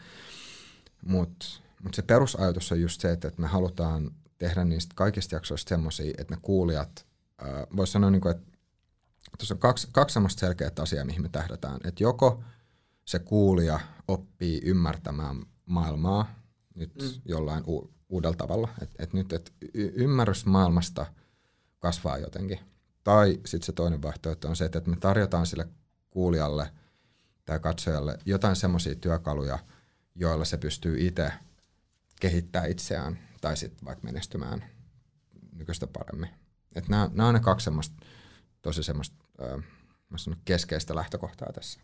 Mutta 1.06 1.46
mut 1.82 1.94
se 1.94 2.02
perusajatus 2.02 2.72
on 2.72 2.80
just 2.80 3.00
se, 3.00 3.12
että, 3.12 3.28
että 3.28 3.40
me 3.40 3.46
halutaan 3.46 4.10
tehdä 4.38 4.64
niistä 4.64 4.92
kaikista 4.94 5.34
jaksoista 5.34 5.68
semmoisia, 5.68 6.14
että 6.18 6.34
ne 6.34 6.40
kuulijat, 6.42 7.06
voisi 7.76 7.92
sanoa, 7.92 8.10
niin 8.10 8.20
kuin, 8.20 8.36
että 8.36 8.47
tuossa 9.38 9.54
on 9.54 9.58
kaksi, 9.58 9.88
kaksi 9.92 10.14
semmoista 10.14 10.40
selkeää 10.40 10.70
asiaa, 10.80 11.04
mihin 11.04 11.22
me 11.22 11.28
tähdätään. 11.28 11.80
Että 11.84 12.02
joko 12.02 12.42
se 13.04 13.18
kuulija 13.18 13.80
oppii 14.08 14.60
ymmärtämään 14.64 15.42
maailmaa 15.66 16.34
nyt 16.74 16.94
mm. 17.02 17.08
jollain 17.24 17.64
u- 17.68 17.90
uudella 18.08 18.36
tavalla. 18.36 18.68
Et, 18.82 18.90
et 18.98 19.12
nyt 19.12 19.32
et 19.32 19.52
y- 19.74 19.92
ymmärrys 19.94 20.46
maailmasta 20.46 21.06
kasvaa 21.78 22.18
jotenkin. 22.18 22.58
Tai 23.04 23.40
sitten 23.46 23.66
se 23.66 23.72
toinen 23.72 24.02
vaihtoehto 24.02 24.48
on 24.48 24.56
se, 24.56 24.64
että 24.64 24.82
me 24.86 24.96
tarjotaan 24.96 25.46
sille 25.46 25.68
kuulijalle 26.10 26.70
tai 27.44 27.58
katsojalle 27.58 28.18
jotain 28.24 28.56
semmoisia 28.56 28.94
työkaluja, 28.94 29.58
joilla 30.14 30.44
se 30.44 30.56
pystyy 30.56 31.06
itse 31.06 31.32
kehittämään 32.20 32.70
itseään 32.70 33.18
tai 33.40 33.56
sitten 33.56 33.84
vaikka 33.84 34.04
menestymään 34.04 34.64
nykyistä 35.52 35.86
paremmin. 35.86 36.28
Et 36.74 36.88
nämä, 36.88 37.10
nämä 37.12 37.28
on 37.28 37.34
ne 37.34 37.40
kaksi 37.40 37.64
semmoista, 37.64 37.96
tosi 38.62 38.82
semmoista 38.82 39.16
äh, 39.42 40.36
keskeistä 40.44 40.94
lähtökohtaa 40.94 41.52
tässä. 41.52 41.80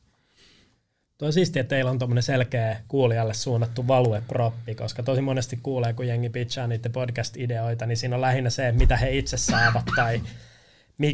Tuo 1.18 1.32
siistiä, 1.32 1.60
että 1.60 1.68
teillä 1.68 1.90
on 1.90 1.98
tuommoinen 1.98 2.22
selkeä 2.22 2.80
kuulijalle 2.88 3.34
suunnattu 3.34 3.88
valueproppi, 3.88 4.74
koska 4.74 5.02
tosi 5.02 5.20
monesti 5.20 5.56
kuulee, 5.62 5.92
kun 5.92 6.06
jengi 6.06 6.28
pitchaa 6.30 6.66
niiden 6.66 6.92
podcast-ideoita, 6.92 7.86
niin 7.86 7.96
siinä 7.96 8.16
on 8.16 8.20
lähinnä 8.20 8.50
se, 8.50 8.72
mitä 8.72 8.96
he 8.96 9.16
itse 9.16 9.36
saavat 9.36 9.84
tai 9.96 10.22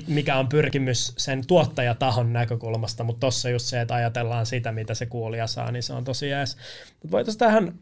mikä 0.07 0.37
on 0.37 0.49
pyrkimys 0.49 1.15
sen 1.17 1.47
tuottajatahon 1.47 2.33
näkökulmasta, 2.33 3.05
mutta 3.05 3.21
tuossa 3.21 3.51
just 3.51 3.67
se, 3.67 3.81
että 3.81 3.95
ajatellaan 3.95 4.47
sitä, 4.47 4.73
mitä 4.73 4.95
se 4.95 5.07
kuulija 5.07 5.47
saa, 5.47 5.73
niin 5.73 5.83
se 5.83 5.93
on 5.93 6.05
tosi 6.05 6.29
jees. 6.29 6.57
Mutta 6.93 7.11
voitaisiin 7.11 7.39
tähän 7.39 7.75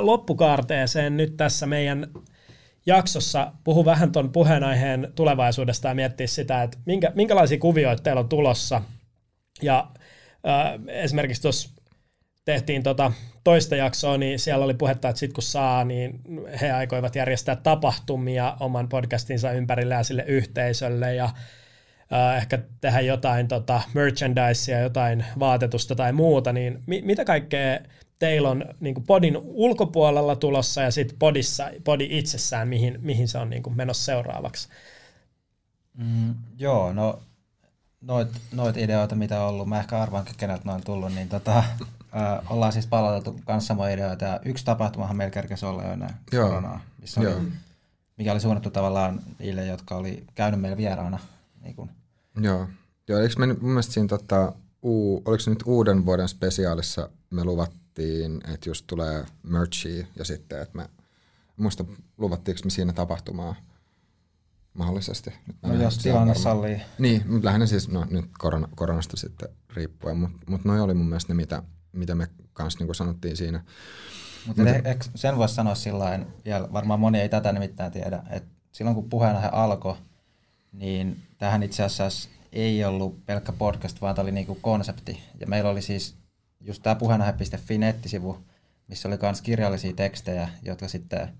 loppukaarteeseen 0.00 1.16
nyt 1.16 1.36
tässä 1.36 1.66
meidän 1.66 2.06
jaksossa 2.88 3.52
puhu 3.64 3.84
vähän 3.84 4.12
tuon 4.12 4.32
puheenaiheen 4.32 5.12
tulevaisuudesta 5.14 5.88
ja 5.88 5.94
miettiä 5.94 6.26
sitä, 6.26 6.62
että 6.62 6.78
minkä, 6.84 7.12
minkälaisia 7.14 7.58
kuvioita 7.58 8.02
teillä 8.02 8.20
on 8.20 8.28
tulossa. 8.28 8.82
Ja 9.62 9.90
äh, 10.48 10.80
esimerkiksi 10.86 11.42
tuossa 11.42 11.70
tehtiin 12.44 12.82
tota 12.82 13.12
toista 13.44 13.76
jaksoa, 13.76 14.18
niin 14.18 14.38
siellä 14.38 14.64
oli 14.64 14.74
puhetta, 14.74 15.08
että 15.08 15.20
sit 15.20 15.32
kun 15.32 15.42
saa, 15.42 15.84
niin 15.84 16.20
he 16.60 16.72
aikoivat 16.72 17.16
järjestää 17.16 17.56
tapahtumia 17.56 18.56
oman 18.60 18.88
podcastinsa 18.88 19.52
ympärille 19.52 19.94
ja 19.94 20.02
sille 20.02 20.24
yhteisölle 20.26 21.14
ja 21.14 21.24
äh, 21.24 22.36
ehkä 22.36 22.58
tehdä 22.80 23.00
jotain 23.00 23.48
tota, 23.48 23.80
merchandisea, 23.94 24.80
jotain 24.80 25.24
vaatetusta 25.38 25.94
tai 25.94 26.12
muuta, 26.12 26.52
niin 26.52 26.82
mi- 26.86 27.02
mitä 27.02 27.24
kaikkea 27.24 27.78
teillä 28.18 28.50
on 28.50 28.64
niin 28.80 29.04
podin 29.06 29.36
ulkopuolella 29.42 30.36
tulossa 30.36 30.82
ja 30.82 30.90
sitten 30.90 31.18
podissa, 31.18 31.70
podi 31.84 32.08
itsessään, 32.10 32.68
mihin, 32.68 32.98
mihin 33.02 33.28
se 33.28 33.38
on 33.38 33.50
niin 33.50 33.62
menossa 33.74 34.04
seuraavaksi? 34.04 34.68
Mm, 35.94 36.34
joo, 36.58 36.92
no 36.92 37.18
noit, 38.00 38.28
noit 38.52 38.76
ideoita, 38.76 39.14
mitä 39.14 39.42
on 39.42 39.48
ollut, 39.48 39.68
mä 39.68 39.80
ehkä 39.80 40.02
arvaan, 40.02 40.24
keneltä 40.36 40.62
ne 40.64 40.72
on 40.72 40.84
tullut, 40.84 41.14
niin 41.14 41.28
tota, 41.28 41.64
ö, 42.00 42.42
ollaan 42.50 42.72
siis 42.72 42.86
palautettu 42.86 43.40
kanssa 43.44 43.68
samoja 43.68 43.94
ideoita. 43.94 44.24
Ja 44.24 44.40
yksi 44.44 44.64
tapahtumahan 44.64 45.16
meillä 45.16 45.32
kerkesi 45.32 45.66
olla 45.66 45.82
jo 45.82 45.92
ennen 45.92 46.10
Joo. 46.32 46.48
koronaa, 46.48 46.80
missä 47.00 47.20
Joo. 47.20 47.36
oli, 47.36 47.42
mikä 48.18 48.32
oli 48.32 48.40
suunnattu 48.40 48.70
tavallaan 48.70 49.20
niille, 49.38 49.66
jotka 49.66 49.96
oli 49.96 50.24
käynyt 50.34 50.60
meillä 50.60 50.76
vieraana. 50.76 51.18
Niin 51.62 51.74
kun. 51.74 51.90
Joo. 52.40 52.68
Joo, 53.08 53.20
eikö 53.20 53.34
me 53.38 53.46
mun 53.46 53.70
mielestä 53.70 53.92
siinä, 53.92 54.08
tota, 54.08 54.52
uu, 54.82 55.22
oliko 55.24 55.40
se 55.40 55.50
nyt 55.50 55.62
uuden 55.66 56.06
vuoden 56.06 56.28
spesiaalissa 56.28 57.10
me 57.30 57.44
luvattiin, 57.44 57.87
että 58.54 58.68
just 58.68 58.86
tulee 58.86 59.24
merchia 59.42 60.06
ja 60.16 60.24
sitten, 60.24 60.62
että 60.62 60.76
me, 60.76 60.88
muista 61.56 61.84
luvattiinko 62.18 62.60
me 62.64 62.70
siinä 62.70 62.92
tapahtumaa 62.92 63.54
mahdollisesti. 64.74 65.30
Nyt 65.46 65.56
no 65.62 65.74
jos 65.74 65.98
tilanne 65.98 66.34
sallii. 66.34 66.80
Niin, 66.98 67.22
mutta 67.26 67.46
lähinnä 67.46 67.66
siis 67.66 67.88
no, 67.88 68.06
nyt 68.10 68.24
korona, 68.38 68.68
koronasta 68.76 69.16
sitten 69.16 69.48
riippuen, 69.74 70.16
mutta 70.16 70.38
mut 70.46 70.64
noi 70.64 70.80
oli 70.80 70.94
mun 70.94 71.08
mielestä 71.08 71.32
ne, 71.32 71.36
mitä, 71.36 71.62
mitä 71.92 72.14
me 72.14 72.28
kanssa 72.52 72.84
niin 72.84 72.94
sanottiin 72.94 73.36
siinä. 73.36 73.64
Mutta 74.46 74.62
Mut, 74.62 75.10
sen 75.14 75.36
voisi 75.36 75.54
sanoa 75.54 75.74
sillä 75.74 76.18
vielä 76.44 76.72
varmaan 76.72 77.00
moni 77.00 77.20
ei 77.20 77.28
tätä 77.28 77.52
nimittäin 77.52 77.92
tiedä, 77.92 78.22
että 78.30 78.48
silloin 78.72 78.94
kun 78.94 79.08
puheenaihe 79.08 79.48
alkoi, 79.52 79.96
niin 80.72 81.22
tähän 81.38 81.62
itse 81.62 81.82
asiassa 81.82 82.28
ei 82.52 82.84
ollut 82.84 83.26
pelkkä 83.26 83.52
podcast, 83.52 84.00
vaan 84.00 84.14
tämä 84.14 84.22
oli 84.22 84.32
niinku 84.32 84.58
konsepti. 84.60 85.22
Ja 85.40 85.46
meillä 85.46 85.70
oli 85.70 85.82
siis 85.82 86.14
just 86.60 86.82
tämä 86.82 86.94
puheenaihe.fi 86.94 87.78
nettisivu, 87.78 88.38
missä 88.88 89.08
oli 89.08 89.18
myös 89.22 89.42
kirjallisia 89.42 89.92
tekstejä, 89.92 90.48
jotka 90.62 90.88
sitten 90.88 91.38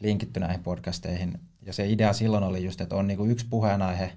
linkitty 0.00 0.40
näihin 0.40 0.62
podcasteihin. 0.62 1.40
Ja 1.62 1.72
se 1.72 1.88
idea 1.88 2.12
silloin 2.12 2.44
oli 2.44 2.64
just, 2.64 2.80
että 2.80 2.96
on 2.96 3.06
niinku 3.06 3.24
yksi 3.24 3.46
puheenaihe, 3.50 4.12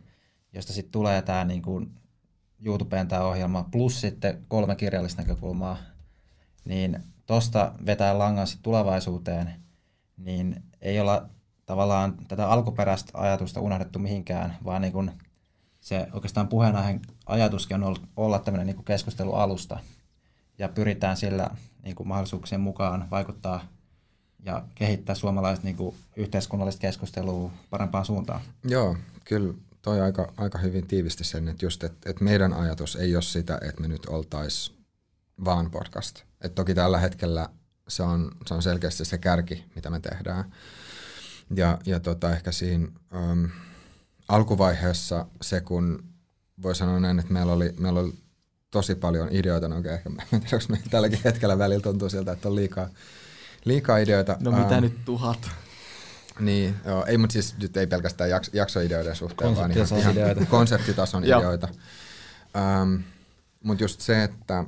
josta 0.54 0.74
sitten 0.74 0.92
tulee 0.92 1.22
tämä 1.22 1.46
niinku 1.46 1.86
YouTubeen 2.66 3.08
tämä 3.08 3.24
ohjelma, 3.24 3.68
plus 3.72 4.02
sitten 4.02 4.46
kolme 4.48 4.76
kirjallista 4.76 5.22
näkökulmaa, 5.22 5.78
niin 6.66 7.04
tuosta 7.26 7.74
vetää 7.86 8.18
langan 8.18 8.48
sitten 8.48 8.64
tulevaisuuteen, 8.64 9.54
niin 10.18 10.64
ei 10.82 11.00
olla 11.00 11.30
tavallaan 11.66 12.18
tätä 12.28 12.50
alkuperäistä 12.50 13.12
ajatusta 13.14 13.62
unohdettu 13.62 14.00
mihinkään, 14.00 14.58
vaan 14.66 14.82
niin 14.82 14.94
kun 14.94 15.12
se 15.82 16.08
oikeastaan 16.14 16.48
puheenaiheen 16.48 17.02
ajatuskin 17.26 17.84
on 17.84 17.96
olla 18.16 18.40
tämmöinen 18.40 18.68
niin 18.68 18.86
keskustelualusta, 18.86 19.80
ja 20.58 20.70
pyritään 20.70 21.18
sillä 21.18 21.50
niin 21.84 21.96
kuin 21.96 22.08
mahdollisuuksien 22.08 22.62
mukaan 22.62 23.08
vaikuttaa 23.12 23.68
ja 24.46 24.64
kehittää 24.76 25.16
suomalaista 25.16 25.66
niin 25.66 25.76
kuin 25.76 25.96
yhteiskunnallista 26.16 26.82
keskustelua 26.82 27.52
parempaan 27.70 28.06
suuntaan. 28.06 28.42
Joo, 28.64 28.98
kyllä 29.26 29.54
toi 29.82 30.02
aika, 30.02 30.34
aika 30.38 30.58
hyvin 30.58 30.88
tiivisti 30.88 31.24
sen, 31.24 31.48
että 31.48 31.66
just, 31.66 31.84
että, 31.84 32.10
että 32.10 32.24
meidän 32.24 32.54
ajatus 32.54 32.96
ei 32.96 33.16
ole 33.16 33.24
sitä, 33.24 33.60
että 33.62 33.82
me 33.82 33.88
nyt 33.88 34.06
oltaisiin 34.06 34.78
vaan 35.46 35.72
podcast. 35.72 36.22
Et 36.42 36.56
toki 36.56 36.74
tällä 36.74 37.00
hetkellä 37.00 37.50
se 37.88 38.04
on, 38.04 38.32
se 38.46 38.54
on 38.54 38.64
selkeästi 38.64 39.06
se 39.06 39.18
kärki, 39.18 39.66
mitä 39.76 39.90
me 39.90 40.00
tehdään. 40.00 40.52
Ja, 41.56 41.80
ja 41.86 42.00
tota, 42.00 42.32
ehkä 42.32 42.52
siinä 42.52 42.88
um, 43.16 43.50
alkuvaiheessa 44.28 45.26
se, 45.42 45.62
kun 45.62 46.04
voi 46.62 46.76
sanoa 46.76 47.00
näin, 47.00 47.20
että 47.20 47.34
meillä 47.34 47.54
oli, 47.54 47.74
meillä 47.80 48.00
oli 48.00 48.14
tosi 48.78 48.96
paljon 48.96 49.28
ideoita, 49.32 49.68
no 49.68 49.78
okay, 49.78 49.94
ehkä 49.94 50.10
mä 50.16 50.22
en 50.22 50.42
tiedä, 50.42 50.56
onko 50.56 50.66
me 50.70 50.80
tälläkin 50.90 51.20
hetkellä 51.24 51.58
välillä 51.58 51.82
tuntuu 51.82 52.10
siltä, 52.10 52.32
että 52.32 52.48
on 52.48 52.56
liikaa, 52.56 52.90
liikaa 53.66 53.98
ideoita. 53.98 54.38
No 54.40 54.52
mitä 54.52 54.76
um, 54.76 54.82
nyt 54.82 55.06
tuhat? 55.06 55.50
Niin, 56.40 56.76
joo, 56.86 57.06
ei, 57.06 57.18
mutta 57.18 57.34
siis 57.34 57.58
nyt 57.58 57.78
ei 57.78 57.88
pelkästään 57.88 58.30
jakso, 58.30 58.52
jaksoideoiden 58.54 59.16
suhteen, 59.16 59.56
vaan 59.56 59.72
ihan, 59.72 60.00
ihan 60.00 60.14
ideoita. 60.14 60.46
konseptitason 60.46 61.24
ideoita. 61.30 61.68
Um, 62.82 63.04
mutta 63.64 63.84
just 63.84 64.02
se, 64.02 64.24
että, 64.24 64.64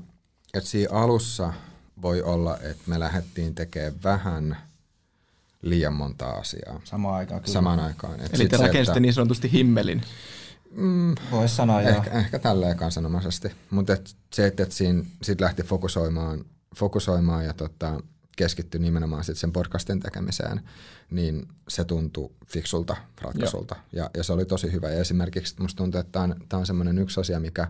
että 0.53 0.69
siinä 0.69 0.93
alussa 0.93 1.53
voi 2.01 2.21
olla, 2.21 2.57
että 2.57 2.83
me 2.85 2.99
lähdettiin 2.99 3.55
tekemään 3.55 3.93
vähän 4.03 4.57
liian 5.61 5.93
monta 5.93 6.25
asiaa. 6.25 6.81
Samaan 6.83 7.15
aikaan. 7.15 7.41
Kyllä. 7.41 7.53
Samaan 7.53 7.79
aikaan. 7.79 8.19
Et 8.19 8.33
Eli 8.33 8.47
te 8.47 8.57
rakensitte 8.57 8.99
niin 8.99 9.13
sanotusti 9.13 9.51
himmelin. 9.51 10.01
Mm, 10.71 11.15
Voisi 11.31 11.55
sanoa 11.55 11.81
ehkä, 11.81 12.09
joo. 12.09 12.19
Ehkä 12.19 12.39
tälleen 12.39 12.77
kansanomaisesti. 12.77 13.51
Mutta 13.69 13.93
et 13.93 14.15
se, 14.33 14.47
että 14.47 14.63
et 14.63 14.71
siinä 14.71 15.03
sit 15.21 15.41
lähti 15.41 15.63
fokusoimaan, 15.63 16.45
fokusoimaan 16.75 17.45
ja 17.45 17.53
tota, 17.53 17.99
keskittyi 18.35 18.81
nimenomaan 18.81 19.23
sit 19.23 19.37
sen 19.37 19.51
podcastin 19.51 19.99
tekemiseen, 19.99 20.61
niin 21.11 21.47
se 21.67 21.83
tuntui 21.83 22.31
fiksulta 22.47 22.95
ratkaisulta. 23.21 23.75
Ja, 23.93 24.09
ja 24.17 24.23
se 24.23 24.33
oli 24.33 24.45
tosi 24.45 24.71
hyvä. 24.71 24.89
Ja 24.89 24.99
esimerkiksi 24.99 25.55
musta 25.59 25.77
tuntuu, 25.77 25.99
että 25.99 26.11
tämä 26.49 26.59
on, 26.59 26.65
semmoinen 26.65 26.97
yksi 26.97 27.19
asia, 27.19 27.39
mikä, 27.39 27.67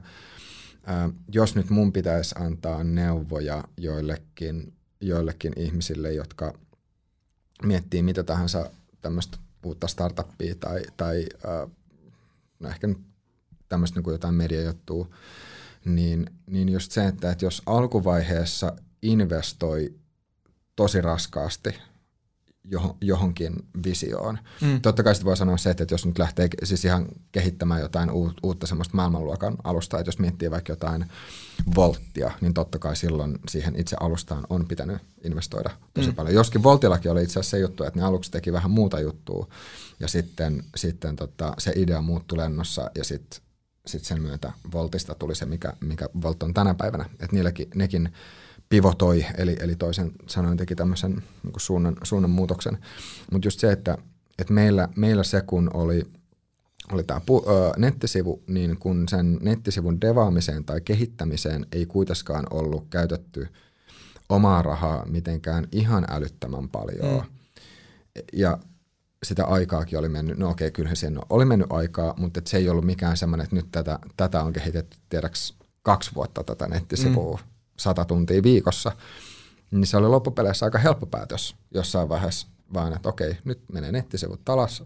ää, 0.85 1.09
jos 1.31 1.55
nyt 1.55 1.69
mun 1.69 1.93
pitäisi 1.93 2.35
antaa 2.39 2.83
neuvoja 2.83 3.63
joillekin, 3.77 4.73
joillekin 5.01 5.53
ihmisille, 5.55 6.13
jotka 6.13 6.53
miettii 7.63 8.03
mitä 8.03 8.23
tahansa 8.23 8.69
tämmöistä 9.01 9.37
uutta 9.63 9.87
startuppia 9.87 10.55
tai, 10.55 10.81
tai 10.97 11.25
ää, 11.47 11.67
no 12.59 12.69
ehkä 12.69 12.87
tämmöistä 13.69 13.99
niin 14.01 14.11
jotain 14.11 14.35
mediajuttua, 14.35 15.09
niin, 15.85 16.29
niin 16.45 16.69
just 16.69 16.91
se, 16.91 17.05
että, 17.05 17.31
että 17.31 17.45
jos 17.45 17.61
alkuvaiheessa 17.65 18.75
investoi 19.01 19.93
tosi 20.75 21.01
raskaasti 21.01 21.79
johonkin 23.01 23.53
visioon. 23.85 24.39
Mm. 24.61 24.81
Totta 24.81 25.03
kai 25.03 25.15
sitten 25.15 25.25
voi 25.25 25.37
sanoa 25.37 25.57
se, 25.57 25.69
että 25.69 25.85
jos 25.91 26.05
nyt 26.05 26.19
lähtee 26.19 26.49
siis 26.63 26.85
ihan 26.85 27.05
kehittämään 27.31 27.81
jotain 27.81 28.11
uutta 28.43 28.67
semmoista 28.67 28.95
maailmanluokan 28.95 29.57
alustaa, 29.63 29.99
että 29.99 30.07
jos 30.07 30.19
miettii 30.19 30.51
vaikka 30.51 30.71
jotain 30.71 31.05
volttia, 31.75 32.31
niin 32.41 32.53
totta 32.53 32.79
kai 32.79 32.95
silloin 32.95 33.39
siihen 33.49 33.75
itse 33.79 33.97
alustaan 33.99 34.43
on 34.49 34.67
pitänyt 34.67 34.97
investoida 35.23 35.69
tosi 35.93 36.09
mm. 36.09 36.15
paljon. 36.15 36.35
Joskin 36.35 36.63
voltillakin 36.63 37.11
oli 37.11 37.23
itse 37.23 37.39
asiassa 37.39 37.57
se 37.57 37.59
juttu, 37.61 37.83
että 37.83 37.99
ne 37.99 38.05
aluksi 38.05 38.31
teki 38.31 38.53
vähän 38.53 38.71
muuta 38.71 38.99
juttua, 38.99 39.47
ja 39.99 40.07
sitten, 40.07 40.63
sitten 40.75 41.15
tota, 41.15 41.53
se 41.57 41.73
idea 41.75 42.01
muuttui 42.01 42.37
lennossa, 42.37 42.91
ja 42.95 43.03
sitten 43.03 43.41
sit 43.85 44.05
sen 44.05 44.21
myötä 44.21 44.53
voltista 44.71 45.15
tuli 45.15 45.35
se, 45.35 45.45
mikä, 45.45 45.73
mikä 45.81 46.09
volt 46.21 46.43
on 46.43 46.53
tänä 46.53 46.73
päivänä. 46.73 47.05
Että 47.13 47.35
niilläkin, 47.35 47.67
nekin 47.75 48.13
pivotoi, 48.69 49.25
eli, 49.37 49.55
eli 49.59 49.75
toisen 49.75 50.11
sanoen 50.27 50.57
teki 50.57 50.75
tämmöisen 50.75 51.11
niin 51.43 51.53
suunnan, 51.57 51.95
suunnan 52.03 52.31
muutoksen. 52.31 52.77
Mutta 53.31 53.47
just 53.47 53.59
se, 53.59 53.71
että, 53.71 53.97
että 54.39 54.53
meillä, 54.53 54.89
meillä 54.95 55.23
se 55.23 55.41
kun 55.41 55.69
oli, 55.73 56.03
oli 56.91 57.03
tämä 57.03 57.21
nettisivu, 57.77 58.43
niin 58.47 58.77
kun 58.77 59.07
sen 59.09 59.39
nettisivun 59.41 60.01
devaamiseen 60.01 60.65
tai 60.65 60.81
kehittämiseen 60.81 61.65
ei 61.71 61.85
kuitenkaan 61.85 62.45
ollut 62.51 62.87
käytetty 62.89 63.47
omaa 64.29 64.61
rahaa 64.61 65.05
mitenkään 65.05 65.67
ihan 65.71 66.05
älyttömän 66.09 66.69
paljon. 66.69 67.13
Mm. 67.13 67.29
Ja 68.33 68.57
sitä 69.23 69.45
aikaakin 69.45 69.99
oli 69.99 70.09
mennyt, 70.09 70.37
no 70.37 70.49
okei, 70.49 70.71
kyllähän 70.71 70.95
siihen 70.95 71.19
oli 71.29 71.45
mennyt 71.45 71.71
aikaa, 71.71 72.13
mutta 72.17 72.41
se 72.45 72.57
ei 72.57 72.69
ollut 72.69 72.85
mikään 72.85 73.17
semmoinen, 73.17 73.43
että 73.43 73.55
nyt 73.55 73.67
tätä, 73.71 73.99
tätä 74.17 74.43
on 74.43 74.53
kehitetty 74.53 74.97
tiedäks 75.09 75.53
kaksi 75.81 76.11
vuotta 76.15 76.43
tätä 76.43 76.67
nettisivua. 76.67 77.37
Mm 77.37 77.58
sata 77.79 78.05
tuntia 78.05 78.43
viikossa, 78.43 78.91
niin 79.71 79.87
se 79.87 79.97
oli 79.97 80.07
loppupeleissä 80.07 80.65
aika 80.65 80.77
helppo 80.77 81.05
päätös 81.05 81.55
jossain 81.73 82.09
vaiheessa, 82.09 82.47
vaan 82.73 82.93
että 82.93 83.09
okei, 83.09 83.37
nyt 83.43 83.61
menee 83.71 83.91
nettisivut 83.91 84.49
alas, 84.49 84.83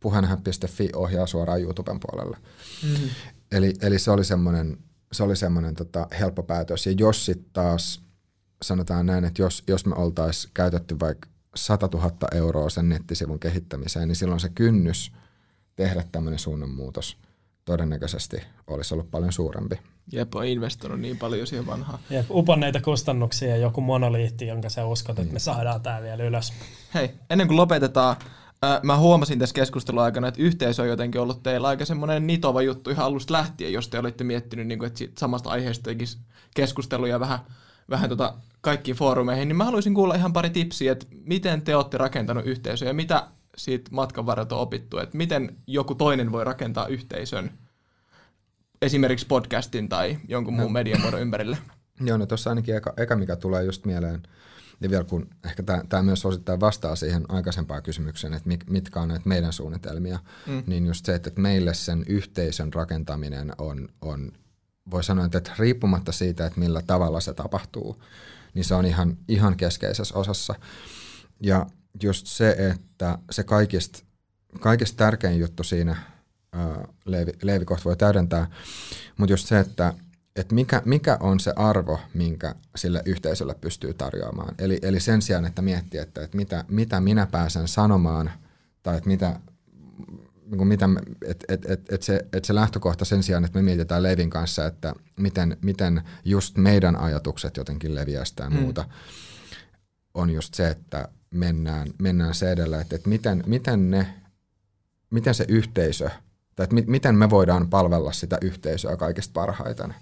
puheenhän.fi 0.00 0.90
ohjaa 0.94 1.26
suoraan 1.26 1.62
YouTuben 1.62 2.00
puolelle. 2.00 2.36
Mm-hmm. 2.82 3.08
Eli, 3.52 3.74
eli 3.82 3.98
se 3.98 4.10
oli 4.10 4.24
semmoinen, 4.24 4.78
se 5.12 5.22
oli 5.22 5.36
semmoinen 5.36 5.74
tota, 5.74 6.06
helppo 6.20 6.42
päätös. 6.42 6.86
Ja 6.86 6.92
jos 6.92 7.26
sitten 7.26 7.50
taas 7.52 8.02
sanotaan 8.62 9.06
näin, 9.06 9.24
että 9.24 9.42
jos, 9.42 9.62
jos 9.68 9.86
me 9.86 9.94
oltaisiin 9.94 10.50
käytetty 10.54 11.00
vaikka 11.00 11.28
100 11.54 11.88
000 11.92 12.10
euroa 12.34 12.70
sen 12.70 12.88
nettisivun 12.88 13.40
kehittämiseen, 13.40 14.08
niin 14.08 14.16
silloin 14.16 14.40
se 14.40 14.48
kynnys 14.48 15.12
tehdä 15.76 16.04
tämmöinen 16.12 16.38
suunnanmuutos 16.38 17.16
todennäköisesti 17.64 18.36
olisi 18.66 18.94
ollut 18.94 19.10
paljon 19.10 19.32
suurempi. 19.32 19.78
Jep, 20.12 20.34
on 20.34 20.46
investoinut 20.46 21.00
niin 21.00 21.18
paljon 21.18 21.46
siihen 21.46 21.66
vanhaan. 21.66 21.98
Jep, 22.10 22.26
uponneita 22.30 22.80
kustannuksia 22.80 23.48
ja 23.48 23.56
joku 23.56 23.80
monoliitti, 23.80 24.46
jonka 24.46 24.68
sä 24.68 24.86
uskot, 24.86 25.18
että 25.18 25.32
me 25.32 25.38
saadaan 25.38 25.80
tämä 25.80 26.02
vielä 26.02 26.24
ylös. 26.24 26.52
Hei, 26.94 27.10
ennen 27.30 27.46
kuin 27.46 27.56
lopetetaan, 27.56 28.16
mä 28.82 28.96
huomasin 28.96 29.38
tässä 29.38 29.54
keskustelun 29.54 30.02
aikana, 30.02 30.28
että 30.28 30.42
yhteisö 30.42 30.82
on 30.82 30.88
jotenkin 30.88 31.20
ollut 31.20 31.42
teillä 31.42 31.68
aika 31.68 31.84
semmoinen 31.84 32.26
nitova 32.26 32.62
juttu 32.62 32.90
ihan 32.90 33.06
alusta 33.06 33.32
lähtien, 33.32 33.72
jos 33.72 33.88
te 33.88 33.98
olitte 33.98 34.24
miettinyt, 34.24 34.66
niin 34.66 34.78
kuin, 34.78 34.86
että 34.86 35.04
samasta 35.18 35.50
aiheesta 35.50 35.84
tekisi 35.84 36.18
keskusteluja 36.54 37.20
vähän, 37.20 37.38
vähän 37.90 38.08
tota 38.08 38.34
kaikkiin 38.60 38.96
foorumeihin, 38.96 39.48
niin 39.48 39.56
mä 39.56 39.64
haluaisin 39.64 39.94
kuulla 39.94 40.14
ihan 40.14 40.32
pari 40.32 40.50
tipsiä, 40.50 40.92
että 40.92 41.06
miten 41.24 41.62
te 41.62 41.76
olette 41.76 41.98
rakentanut 41.98 42.46
yhteisöä 42.46 42.88
ja 42.88 42.94
mitä 42.94 43.26
siitä 43.56 43.90
matkan 43.90 44.26
varrella 44.26 44.56
on 44.56 44.62
opittu, 44.62 44.98
että 44.98 45.16
miten 45.16 45.56
joku 45.66 45.94
toinen 45.94 46.32
voi 46.32 46.44
rakentaa 46.44 46.86
yhteisön– 46.86 47.50
esimerkiksi 48.82 49.26
podcastin 49.26 49.88
tai 49.88 50.18
jonkun 50.28 50.54
no. 50.54 50.60
muun 50.60 50.72
median 50.72 51.00
muodon 51.00 51.20
ympärille? 51.20 51.58
Joo, 52.06 52.16
no 52.16 52.26
tuossa 52.26 52.50
ainakin 52.50 52.76
eka, 52.76 52.94
eka, 52.96 53.16
mikä 53.16 53.36
tulee 53.36 53.64
just 53.64 53.84
mieleen, 53.84 54.22
ja 54.80 54.90
vielä 54.90 55.04
kun 55.04 55.30
ehkä 55.44 55.62
tämä 55.88 56.02
myös 56.02 56.26
osittain 56.26 56.60
vastaa 56.60 56.96
siihen 56.96 57.24
aikaisempaan 57.28 57.82
kysymykseen, 57.82 58.34
että 58.34 58.48
mitkä 58.70 59.00
on 59.00 59.08
näitä 59.08 59.28
meidän 59.28 59.52
suunnitelmia, 59.52 60.18
mm. 60.46 60.62
niin 60.66 60.86
just 60.86 61.06
se, 61.06 61.14
että 61.14 61.30
meille 61.36 61.74
sen 61.74 62.04
yhteisön 62.08 62.72
rakentaminen 62.72 63.52
on, 63.58 63.88
on 64.00 64.32
voi 64.90 65.04
sanoa, 65.04 65.24
että 65.24 65.52
riippumatta 65.58 66.12
siitä, 66.12 66.46
että 66.46 66.60
millä 66.60 66.82
tavalla 66.86 67.20
se 67.20 67.34
tapahtuu, 67.34 67.96
niin 68.54 68.64
se 68.64 68.74
on 68.74 68.86
ihan, 68.86 69.16
ihan 69.28 69.56
keskeisessä 69.56 70.18
osassa. 70.18 70.54
Ja 71.40 71.66
just 72.02 72.26
se, 72.26 72.50
että 72.50 73.18
se 73.30 73.44
kaikista, 73.44 73.98
kaikista 74.60 74.96
tärkein 74.96 75.38
juttu 75.38 75.62
siinä 75.62 75.96
Leevi, 77.04 77.32
Leevi 77.42 77.64
kohta 77.64 77.84
voi 77.84 77.96
täydentää, 77.96 78.50
mutta 79.16 79.32
just 79.32 79.46
se, 79.46 79.58
että 79.58 79.94
että 80.36 80.54
mikä, 80.54 80.82
mikä 80.84 81.16
on 81.20 81.40
se 81.40 81.52
arvo, 81.56 82.00
minkä 82.14 82.54
sille 82.76 83.02
yhteisölle 83.04 83.54
pystyy 83.54 83.94
tarjoamaan. 83.94 84.54
Eli, 84.58 84.78
eli 84.82 85.00
sen 85.00 85.22
sijaan, 85.22 85.44
että 85.44 85.62
miettii, 85.62 86.00
että, 86.00 86.22
että 86.22 86.36
mitä, 86.36 86.64
mitä 86.68 87.00
minä 87.00 87.26
pääsen 87.26 87.68
sanomaan, 87.68 88.30
tai 88.82 88.96
että 88.96 89.08
mitä, 89.08 89.40
niin 90.46 90.68
mitä 90.68 90.88
et, 91.26 91.44
et, 91.48 91.70
et, 91.70 91.92
et 91.92 92.02
se, 92.02 92.20
et 92.32 92.44
se 92.44 92.54
lähtökohta 92.54 93.04
sen 93.04 93.22
sijaan, 93.22 93.44
että 93.44 93.58
me 93.58 93.62
mietitään 93.62 94.02
Levin 94.02 94.30
kanssa, 94.30 94.66
että 94.66 94.94
miten, 95.16 95.56
miten 95.62 96.02
just 96.24 96.56
meidän 96.56 96.96
ajatukset 96.96 97.56
jotenkin 97.56 97.94
leviästä 97.94 98.42
ja 98.42 98.50
hmm. 98.50 98.58
muuta, 98.58 98.88
on 100.14 100.30
just 100.30 100.54
se, 100.54 100.68
että 100.68 101.08
mennään, 101.30 101.88
mennään 101.98 102.34
se 102.34 102.52
edellä, 102.52 102.80
että, 102.80 102.96
että 102.96 103.08
miten, 103.08 103.44
miten, 103.46 103.90
ne, 103.90 104.06
miten 105.10 105.34
se 105.34 105.44
yhteisö– 105.48 106.10
tai 106.56 106.64
että 106.64 106.74
mi- 106.74 106.84
miten 106.86 107.14
me 107.14 107.30
voidaan 107.30 107.70
palvella 107.70 108.12
sitä 108.12 108.38
yhteisöä 108.42 108.96
kaikista 108.96 109.32
parhaiten. 109.32 109.94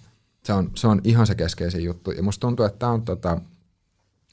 Se 0.45 0.53
on, 0.53 0.71
se 0.75 0.87
on 0.87 1.01
ihan 1.05 1.27
se 1.27 1.35
keskeisin 1.35 1.85
juttu. 1.85 2.11
Ja 2.11 2.23
musta 2.23 2.41
tuntuu, 2.41 2.67
että 2.67 2.79
tämä 2.79 2.93
on 2.93 3.03
tota, 3.03 3.41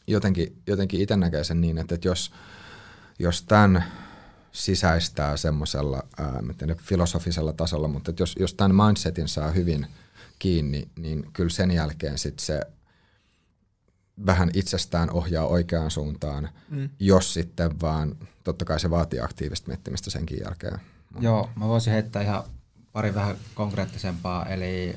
jotenkin, 0.08 0.62
jotenkin 0.68 1.02
itse 1.02 1.18
näkee 1.18 1.44
sen 1.44 1.62
niin, 1.62 1.78
että, 1.78 1.96
että 1.96 2.08
jos, 2.08 2.32
jos 3.20 3.42
tämän 3.42 3.84
sisäistää 4.52 5.38
semmoisella 5.38 6.04
filosofisella 6.78 7.54
tasolla, 7.54 7.88
mutta 7.88 8.12
että 8.12 8.22
jos, 8.22 8.36
jos 8.40 8.54
tämän 8.54 8.76
mindsetin 8.76 9.28
saa 9.28 9.52
hyvin 9.52 9.88
kiinni, 10.40 10.88
niin 10.98 11.30
kyllä 11.34 11.50
sen 11.50 11.72
jälkeen 11.72 12.18
sit 12.18 12.40
se 12.40 12.62
vähän 14.26 14.52
itsestään 14.54 15.12
ohjaa 15.12 15.48
oikeaan 15.48 15.92
suuntaan, 15.92 16.50
mm. 16.70 16.90
jos 17.00 17.34
sitten 17.34 17.82
vaan, 17.82 18.16
totta 18.44 18.66
kai 18.66 18.80
se 18.80 18.90
vaatii 18.90 19.20
aktiivista 19.20 19.68
miettimistä 19.68 20.10
senkin 20.10 20.40
jälkeen. 20.44 20.80
Joo, 21.20 21.50
mä 21.56 21.68
voisin 21.68 21.94
heittää 21.94 22.22
ihan 22.22 22.44
pari 22.92 23.16
vähän 23.16 23.36
konkreettisempaa. 23.56 24.46
Eli 24.46 24.96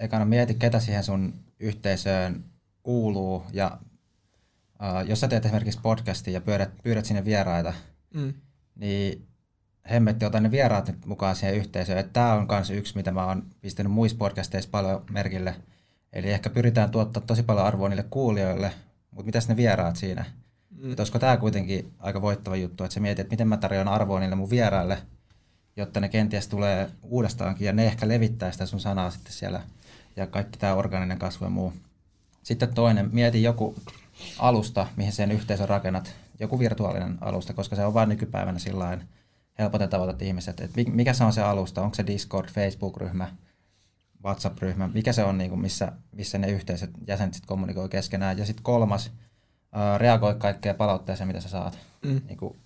ekana 0.00 0.24
mieti, 0.24 0.54
ketä 0.54 0.80
siihen 0.80 1.04
sun 1.04 1.34
yhteisöön 1.60 2.44
kuuluu. 2.82 3.44
Ja 3.52 3.78
äh, 4.82 5.08
jos 5.08 5.20
sä 5.20 5.28
teet 5.28 5.44
esimerkiksi 5.44 5.80
podcastia 5.82 6.34
ja 6.34 6.40
pyydät, 6.40 6.70
pyydät 6.82 7.04
sinne 7.04 7.24
vieraita, 7.24 7.72
mm. 8.14 8.34
niin 8.74 9.26
hemmetti, 9.90 10.24
ota 10.24 10.40
ne 10.40 10.50
vieraat 10.50 10.88
nyt 10.88 11.06
mukaan 11.06 11.36
siihen 11.36 11.56
yhteisöön. 11.56 12.10
Tämä 12.12 12.32
on 12.32 12.46
myös 12.50 12.70
yksi, 12.70 12.96
mitä 12.96 13.10
mä 13.10 13.26
oon 13.26 13.42
pistänyt 13.60 13.92
muissa 13.92 14.16
podcasteissa 14.18 14.70
paljon 14.70 15.04
merkille. 15.10 15.54
Eli 16.12 16.30
ehkä 16.30 16.50
pyritään 16.50 16.90
tuottaa 16.90 17.22
tosi 17.26 17.42
paljon 17.42 17.66
arvoa 17.66 17.88
niille 17.88 18.06
kuulijoille, 18.10 18.72
mutta 19.10 19.26
mitäs 19.26 19.48
ne 19.48 19.56
vieraat 19.56 19.96
siinä? 19.96 20.24
Mm. 20.70 20.90
Että 20.90 21.00
olisiko 21.02 21.18
tämä 21.18 21.36
kuitenkin 21.36 21.92
aika 21.98 22.22
voittava 22.22 22.56
juttu, 22.56 22.84
että 22.84 22.94
sä 22.94 23.00
mietit, 23.00 23.20
että 23.20 23.32
miten 23.32 23.48
mä 23.48 23.56
tarjoan 23.56 23.88
arvoa 23.88 24.20
niille 24.20 24.36
mun 24.36 24.50
vieraille– 24.50 24.98
jotta 25.76 26.00
ne 26.00 26.08
kenties 26.08 26.48
tulee 26.48 26.90
uudestaankin 27.02 27.66
ja 27.66 27.72
ne 27.72 27.86
ehkä 27.86 28.08
levittää 28.08 28.52
sitä 28.52 28.66
sun 28.66 28.80
sanaa 28.80 29.10
sitten 29.10 29.32
siellä 29.32 29.60
ja 30.16 30.26
kaikki 30.26 30.58
tämä 30.58 30.74
organinen 30.74 31.18
kasvu 31.18 31.46
ja 31.46 31.50
muu. 31.50 31.72
Sitten 32.42 32.74
toinen, 32.74 33.08
mieti 33.12 33.42
joku 33.42 33.76
alusta, 34.38 34.86
mihin 34.96 35.12
sen 35.12 35.32
yhteisön 35.32 35.68
rakennat, 35.68 36.16
joku 36.40 36.58
virtuaalinen 36.58 37.18
alusta, 37.20 37.52
koska 37.52 37.76
se 37.76 37.84
on 37.84 37.94
vain 37.94 38.08
nykypäivänä 38.08 38.58
sillä 38.58 38.98
helpoten 39.58 39.88
tavoitat 39.88 40.22
ihmiset, 40.22 40.60
että 40.60 40.80
mikä 40.90 41.12
se 41.12 41.24
on 41.24 41.32
se 41.32 41.42
alusta, 41.42 41.82
onko 41.82 41.94
se 41.94 42.06
Discord, 42.06 42.48
Facebook-ryhmä, 42.48 43.30
WhatsApp-ryhmä, 44.24 44.88
mikä 44.88 45.12
se 45.12 45.24
on, 45.24 45.38
niin 45.38 45.50
kuin 45.50 45.60
missä, 45.60 45.92
missä 46.12 46.38
ne 46.38 46.50
yhteisöt 46.50 46.90
jäsenet 47.06 47.34
sitten 47.34 47.48
kommunikoi 47.48 47.88
keskenään. 47.88 48.38
Ja 48.38 48.46
sitten 48.46 48.62
kolmas, 48.62 49.10
reagoi 49.98 50.34
kaikkea 50.34 50.74
palautteeseen, 50.74 51.26
mitä 51.26 51.40
sä 51.40 51.48
saat. 51.48 51.78
Mm. 52.04 52.20
Niin 52.26 52.38
kuin 52.38 52.56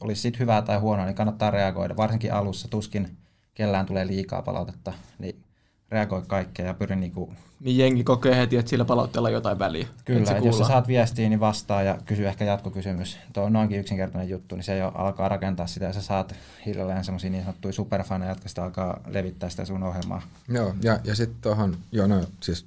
olisi 0.00 0.22
sitten 0.22 0.40
hyvää 0.40 0.62
tai 0.62 0.78
huonoa, 0.78 1.04
niin 1.04 1.14
kannattaa 1.14 1.50
reagoida. 1.50 1.96
Varsinkin 1.96 2.32
alussa 2.32 2.68
tuskin 2.68 3.16
kellään 3.54 3.86
tulee 3.86 4.06
liikaa 4.06 4.42
palautetta, 4.42 4.92
niin 5.18 5.44
reagoi 5.90 6.22
kaikkea 6.26 6.66
ja 6.66 6.74
pyri 6.74 6.96
niinku... 6.96 7.34
Niin 7.60 7.78
jengi 7.78 8.04
kokee 8.04 8.36
heti, 8.36 8.56
että 8.56 8.70
sillä 8.70 8.84
palautteella 8.84 9.28
on 9.28 9.32
jotain 9.32 9.58
väliä. 9.58 9.86
Kyllä, 10.04 10.30
että 10.30 10.46
jos 10.46 10.58
sä 10.58 10.64
saat 10.64 10.88
viestiä, 10.88 11.28
niin 11.28 11.40
vastaa 11.40 11.82
ja 11.82 11.98
kysy 12.06 12.26
ehkä 12.26 12.44
jatkokysymys. 12.44 13.18
Tuo 13.32 13.44
on 13.44 13.52
noinkin 13.52 13.80
yksinkertainen 13.80 14.28
juttu, 14.28 14.54
niin 14.54 14.64
se 14.64 14.76
jo 14.76 14.88
alkaa 14.94 15.28
rakentaa 15.28 15.66
sitä 15.66 15.84
ja 15.84 15.92
sä 15.92 16.02
saat 16.02 16.34
hiljalleen 16.66 17.04
semmoisia 17.04 17.30
niin 17.30 17.44
sanottuja 17.44 17.72
superfaneja, 17.72 18.30
jotka 18.30 18.48
sitä 18.48 18.64
alkaa 18.64 19.00
levittää 19.06 19.50
sitä 19.50 19.64
sun 19.64 19.82
ohjelmaa. 19.82 20.22
Joo, 20.48 20.74
ja, 20.82 21.00
ja 21.04 21.14
sitten 21.14 21.38
tuohon, 21.40 21.76
joo 21.92 22.06
no 22.06 22.24
siis 22.40 22.66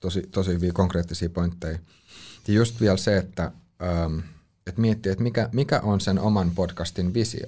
tosi, 0.00 0.22
tosi 0.30 0.52
hyviä 0.52 0.72
konkreettisia 0.72 1.30
pointteja. 1.30 1.78
Ja 2.48 2.54
just 2.54 2.80
vielä 2.80 2.96
se, 2.96 3.16
että 3.16 3.52
ähm, 3.82 4.18
että 4.66 4.80
miettiä, 4.80 5.12
että 5.12 5.24
mikä, 5.24 5.48
mikä 5.52 5.80
on 5.80 6.00
sen 6.00 6.18
oman 6.18 6.50
podcastin 6.50 7.14
visio. 7.14 7.46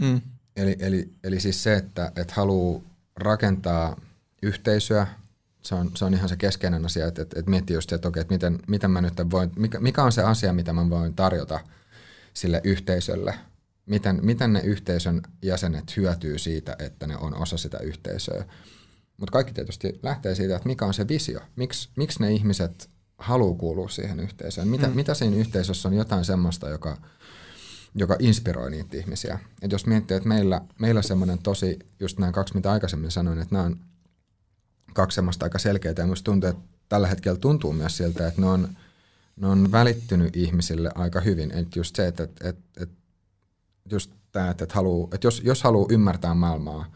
Mm. 0.00 0.20
Eli, 0.56 0.76
eli, 0.78 1.12
eli 1.24 1.40
siis 1.40 1.62
se, 1.62 1.74
että, 1.74 2.12
että 2.16 2.34
haluaa 2.36 2.82
rakentaa 3.16 4.00
yhteisöä, 4.42 5.06
Se 5.62 5.74
on, 5.74 5.90
se 5.94 6.04
on 6.04 6.14
ihan 6.14 6.28
se 6.28 6.36
keskeinen 6.36 6.84
asia, 6.84 7.06
että, 7.06 7.22
että, 7.22 7.38
että 7.38 7.50
miettii 7.50 7.74
just, 7.74 7.92
että, 7.92 8.08
okei, 8.08 8.20
että 8.20 8.34
miten, 8.34 8.58
miten 8.68 8.90
mä 8.90 9.00
nyt 9.00 9.14
voin, 9.30 9.50
mikä, 9.56 9.80
mikä 9.80 10.02
on 10.02 10.12
se 10.12 10.22
asia, 10.22 10.52
mitä 10.52 10.72
mä 10.72 10.90
voin 10.90 11.14
tarjota 11.14 11.60
sille 12.34 12.60
yhteisölle, 12.64 13.34
miten, 13.86 14.18
miten 14.22 14.52
ne 14.52 14.60
yhteisön 14.60 15.22
jäsenet 15.42 15.96
hyötyy 15.96 16.38
siitä, 16.38 16.76
että 16.78 17.06
ne 17.06 17.16
on 17.16 17.34
osa 17.34 17.56
sitä 17.56 17.78
yhteisöä. 17.78 18.44
Mutta 19.16 19.32
kaikki 19.32 19.52
tietysti 19.52 20.00
lähtee 20.02 20.34
siitä, 20.34 20.56
että 20.56 20.68
mikä 20.68 20.84
on 20.84 20.94
se 20.94 21.08
visio, 21.08 21.40
Miks, 21.56 21.88
miksi 21.96 22.20
ne 22.20 22.32
ihmiset 22.32 22.90
haluaa 23.20 23.58
kuulua 23.58 23.88
siihen 23.88 24.20
yhteisöön, 24.20 24.68
mitä, 24.68 24.88
mm. 24.88 24.94
mitä 24.94 25.14
siinä 25.14 25.36
yhteisössä 25.36 25.88
on 25.88 25.94
jotain 25.94 26.24
semmoista, 26.24 26.68
joka, 26.68 26.96
joka 27.94 28.16
inspiroi 28.18 28.70
niitä 28.70 28.96
ihmisiä. 28.96 29.38
Et 29.62 29.72
jos 29.72 29.86
miettii, 29.86 30.16
että 30.16 30.28
meillä, 30.28 30.60
meillä 30.78 31.02
semmoinen 31.02 31.38
tosi, 31.38 31.78
just 32.00 32.18
nämä 32.18 32.32
kaksi, 32.32 32.54
mitä 32.54 32.72
aikaisemmin 32.72 33.10
sanoin, 33.10 33.38
että 33.38 33.54
nämä 33.54 33.64
on 33.64 33.76
kaksi 34.94 35.14
semmoista 35.14 35.46
aika 35.46 35.58
selkeää, 35.58 35.94
ja 35.98 36.06
musta 36.06 36.24
tuntuu, 36.24 36.50
että 36.50 36.62
tällä 36.88 37.06
hetkellä 37.08 37.38
tuntuu 37.38 37.72
myös 37.72 37.96
siltä, 37.96 38.26
että 38.26 38.40
ne 38.40 38.46
on, 38.46 38.68
ne 39.36 39.46
on 39.46 39.72
välittynyt 39.72 40.36
ihmisille 40.36 40.90
aika 40.94 41.20
hyvin. 41.20 41.50
Että 41.50 41.78
just 41.78 41.96
se, 41.96 42.06
että, 42.06 42.22
että, 42.22 42.48
että, 42.48 42.82
että 42.82 42.96
just 43.90 44.10
tämä, 44.32 44.50
että, 44.50 44.64
että, 44.64 44.74
haluu, 44.74 45.10
että 45.12 45.26
jos, 45.26 45.42
jos 45.44 45.62
haluaa 45.62 45.88
ymmärtää 45.90 46.34
maailmaa 46.34 46.92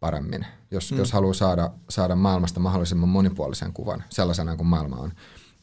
paremmin, 0.00 0.46
jos, 0.70 0.92
mm. 0.92 0.98
jos 0.98 1.12
haluaa 1.12 1.34
saada, 1.34 1.70
saada 1.88 2.16
maailmasta 2.16 2.60
mahdollisimman 2.60 3.08
monipuolisen 3.08 3.72
kuvan 3.72 4.04
sellaisena 4.10 4.56
kuin 4.56 4.66
maailma 4.66 4.96
on, 4.96 5.12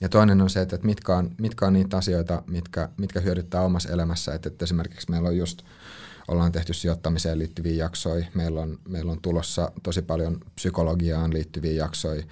ja 0.02 0.10
toinen 0.10 0.42
on 0.42 0.50
se, 0.50 0.62
että 0.62 0.80
mitkä 0.84 1.16
on, 1.16 1.36
mitkä 1.42 1.66
on 1.66 1.74
niitä 1.74 1.98
asioita, 1.98 2.44
mitkä, 2.48 2.90
mitkä 2.98 3.20
hyödyttää 3.20 3.62
omassa 3.62 3.90
elämässä. 3.90 4.34
Että, 4.34 4.50
että 4.50 4.66
esimerkiksi 4.66 5.12
meillä 5.12 5.30
on 5.30 5.38
just, 5.38 5.62
ollaan 6.28 6.52
tehty 6.52 6.74
sijoittamiseen 6.74 7.40
liittyviä 7.40 7.74
jaksoja, 7.74 8.26
meillä 8.34 8.62
on, 8.62 8.80
meillä 8.90 9.12
on 9.12 9.22
tulossa 9.22 9.72
tosi 9.84 10.02
paljon 10.02 10.40
psykologiaan 10.56 11.34
liittyviä 11.34 11.72
jaksoja, 11.72 12.24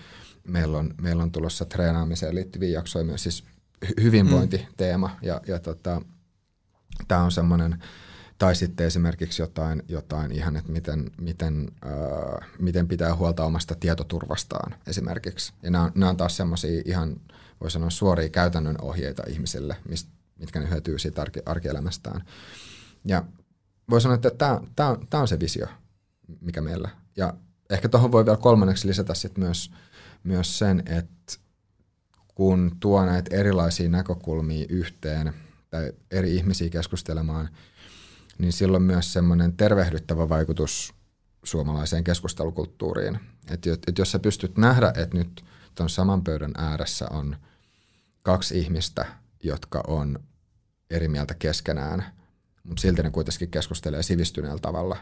meillä 0.48 0.78
on, 0.78 0.94
meillä 1.02 1.24
on 1.24 1.32
tulossa 1.32 1.66
treenaamiseen 1.66 2.36
liittyviä 2.36 2.70
jaksoja 2.70 3.06
myös, 3.06 3.24
siis 3.24 3.44
hyvinvointiteema. 4.02 5.08
Mm. 5.08 5.28
Ja, 5.28 5.42
ja 5.48 5.60
tota, 5.60 6.02
tämä 7.08 7.24
on 7.24 7.32
semmoinen, 7.32 7.84
tai 8.38 8.56
sitten 8.56 8.88
esimerkiksi 8.88 9.42
jotain, 9.42 9.84
jotain 9.88 10.32
ihan, 10.32 10.56
että 10.56 10.72
miten, 10.72 11.12
miten, 11.22 11.72
äh, 11.86 12.50
miten 12.60 12.88
pitää 12.88 13.16
huolta 13.16 13.46
omasta 13.46 13.76
tietoturvastaan 13.80 14.76
esimerkiksi. 14.88 15.54
Ja 15.64 15.72
nämä, 15.72 15.92
nämä 15.96 16.10
on 16.10 16.18
taas 16.18 16.38
semmoisia 16.38 16.82
ihan 16.86 17.16
voi 17.62 17.72
sanoa 17.72 17.90
suoria 17.90 18.30
käytännön 18.30 18.76
ohjeita 18.82 19.24
ihmisille, 19.28 19.78
mitkä 20.40 20.60
ne 20.60 20.70
hyötyy 20.70 21.00
siitä 21.00 21.22
arki, 21.22 21.40
arkielämästään. 21.46 22.26
Ja 23.06 23.24
voi 23.90 24.02
sanoa, 24.02 24.16
että 24.16 24.32
tämä 25.10 25.22
on 25.22 25.28
se 25.28 25.40
visio, 25.40 25.68
mikä 26.42 26.62
meillä. 26.62 26.90
Ja 27.18 27.34
ehkä 27.70 27.90
tuohon 27.90 28.12
voi 28.12 28.26
vielä 28.26 28.38
kolmanneksi 28.38 28.88
lisätä 28.88 29.14
sit 29.14 29.38
myös, 29.38 29.72
myös 30.24 30.60
sen, 30.60 30.84
että 30.86 31.38
kun 32.36 32.78
tuo 32.80 33.06
näitä 33.06 33.36
erilaisia 33.36 33.90
näkökulmia 33.90 34.66
yhteen 34.70 35.34
tai 35.70 35.92
eri 36.12 36.36
ihmisiä 36.36 36.70
keskustelemaan, 36.70 37.50
niin 38.38 38.54
silloin 38.54 38.84
myös 38.84 39.14
semmoinen 39.14 39.58
tervehdyttävä 39.58 40.30
vaikutus 40.30 40.94
suomalaiseen 41.44 42.04
keskustelukulttuuriin. 42.04 43.20
Että 43.50 43.70
et 43.88 43.98
jos 43.98 44.12
sä 44.12 44.20
pystyt 44.20 44.58
nähdä, 44.58 44.94
että 44.96 45.18
nyt 45.18 45.46
tuon 45.76 45.90
saman 45.90 46.24
pöydän 46.24 46.52
ääressä 46.58 47.08
on 47.10 47.36
kaksi 48.22 48.60
ihmistä, 48.60 49.06
jotka 49.44 49.84
on 49.88 50.20
eri 50.90 51.08
mieltä 51.08 51.34
keskenään, 51.34 52.06
mutta 52.64 52.82
silti 52.82 53.04
ne 53.04 53.10
kuitenkin 53.10 53.52
keskustelee 53.52 54.04
sivistyneellä 54.04 54.60
tavalla, 54.60 54.98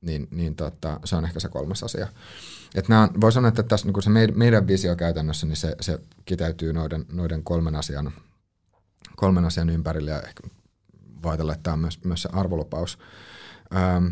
niin, 0.00 0.28
niin 0.30 0.56
tota, 0.56 1.00
se 1.04 1.16
on 1.16 1.24
ehkä 1.24 1.40
se 1.40 1.48
kolmas 1.48 1.82
asia. 1.82 2.08
Et 2.74 2.88
nämä, 2.88 3.08
voi 3.20 3.32
sanoa, 3.32 3.48
että 3.48 3.62
tässä 3.62 3.86
niin 3.86 4.02
se 4.02 4.10
meidän 4.34 4.66
visio 4.66 4.96
käytännössä, 4.96 5.46
niin 5.46 5.56
se, 5.56 5.76
se 5.80 5.98
kiteytyy 6.24 6.72
noiden, 6.72 7.04
noiden 7.12 7.42
kolmen, 7.42 7.74
asian, 7.74 8.12
kolmen 9.16 9.44
asian 9.44 9.70
ympärille 9.70 10.10
ja 10.10 10.22
ehkä 10.22 10.42
voi 11.22 11.30
ajatella, 11.30 11.52
että 11.52 11.62
tämä 11.62 11.74
on 11.74 11.80
myös, 11.80 12.04
myös 12.04 12.22
se 12.22 12.28
arvolupaus. 12.32 12.98
Ähm, 13.76 14.06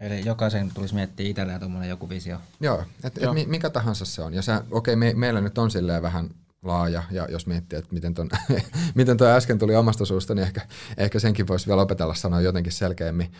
Eli 0.00 0.24
jokaisen 0.24 0.70
tulisi 0.74 0.94
miettiä 0.94 1.28
itselleen 1.28 1.60
tuommoinen 1.60 1.90
joku 1.90 2.08
visio. 2.08 2.38
Joo, 2.60 2.84
että 3.04 3.20
et 3.20 3.48
mikä 3.48 3.70
tahansa 3.70 4.04
se 4.04 4.22
on. 4.22 4.34
Ja 4.34 4.40
okei, 4.40 4.66
okay, 4.70 4.96
me, 4.96 5.12
meillä 5.16 5.40
nyt 5.40 5.58
on 5.58 5.70
silleen 5.70 6.02
vähän 6.02 6.30
laaja, 6.62 7.02
ja 7.10 7.26
jos 7.30 7.46
miettii, 7.46 7.78
että 7.78 7.94
miten, 7.94 8.14
ton, 8.14 8.28
miten 8.94 9.16
tuo 9.16 9.26
äsken 9.26 9.58
tuli 9.58 9.76
omasta 9.76 10.04
suusta, 10.04 10.34
niin 10.34 10.42
ehkä, 10.42 10.60
ehkä 10.96 11.18
senkin 11.18 11.48
voisi 11.48 11.66
vielä 11.66 11.82
opetella 11.82 12.14
sanoa 12.14 12.40
jotenkin 12.40 12.72
selkeämmin. 12.72 13.32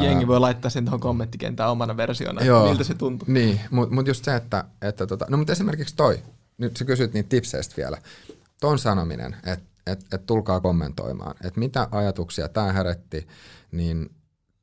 Jengi 0.00 0.26
voi 0.26 0.40
laittaa 0.40 0.70
sen 0.70 0.84
tuohon 0.84 1.00
kommenttikentään 1.00 1.70
omana 1.70 1.96
versiona, 1.96 2.44
joo, 2.44 2.68
miltä 2.68 2.84
se 2.84 2.94
tuntuu. 2.94 3.28
Niin, 3.30 3.60
mutta 3.70 3.94
mut 3.94 4.06
just 4.06 4.24
se, 4.24 4.36
että, 4.36 4.64
että 4.82 5.06
tota, 5.06 5.26
no 5.28 5.36
mutta 5.36 5.52
esimerkiksi 5.52 5.96
toi, 5.96 6.18
nyt 6.58 6.76
sä 6.76 6.84
kysyt 6.84 7.12
niitä 7.12 7.28
tipseistä 7.28 7.74
vielä, 7.76 7.98
ton 8.60 8.78
sanominen, 8.78 9.36
että 9.44 9.72
et, 9.86 10.04
et 10.12 10.26
tulkaa 10.26 10.60
kommentoimaan, 10.60 11.34
että 11.44 11.60
mitä 11.60 11.88
ajatuksia 11.90 12.48
tämä 12.48 12.72
herätti, 12.72 13.28
niin 13.72 14.10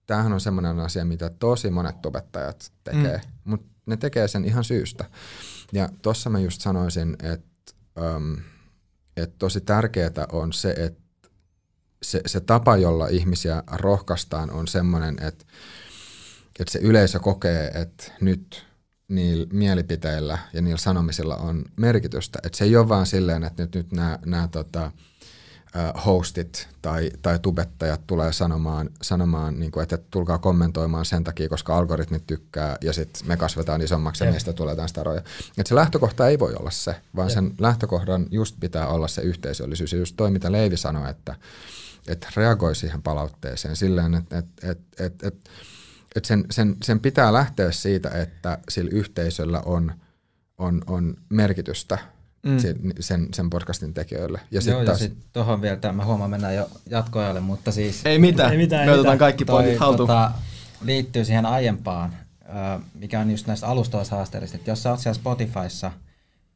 tämähän 0.09 0.33
on 0.33 0.41
semmoinen 0.41 0.79
asia, 0.79 1.05
mitä 1.05 1.29
tosi 1.29 1.69
monet 1.69 2.05
opettajat 2.05 2.71
tekee, 2.83 3.17
mm. 3.17 3.31
mutta 3.43 3.67
ne 3.85 3.97
tekee 3.97 4.27
sen 4.27 4.45
ihan 4.45 4.63
syystä. 4.63 5.05
Ja 5.73 5.89
tuossa 6.01 6.29
mä 6.29 6.39
just 6.39 6.61
sanoisin, 6.61 7.15
että 7.23 7.73
um, 8.15 8.37
et 9.17 9.37
tosi 9.37 9.61
tärkeää 9.61 10.27
on 10.31 10.53
se, 10.53 10.71
että 10.71 11.29
se, 12.03 12.21
se 12.25 12.39
tapa, 12.39 12.77
jolla 12.77 13.07
ihmisiä 13.07 13.63
rohkaistaan, 13.71 14.51
on 14.51 14.67
semmoinen, 14.67 15.17
että, 15.21 15.45
että 16.59 16.71
se 16.71 16.79
yleisö 16.79 17.19
kokee, 17.19 17.67
että 17.67 18.11
nyt 18.21 18.65
niillä 19.07 19.47
mielipiteillä 19.53 20.37
ja 20.53 20.61
niillä 20.61 20.77
sanomisilla 20.77 21.35
on 21.35 21.65
merkitystä. 21.75 22.39
Että 22.43 22.57
se 22.57 22.65
ei 22.65 22.75
ole 22.75 22.89
vaan 22.89 23.05
silleen, 23.05 23.43
että 23.43 23.63
nyt, 23.63 23.75
nyt 23.75 23.91
nämä, 23.91 24.19
nämä 24.25 24.47
tota, 24.47 24.91
hostit 26.05 26.67
tai, 26.81 27.11
tai 27.21 27.39
tubettajat 27.39 28.01
tulee 28.07 28.33
sanomaan, 28.33 28.89
sanomaan 29.01 29.59
niin 29.59 29.71
kuin, 29.71 29.83
että 29.83 29.97
tulkaa 30.11 30.37
kommentoimaan 30.37 31.05
sen 31.05 31.23
takia, 31.23 31.49
koska 31.49 31.77
algoritmit 31.77 32.27
tykkää 32.27 32.77
ja 32.81 32.93
sitten 32.93 33.27
me 33.27 33.37
kasvetaan 33.37 33.81
isommaksi 33.81 34.23
ja 34.23 34.31
meistä 34.31 34.53
tulee 34.53 34.75
tästä 34.75 34.87
staroja. 34.87 35.21
Et 35.57 35.67
se 35.67 35.75
lähtökohta 35.75 36.27
ei 36.27 36.39
voi 36.39 36.55
olla 36.59 36.71
se, 36.71 36.95
vaan 37.15 37.27
Jep. 37.27 37.33
sen 37.33 37.53
lähtökohdan 37.59 38.25
just 38.31 38.55
pitää 38.59 38.87
olla 38.87 39.07
se 39.07 39.21
yhteisöllisyys. 39.21 39.93
Ja 39.93 39.99
just 39.99 40.15
toi, 40.17 40.31
mitä 40.31 40.51
Leivi 40.51 40.77
sanoi, 40.77 41.09
että, 41.09 41.35
että 42.07 42.27
reagoi 42.35 42.75
siihen 42.75 43.01
palautteeseen 43.01 43.75
silleen, 43.75 44.13
että, 44.13 44.37
että, 44.37 44.71
että, 44.71 45.05
että, 45.05 45.27
että, 45.27 45.49
että 46.15 46.27
sen, 46.27 46.45
sen, 46.51 46.77
sen 46.83 46.99
pitää 46.99 47.33
lähteä 47.33 47.71
siitä, 47.71 48.09
että 48.09 48.57
sillä 48.69 48.89
yhteisöllä 48.93 49.61
on, 49.65 49.93
on, 50.57 50.81
on 50.87 51.15
merkitystä– 51.29 51.97
mm. 52.43 52.59
sen, 52.59 52.75
sen, 52.99 53.27
sen 53.33 53.49
podcastin 53.49 53.93
tekijöille. 53.93 54.39
Ja 54.51 54.61
Joo, 54.65 54.85
taas... 54.85 55.01
ja 55.01 55.07
sitten 55.07 55.23
tuohon 55.33 55.61
vielä, 55.61 55.93
mä 55.93 56.05
huomaan 56.05 56.29
mennään 56.29 56.55
jo 56.55 56.69
jatkoajalle, 56.89 57.39
mutta 57.39 57.71
siis... 57.71 58.05
Ei 58.05 58.19
mitään, 58.19 58.51
ei 58.51 58.57
mitään 58.57 58.85
me 58.85 58.93
otetaan 58.93 59.17
kaikki 59.17 59.45
pointit 59.45 59.79
haltuun. 59.79 60.07
Tota, 60.07 60.31
liittyy 60.81 61.25
siihen 61.25 61.45
aiempaan, 61.45 62.15
mikä 62.93 63.19
on 63.19 63.31
just 63.31 63.47
näistä 63.47 63.67
alustoista 63.67 64.15
haasteellista, 64.15 64.57
että 64.57 64.71
jos 64.71 64.83
sä 64.83 64.89
oot 64.89 64.99
siellä 64.99 65.19
Spotifyssa, 65.19 65.91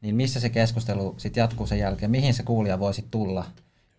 niin 0.00 0.16
missä 0.16 0.40
se 0.40 0.48
keskustelu 0.48 1.14
sitten 1.18 1.40
jatkuu 1.40 1.66
sen 1.66 1.78
jälkeen, 1.78 2.10
mihin 2.10 2.34
se 2.34 2.42
kuulija 2.42 2.78
voisi 2.78 3.04
tulla, 3.10 3.44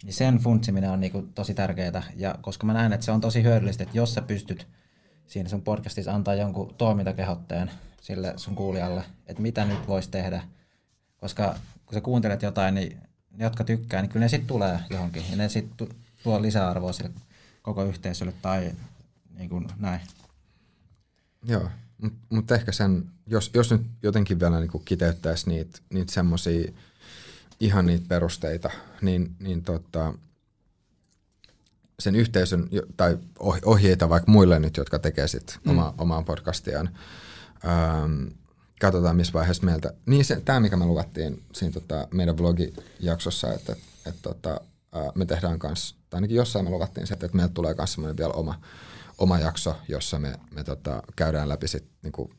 niin 0.03 0.13
sen 0.13 0.37
funtsiminen 0.37 0.91
on 0.91 0.99
niinku 0.99 1.27
tosi 1.35 1.53
tärkeää, 1.53 2.03
ja 2.15 2.35
koska 2.41 2.65
mä 2.65 2.73
näen, 2.73 2.93
että 2.93 3.05
se 3.05 3.11
on 3.11 3.21
tosi 3.21 3.43
hyödyllistä, 3.43 3.83
että 3.83 3.97
jos 3.97 4.13
sä 4.13 4.21
pystyt 4.21 4.67
siinä 5.27 5.49
sun 5.49 5.61
podcastissa 5.61 6.13
antaa 6.13 6.35
jonkun 6.35 6.75
toimintakehotteen 6.77 7.71
sille 8.01 8.33
sun 8.37 8.55
kuulijalle, 8.55 9.03
että 9.27 9.41
mitä 9.41 9.65
nyt 9.65 9.87
voisi 9.87 10.09
tehdä, 10.09 10.43
koska 11.17 11.55
kun 11.95 12.01
sä 12.01 12.05
kuuntelet 12.05 12.41
jotain, 12.41 12.75
niin 12.75 12.97
ne, 13.31 13.43
jotka 13.43 13.63
tykkää, 13.63 14.01
niin 14.01 14.09
kyllä 14.09 14.23
ne 14.23 14.29
sitten 14.29 14.47
tulee 14.47 14.79
johonkin. 14.89 15.23
Ja 15.31 15.37
ne 15.37 15.49
sitten 15.49 15.87
tuo 16.23 16.41
lisäarvoa 16.41 16.93
sille 16.93 17.11
koko 17.61 17.83
yhteisölle 17.83 18.33
tai 18.41 18.71
niin 19.37 19.49
kuin 19.49 19.67
näin. 19.77 20.01
Joo, 21.47 21.69
mutta 22.01 22.17
mut 22.29 22.51
ehkä 22.51 22.71
sen, 22.71 23.05
jos, 23.27 23.51
jos 23.53 23.71
nyt 23.71 23.81
jotenkin 24.03 24.39
vielä 24.39 24.59
niin 24.59 24.85
kiteyttäisi 24.85 25.49
niitä, 25.49 25.79
niitä 25.89 26.13
semmoisia 26.13 26.71
ihan 27.59 27.85
niitä 27.85 28.05
perusteita, 28.07 28.69
niin, 29.01 29.35
niin 29.39 29.63
tota, 29.63 30.13
sen 31.99 32.15
yhteisön 32.15 32.69
tai 32.97 33.17
ohjeita 33.65 34.09
vaikka 34.09 34.31
muille 34.31 34.59
nyt, 34.59 34.77
jotka 34.77 34.99
tekee 34.99 35.27
sit 35.27 35.59
mm. 35.63 35.71
oma, 35.71 35.93
omaa 35.97 36.23
podcastiaan, 36.23 36.89
ähm, 37.67 38.27
katsotaan 38.81 39.15
missä 39.15 39.33
vaiheessa 39.33 39.65
meiltä. 39.65 39.93
Niin 40.05 40.25
tämä, 40.45 40.59
mikä 40.59 40.77
me 40.77 40.85
luvattiin 40.85 41.43
siinä 41.53 41.73
tota, 41.73 42.07
meidän 42.11 42.37
vlogijaksossa, 42.37 43.53
että, 43.53 43.71
että, 43.71 44.09
että 44.09 44.21
tota, 44.21 44.61
me 45.15 45.25
tehdään 45.25 45.59
kanssa, 45.59 45.95
tai 46.09 46.17
ainakin 46.17 46.37
jossain 46.37 46.65
me 46.65 46.71
luvattiin 46.71 47.07
se, 47.07 47.13
että 47.13 47.29
meiltä 47.33 47.53
tulee 47.53 47.75
myös 47.77 47.93
semmoinen 47.93 48.17
vielä 48.17 48.33
oma, 48.33 48.61
oma 49.17 49.39
jakso, 49.39 49.75
jossa 49.87 50.19
me, 50.19 50.35
me 50.51 50.63
tota, 50.63 51.03
käydään 51.15 51.49
läpi 51.49 51.67
sit, 51.67 51.85
niin 52.03 52.11
kuin 52.11 52.29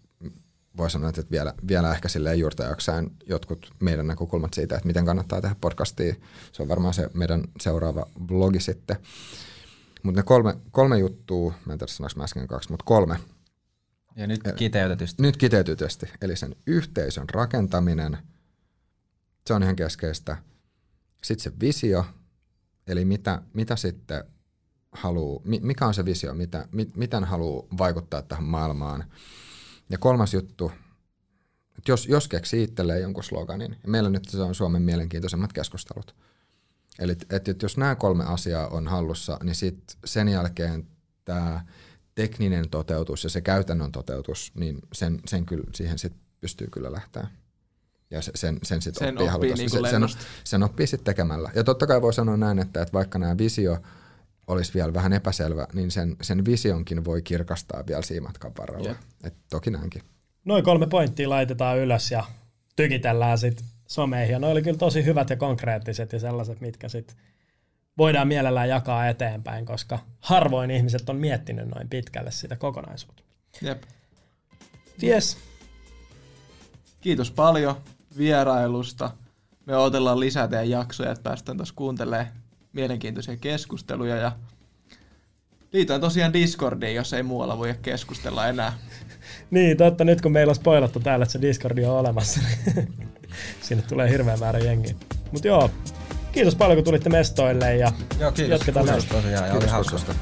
voi 0.76 0.90
sanoa, 0.90 1.08
että 1.08 1.22
vielä, 1.30 1.54
vielä 1.68 1.92
ehkä 1.92 2.08
silleen 2.08 2.38
juurtajaksään 2.38 3.10
jotkut 3.26 3.70
meidän 3.80 4.06
näkökulmat 4.06 4.54
siitä, 4.54 4.74
että 4.74 4.86
miten 4.86 5.04
kannattaa 5.04 5.40
tehdä 5.40 5.56
podcastia. 5.60 6.14
Se 6.52 6.62
on 6.62 6.68
varmaan 6.68 6.94
se 6.94 7.10
meidän 7.14 7.44
seuraava 7.60 8.06
vlogi 8.30 8.60
sitten. 8.60 8.96
Mutta 10.02 10.20
ne 10.20 10.22
kolme, 10.22 10.56
kolme 10.70 10.98
juttua, 10.98 11.54
mä 11.64 11.72
en 11.72 11.78
tiedä 11.78 11.92
sanoinko 11.92 12.18
mä 12.18 12.24
äsken 12.24 12.46
kaksi, 12.46 12.70
mutta 12.70 12.84
kolme, 12.84 13.16
Ja 14.16 14.26
nyt 14.26 14.40
kiteytetysti. 14.56 15.22
Nyt 15.22 15.36
kiteytetysti. 15.36 16.06
Eli 16.20 16.36
sen 16.36 16.56
yhteisön 16.66 17.28
rakentaminen, 17.32 18.18
se 19.46 19.54
on 19.54 19.62
ihan 19.62 19.76
keskeistä. 19.76 20.36
Sitten 21.22 21.52
se 21.52 21.60
visio, 21.60 22.04
eli 22.86 23.04
mitä, 23.04 23.42
mitä 23.52 23.76
sitten 23.76 24.24
haluaa, 24.92 25.42
mikä 25.44 25.86
on 25.86 25.94
se 25.94 26.04
visio, 26.04 26.34
mitä, 26.34 26.68
miten 26.96 27.24
haluaa 27.24 27.66
vaikuttaa 27.78 28.22
tähän 28.22 28.44
maailmaan. 28.44 29.04
Ja 29.90 29.98
kolmas 29.98 30.34
juttu, 30.34 30.72
että 31.78 31.92
jos, 31.92 32.06
jos 32.06 32.28
keksii 32.28 32.62
itselleen 32.62 33.02
jonkun 33.02 33.24
sloganin, 33.24 33.76
ja 33.82 33.88
meillä 33.88 34.10
nyt 34.10 34.24
se 34.28 34.42
on 34.42 34.54
Suomen 34.54 34.82
mielenkiintoisemmat 34.82 35.52
keskustelut. 35.52 36.14
Eli 36.98 37.12
että 37.12 37.50
et 37.50 37.62
jos 37.62 37.76
nämä 37.76 37.94
kolme 37.94 38.24
asiaa 38.24 38.68
on 38.68 38.88
hallussa, 38.88 39.38
niin 39.42 39.54
sit 39.54 39.96
sen 40.04 40.28
jälkeen 40.28 40.86
tämä 41.24 41.66
tekninen 42.16 42.70
toteutus 42.70 43.24
ja 43.24 43.30
se 43.30 43.40
käytännön 43.40 43.92
toteutus, 43.92 44.52
niin 44.54 44.78
sen, 44.92 45.20
sen 45.26 45.46
kyllä, 45.46 45.64
siihen 45.74 45.98
sit 45.98 46.12
pystyy 46.40 46.66
kyllä 46.70 46.92
lähteä. 46.92 47.26
Ja 48.10 48.22
sen, 48.22 48.58
sen 48.62 48.82
sitten 48.82 49.08
sen 49.08 49.18
oppii, 49.18 49.34
oppii 49.34 49.54
niin 49.54 49.70
sen, 49.70 49.90
sen, 49.90 50.02
sen 50.44 50.62
oppii 50.62 50.86
sitten 50.86 51.04
tekemällä. 51.04 51.50
Ja 51.54 51.64
totta 51.64 51.86
kai 51.86 52.02
voi 52.02 52.12
sanoa 52.12 52.36
näin, 52.36 52.58
että, 52.58 52.82
että 52.82 52.92
vaikka 52.92 53.18
nämä 53.18 53.38
visio 53.38 53.78
olisi 54.46 54.74
vielä 54.74 54.94
vähän 54.94 55.12
epäselvä, 55.12 55.66
niin 55.72 55.90
sen, 55.90 56.16
sen 56.22 56.44
visionkin 56.44 57.04
voi 57.04 57.22
kirkastaa 57.22 57.84
vielä 57.86 58.02
siinä 58.02 58.26
matkan 58.26 58.52
varrella. 58.58 58.88
Yeah. 58.88 58.98
Et 59.24 59.34
toki 59.50 59.70
näinkin. 59.70 60.02
Noin 60.44 60.64
kolme 60.64 60.86
pointtia 60.86 61.30
laitetaan 61.30 61.78
ylös 61.78 62.10
ja 62.10 62.24
tykitellään 62.76 63.38
sitten 63.38 63.66
someihin. 63.86 64.32
Ja 64.32 64.38
ne 64.38 64.46
oli 64.46 64.62
kyllä 64.62 64.78
tosi 64.78 65.04
hyvät 65.04 65.30
ja 65.30 65.36
konkreettiset 65.36 66.12
ja 66.12 66.18
sellaiset, 66.18 66.60
mitkä 66.60 66.88
sitten 66.88 67.16
voidaan 67.98 68.28
mielellään 68.28 68.68
jakaa 68.68 69.08
eteenpäin, 69.08 69.66
koska 69.66 69.98
harvoin 70.20 70.70
ihmiset 70.70 71.08
on 71.08 71.16
miettinyt 71.16 71.68
noin 71.74 71.88
pitkälle 71.88 72.30
sitä 72.30 72.56
kokonaisuutta. 72.56 73.22
Jep. 73.62 73.82
Yes. 75.02 75.38
Kiitos 77.00 77.30
paljon 77.30 77.76
vierailusta. 78.18 79.10
Me 79.66 79.76
odotellaan 79.76 80.20
lisää 80.20 80.48
teidän 80.48 80.70
jaksoja, 80.70 81.12
että 81.12 81.22
päästään 81.22 81.56
taas 81.58 81.72
kuuntelemaan 81.72 82.26
mielenkiintoisia 82.72 83.36
keskusteluja 83.36 84.16
ja 84.16 84.32
liityin 85.72 86.00
tosiaan 86.00 86.32
Discordiin, 86.32 86.94
jos 86.94 87.12
ei 87.12 87.22
muualla 87.22 87.58
voi 87.58 87.74
keskustella 87.82 88.48
enää. 88.48 88.72
niin, 89.50 89.76
totta. 89.76 90.04
Nyt 90.04 90.20
kun 90.20 90.32
meillä 90.32 90.50
on 90.50 90.56
spoilattu 90.56 91.00
täällä, 91.00 91.22
että 91.22 91.32
se 91.32 91.40
Discordi 91.40 91.84
on 91.84 91.98
olemassa, 91.98 92.40
niin 92.76 93.08
sinne 93.60 93.82
tulee 93.82 94.10
hirveä 94.10 94.36
määrä 94.36 94.58
jengiä. 94.58 94.94
Mutta 95.32 95.48
joo, 95.48 95.70
kiitos 96.36 96.54
paljon 96.54 96.76
kun 96.76 96.84
tulitte 96.84 97.10
mestoille 97.10 97.76
ja 97.76 97.92
joo, 98.20 98.32
kiitos. 98.32 98.50
jatketaan 98.50 98.86
kiitos 98.86 99.04
tosiaan, 99.04 99.44
kiitos, 99.44 99.62
oli 99.62 99.70
hauskasta. 99.70 100.14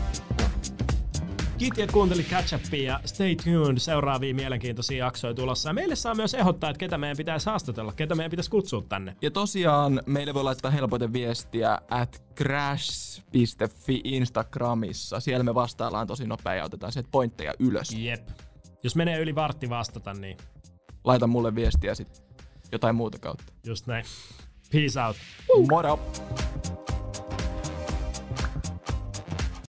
Kiitos, 1.58 1.78
että 1.78 1.92
kuuntelit 1.92 2.28
Catch 2.30 2.54
Upia 2.54 2.82
ja 2.82 3.00
stay 3.04 3.36
tuned, 3.36 3.78
seuraavia 3.78 4.34
mielenkiintoisia 4.34 5.04
jaksoja 5.04 5.34
tulossa. 5.34 5.68
Ja 5.68 5.72
meille 5.72 5.96
saa 5.96 6.14
myös 6.14 6.34
ehdottaa, 6.34 6.70
että 6.70 6.78
ketä 6.78 6.98
meidän 6.98 7.16
pitäisi 7.16 7.46
haastatella, 7.46 7.92
ketä 7.92 8.14
meidän 8.14 8.30
pitäisi 8.30 8.50
kutsua 8.50 8.82
tänne. 8.88 9.16
Ja 9.22 9.30
tosiaan 9.30 10.00
meille 10.06 10.34
voi 10.34 10.44
laittaa 10.44 10.70
helpoiten 10.70 11.12
viestiä 11.12 11.78
at 11.90 12.22
crash.fi 12.36 14.00
Instagramissa. 14.04 15.20
Siellä 15.20 15.44
me 15.44 15.54
vastaillaan 15.54 16.06
tosi 16.06 16.26
nopea 16.26 16.54
ja 16.54 16.64
otetaan 16.64 16.92
sieltä 16.92 17.08
pointteja 17.12 17.54
ylös. 17.58 17.94
Jep. 17.94 18.28
Jos 18.82 18.96
menee 18.96 19.18
yli 19.18 19.34
vartti 19.34 19.68
vastata, 19.68 20.14
niin... 20.14 20.36
Laita 21.04 21.26
mulle 21.26 21.54
viestiä 21.54 21.94
sitten 21.94 22.24
jotain 22.72 22.94
muuta 22.94 23.18
kautta. 23.18 23.52
Just 23.64 23.86
näin. 23.86 24.04
Peace 24.74 24.96
out. 24.96 25.16
Woo. 25.48 25.66
What 25.66 25.86
up? 25.86 26.00